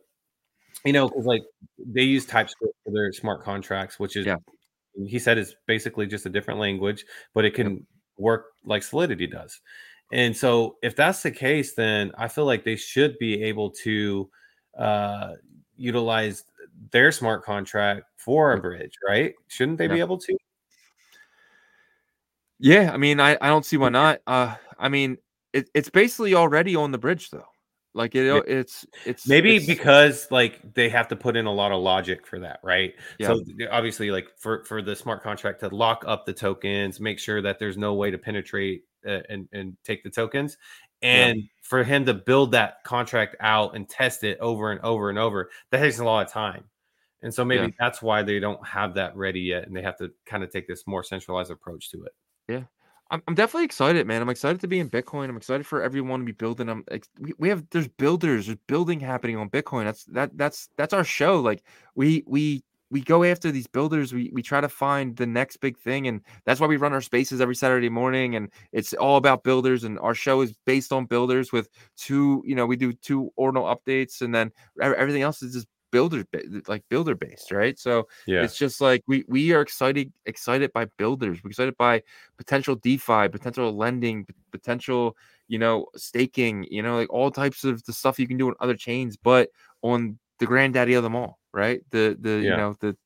[0.84, 1.42] you know, because like
[1.78, 4.36] they use TypeScript for their smart contracts, which is Yeah.
[5.06, 7.04] he said it's basically just a different language,
[7.34, 7.86] but it can
[8.18, 9.60] work like Solidity does.
[10.12, 14.30] And so if that's the case, then I feel like they should be able to
[14.78, 15.34] uh
[15.76, 16.44] utilize
[16.92, 19.34] their smart contract for a bridge, right?
[19.48, 20.36] Shouldn't they be able to?
[22.58, 22.92] Yeah.
[22.92, 24.20] I mean, I I don't see why not.
[24.26, 25.18] Uh, I mean,
[25.52, 27.46] it, it's basically already on the bridge though.
[27.94, 28.40] Like it, Yeah.
[28.46, 32.26] it's it's maybe it's- because like they have to put in a lot of logic
[32.26, 33.28] for that right Yeah.
[33.28, 37.40] so obviously like for for the smart contract to lock up the tokens make sure
[37.40, 40.58] that there's no way to penetrate uh, and and take the tokens
[41.00, 45.18] and for him to build that contract out and test it over and over and
[45.18, 46.64] over that takes a lot of time
[47.22, 47.70] And so maybe Yeah.
[47.78, 50.68] that's why they don't have that ready yet, and they have to kind of take
[50.68, 52.12] this more centralized approach to it.
[53.10, 54.20] I'm, I'm definitely excited, man.
[54.20, 55.28] I'm excited to be in Bitcoin.
[55.28, 56.68] I'm excited for everyone to be building.
[56.68, 59.84] Um, I'm we, we have there's builders, there's building happening on Bitcoin.
[59.84, 61.40] That's that that's that's our show.
[61.40, 61.62] Like
[61.94, 64.12] we we we go after these builders.
[64.12, 67.00] We we try to find the next big thing, and that's why we run our
[67.00, 68.34] spaces every Saturday morning.
[68.34, 69.84] And it's all about builders.
[69.84, 72.42] And our show is based on builders with two.
[72.44, 74.50] You know, we do two ordinal updates, and then
[74.80, 76.24] everything else is just builder
[76.66, 77.78] like builder based, right?
[77.78, 78.42] So Yeah.
[78.42, 81.42] it's just like we we are excited excited by builders.
[81.42, 82.02] We're excited by
[82.36, 85.16] potential DeFi, potential lending, potential
[85.48, 86.64] you know staking.
[86.70, 89.50] You know, like all types of the stuff you can do on other chains, but
[89.82, 91.80] on the granddaddy of them all, right?
[91.90, 92.96] The the you know the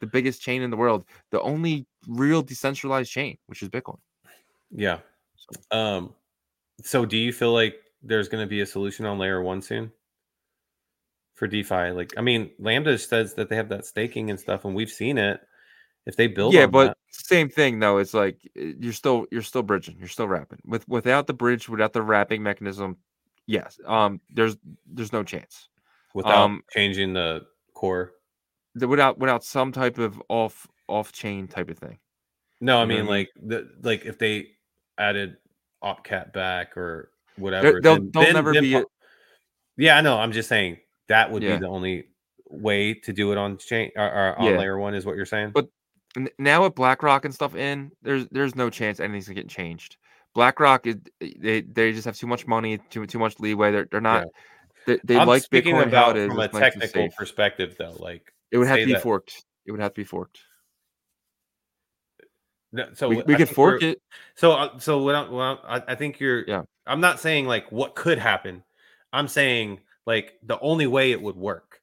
[0.00, 3.98] the biggest chain in the world, the only real decentralized chain, which is Bitcoin.
[4.70, 5.00] Yeah.
[5.70, 6.14] Um,
[6.82, 9.92] so do you feel like there's going to be a solution on layer one soon
[11.40, 11.90] for DeFi?
[11.90, 15.18] Like, I mean, Lambda says that they have that staking and stuff, and we've seen
[15.18, 15.40] it.
[16.06, 17.98] If they build, yeah, but that- same thing though.
[17.98, 19.96] It's like uh, you're still you're still bridging.
[19.98, 20.60] You're still wrapping.
[20.64, 22.96] With without the bridge, without the wrapping mechanism,
[23.46, 23.78] yes.
[23.86, 24.56] Um, there's
[24.86, 25.68] there's no chance.
[26.14, 27.42] without um, changing the
[27.74, 28.12] core.
[28.74, 31.98] The- Without without some type of off off chain type of thing.
[32.62, 33.10] No, I You mean what I mean?
[33.10, 34.48] like the like if they
[34.96, 35.36] added
[35.84, 38.84] OpCat back or whatever, they'll- then- they'll then- never then be a-
[39.76, 40.18] Yeah, I know.
[40.18, 40.78] I'm just saying
[41.10, 41.56] that would Yeah.
[41.56, 42.06] be the only
[42.48, 44.58] way to do it on chain or, or on Yeah.
[44.58, 44.94] layer one.
[44.94, 45.50] Is what you're saying?
[45.50, 45.68] But
[46.38, 49.96] now with BlackRock and stuff in, there's there's no chance anything's gonna get changed.
[50.34, 53.70] BlackRock is they they just have too much money, too too much leeway.
[53.72, 54.26] They're they're not.
[54.86, 56.28] They, they I'm like speaking Bitcoin about how it is.
[56.28, 57.96] from a technical perspective, though.
[57.98, 59.44] Like It would have to be that- forked.
[59.66, 60.40] It would have to be forked.
[62.72, 64.00] no, so we we could fork it.
[64.36, 65.14] So, uh, so what?
[65.14, 66.44] I, I, I think you're.
[66.46, 66.62] Yeah.
[66.86, 68.62] I'm not saying like what could happen.
[69.12, 71.80] I'm saying like the only way it would work.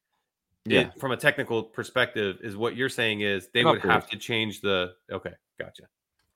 [0.65, 0.81] Yeah.
[0.81, 4.17] it- from a technical perspective, is what you're saying is they An would have to
[4.17, 4.93] change the.
[5.11, 5.83] Okay, gotcha.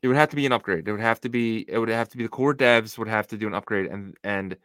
[0.02, 0.88] It would have to be an upgrade.
[0.88, 1.66] It would have to be.
[1.68, 4.16] It would have to be the core devs would have to do an upgrade, and
[4.24, 4.56] and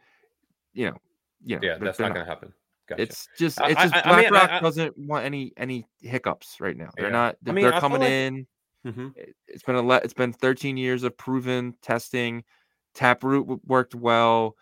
[0.73, 0.97] you know,
[1.45, 2.53] you know, Yeah, that's not going to happen.
[2.87, 3.01] Gotcha.
[3.01, 6.61] It's just it's just I- I mean, BlackRock I- I- doesn't want any any hiccups
[6.61, 6.89] right now.
[6.95, 7.11] They're Yeah.
[7.11, 7.37] not.
[7.41, 8.47] They're, mean, they're coming like- in.
[8.85, 9.17] Mhm.
[9.17, 12.45] it- it's been a le- it's been 13 years of proven testing
[12.93, 14.55] taproot worked well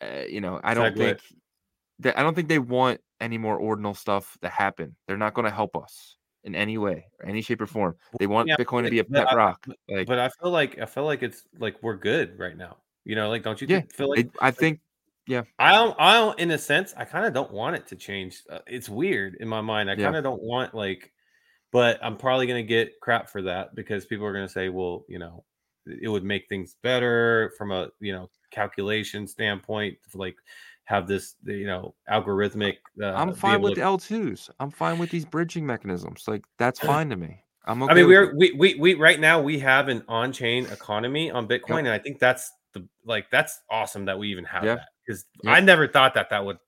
[0.00, 0.96] uh, you know i don't Segwit.
[0.96, 1.20] think
[2.04, 5.54] i don't think they want any more ordinal stuff to happen they're not going to
[5.54, 8.90] help us in any way or any shape or form they want yeah, bitcoin to
[8.90, 11.76] be a pet I- rock like but I feel like I feel like it's like
[11.82, 12.78] we're good right now.
[13.04, 14.80] You know, like don't you Yeah, think- feel like i think
[15.26, 15.42] yeah.
[15.58, 18.42] I don't, I don't, in a sense, I kind of don't want it to change.
[18.50, 19.88] Uh, it's weird in my mind.
[19.88, 21.12] I kind of don't want like,
[21.70, 24.70] but I'm probably going to get crap for that because people are going to say,
[24.70, 25.44] well, you know,
[25.86, 30.34] it would make things better from a, you know, calculation standpoint, like
[30.90, 32.78] have this, you know, algorithmic.
[33.00, 37.08] Uh, i'm fine with to- l2s i'm fine with these bridging mechanisms like that's fine
[37.08, 40.02] to me i'm okay I mean, we're we, we we right now we have an
[40.08, 44.44] on-chain economy on Bitcoin, and I think that's the like that's awesome that we even
[44.44, 44.74] have Yeah.
[44.76, 45.56] that because Yep.
[45.56, 46.58] I never thought that that would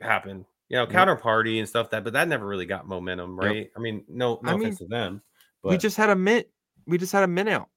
[0.00, 0.44] happen.
[0.68, 0.90] You know, Yep.
[0.90, 3.44] counterparty and stuff that, but that never really got momentum, Yep.
[3.44, 3.70] right?
[3.76, 5.22] I mean, no, no I offense to them,
[5.62, 6.46] but we just had a mint
[6.86, 7.68] we just had a mint out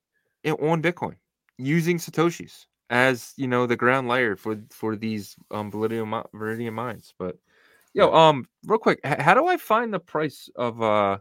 [0.45, 1.15] on bitcoin
[1.57, 7.13] using satoshis as you know the ground layer for for these um Verothium, mi- mines
[7.19, 7.37] but
[7.93, 11.17] yo um real quick h- how do i find the price of uh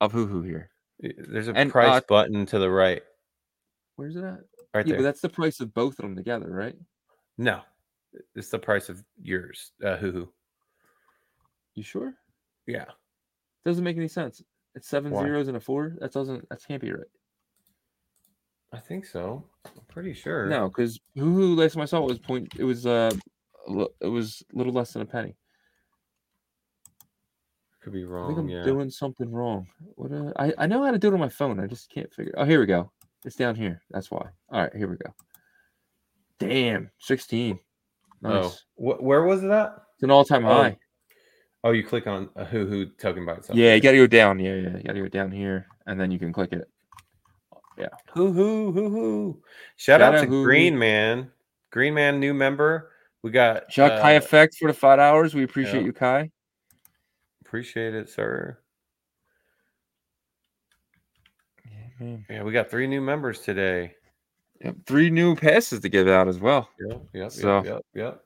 [0.00, 0.70] of hoo here?
[1.00, 3.02] There's a and, price uh, button to the right,
[3.96, 4.40] where's it at?
[4.72, 4.96] Right yeah there.
[4.98, 6.76] but that's the price of both of them together right?
[7.38, 7.62] No,
[8.34, 10.32] it's the price of yours, uh, hoo hoo.
[11.74, 12.14] you sure?
[12.66, 12.86] Yeah,
[13.64, 14.42] doesn't make any sense.
[14.74, 15.24] It's seven Why?
[15.24, 15.96] zeros and a four?
[16.00, 17.06] That doesn't that can't be right
[18.74, 19.44] I think so.
[19.64, 20.46] I'm pretty sure.
[20.48, 23.10] no because hoo last time i saw it was point it was uh
[23.68, 25.36] a it was a little less than a penny
[27.84, 28.24] could be wrong.
[28.24, 28.38] I think.
[28.38, 29.66] I'm Yeah, doing something wrong.
[29.94, 30.10] What?
[30.10, 31.60] Uh, I I know how to do it on my phone.
[31.60, 32.32] I just can't figure.
[32.36, 32.90] Oh, here we go.
[33.26, 33.82] It's down here.
[33.90, 34.26] That's why.
[34.50, 35.14] All right, here we go.
[36.38, 37.58] Damn, sixteen.
[38.22, 38.64] Nice.
[38.78, 39.76] Oh, Wh- where was it at?
[39.94, 40.78] It's an all-time Oh, high.
[41.62, 43.58] Oh, you click on a hoo hoo token by itself.
[43.58, 44.38] Yeah, you got to go down.
[44.38, 46.66] Yeah, yeah, you got to go down here, and then you can click it.
[48.12, 49.42] Hoo hoo hoo hoo.
[49.76, 50.44] Shout, Shout out to Hoo Hoo.
[50.44, 51.30] Green Man.
[51.70, 52.90] Green Man new member.
[53.22, 55.34] We got Shout out Kai uh, Effect for the five hours.
[55.34, 55.86] We appreciate yeah.
[55.86, 56.30] you, Kai.
[57.44, 58.58] Appreciate it, sir.
[61.70, 62.26] Yeah, man.
[62.28, 63.94] Yeah, we got three new members today.
[64.62, 66.68] Yep, three new passes to give out as well.
[66.88, 68.20] Yep, yep, So- yep, yep, yep.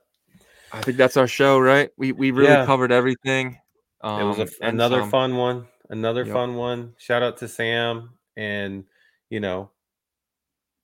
[0.71, 1.89] I think that's our show, right?
[1.97, 2.65] We we really Yeah.
[2.65, 3.59] covered everything.
[4.01, 5.09] it was a Um, another some.
[5.09, 5.67] fun one.
[5.89, 6.33] Another Yep.
[6.33, 6.93] fun one.
[6.97, 8.85] Shout out to Sam and
[9.29, 9.69] you know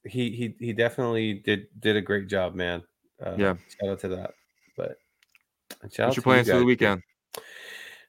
[0.03, 2.83] he he he definitely did did a great job, man.
[3.23, 3.55] Uh, Yeah.
[3.79, 4.33] Shout out to that.
[4.77, 4.97] But
[5.69, 7.01] shout out What's your to you plans for the weekend?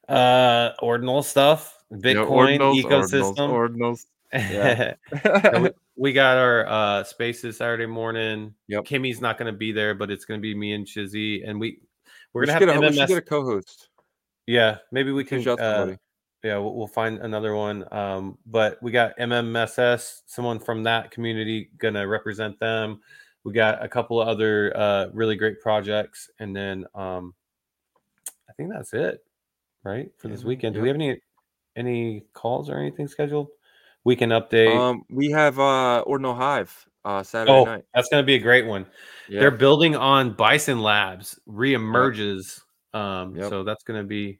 [0.08, 3.50] Uh, ordinal stuff, Yeah, Bitcoin ordinals, ecosystem.
[3.50, 4.94] Ordinals, yeah.
[5.60, 8.54] We, we got our uh spaces Saturday morning.
[8.68, 8.84] Yep.
[8.84, 11.58] Kimmy's not going to be there, but it's going to be me and Shizzy, and
[11.58, 11.80] we
[12.32, 13.88] we're we gonna have get a, we should get a co-host.
[14.46, 15.38] yeah, maybe we can.
[15.38, 15.96] Reach out to Uh.
[16.46, 17.84] Yeah, we'll, we'll find another one.
[17.92, 23.00] Um, but we got MMSS, someone from that community gonna represent them.
[23.42, 27.34] We got a couple of other uh, really great projects, and then um,
[28.48, 29.24] I think that's it,
[29.82, 30.74] right, for this Yeah, weekend.
[30.76, 31.20] Do we have any
[31.74, 33.48] any calls or anything scheduled?
[34.04, 34.76] Weekend update.
[34.78, 36.72] Um, we have uh Ordinal Hive
[37.04, 37.84] uh Saturday oh, night.
[37.92, 38.86] that's gonna be a great one.
[39.28, 39.40] Yeah.
[39.40, 42.60] They're building on Bison Labs, reemerges.
[42.94, 43.50] Um, Yep.
[43.50, 44.38] so that's gonna be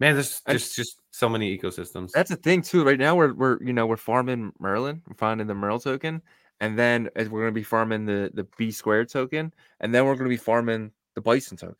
[0.00, 0.14] man.
[0.14, 2.10] There's just just so many ecosystems.
[2.12, 2.84] That's the thing too.
[2.84, 6.22] Right now we're we're you know we're farming Merlin, we're finding the MERL token,
[6.60, 10.16] and then as we're gonna be farming the the B squared token, and then we're
[10.16, 11.76] gonna be farming the Bison token.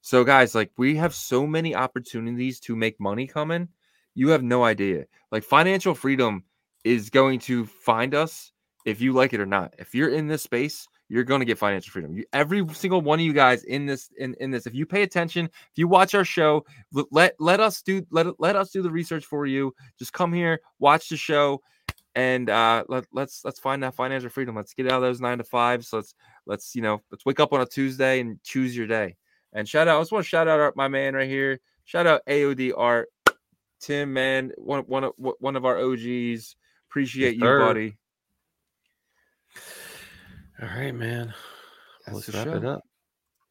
[0.00, 3.68] So guys, like we have so many opportunities to make money coming.
[4.14, 5.06] You have no idea.
[5.32, 6.44] Like financial freedom
[6.84, 8.52] is going to find us
[8.84, 9.74] if you like it or not.
[9.78, 12.16] If you're in this space, you're going to get financial freedom.
[12.16, 15.02] You, every single one of you guys in this in, in this, if you pay
[15.02, 16.64] attention, if you watch our show,
[17.10, 19.74] let let us do let let us do the research for you.
[19.98, 21.62] Just come here, watch the show,
[22.14, 24.56] and uh, let let's let's find that financial freedom.
[24.56, 25.92] Let's get out of those nine to fives.
[25.92, 26.14] Let's
[26.46, 29.16] let's you know let's wake up on a Tuesday and choose your day.
[29.52, 31.60] And shout out, I just want to shout out our, my man right here.
[31.84, 33.08] Shout out AOD Art,
[33.80, 36.56] Tim, man, one one of one of our OGs.
[36.90, 37.96] Appreciate you, buddy.
[40.62, 41.34] All right, man.
[42.06, 42.82] That's Let's wrap it up.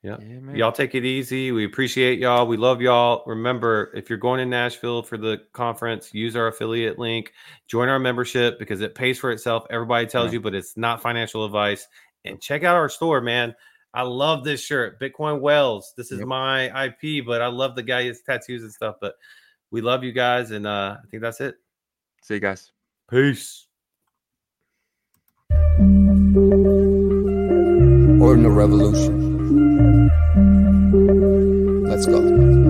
[0.04, 0.22] Yep.
[0.22, 0.54] Yeah.
[0.54, 1.52] Y'all take it easy.
[1.52, 2.46] We appreciate y'all.
[2.46, 3.24] We love y'all.
[3.26, 7.34] Remember, if you're going to Nashville for the conference, use our affiliate link,
[7.68, 9.66] join our membership because it pays for itself.
[9.72, 10.34] Everybody tells Yeah.
[10.34, 11.88] you, but it's not financial advice.
[12.24, 13.56] And check out our store, man.
[13.96, 15.94] I love this shirt, Bitcoin Wells.
[15.98, 16.28] This is Yep.
[16.28, 18.98] my IP, but I love the guy his tattoos and stuff.
[19.02, 19.16] But
[19.72, 21.56] we love you guys, and uh, I think that's it.
[22.22, 22.72] See you guys.
[23.10, 23.68] Peace.
[28.26, 29.14] Ordinal revolution.
[31.88, 32.65] Let's go.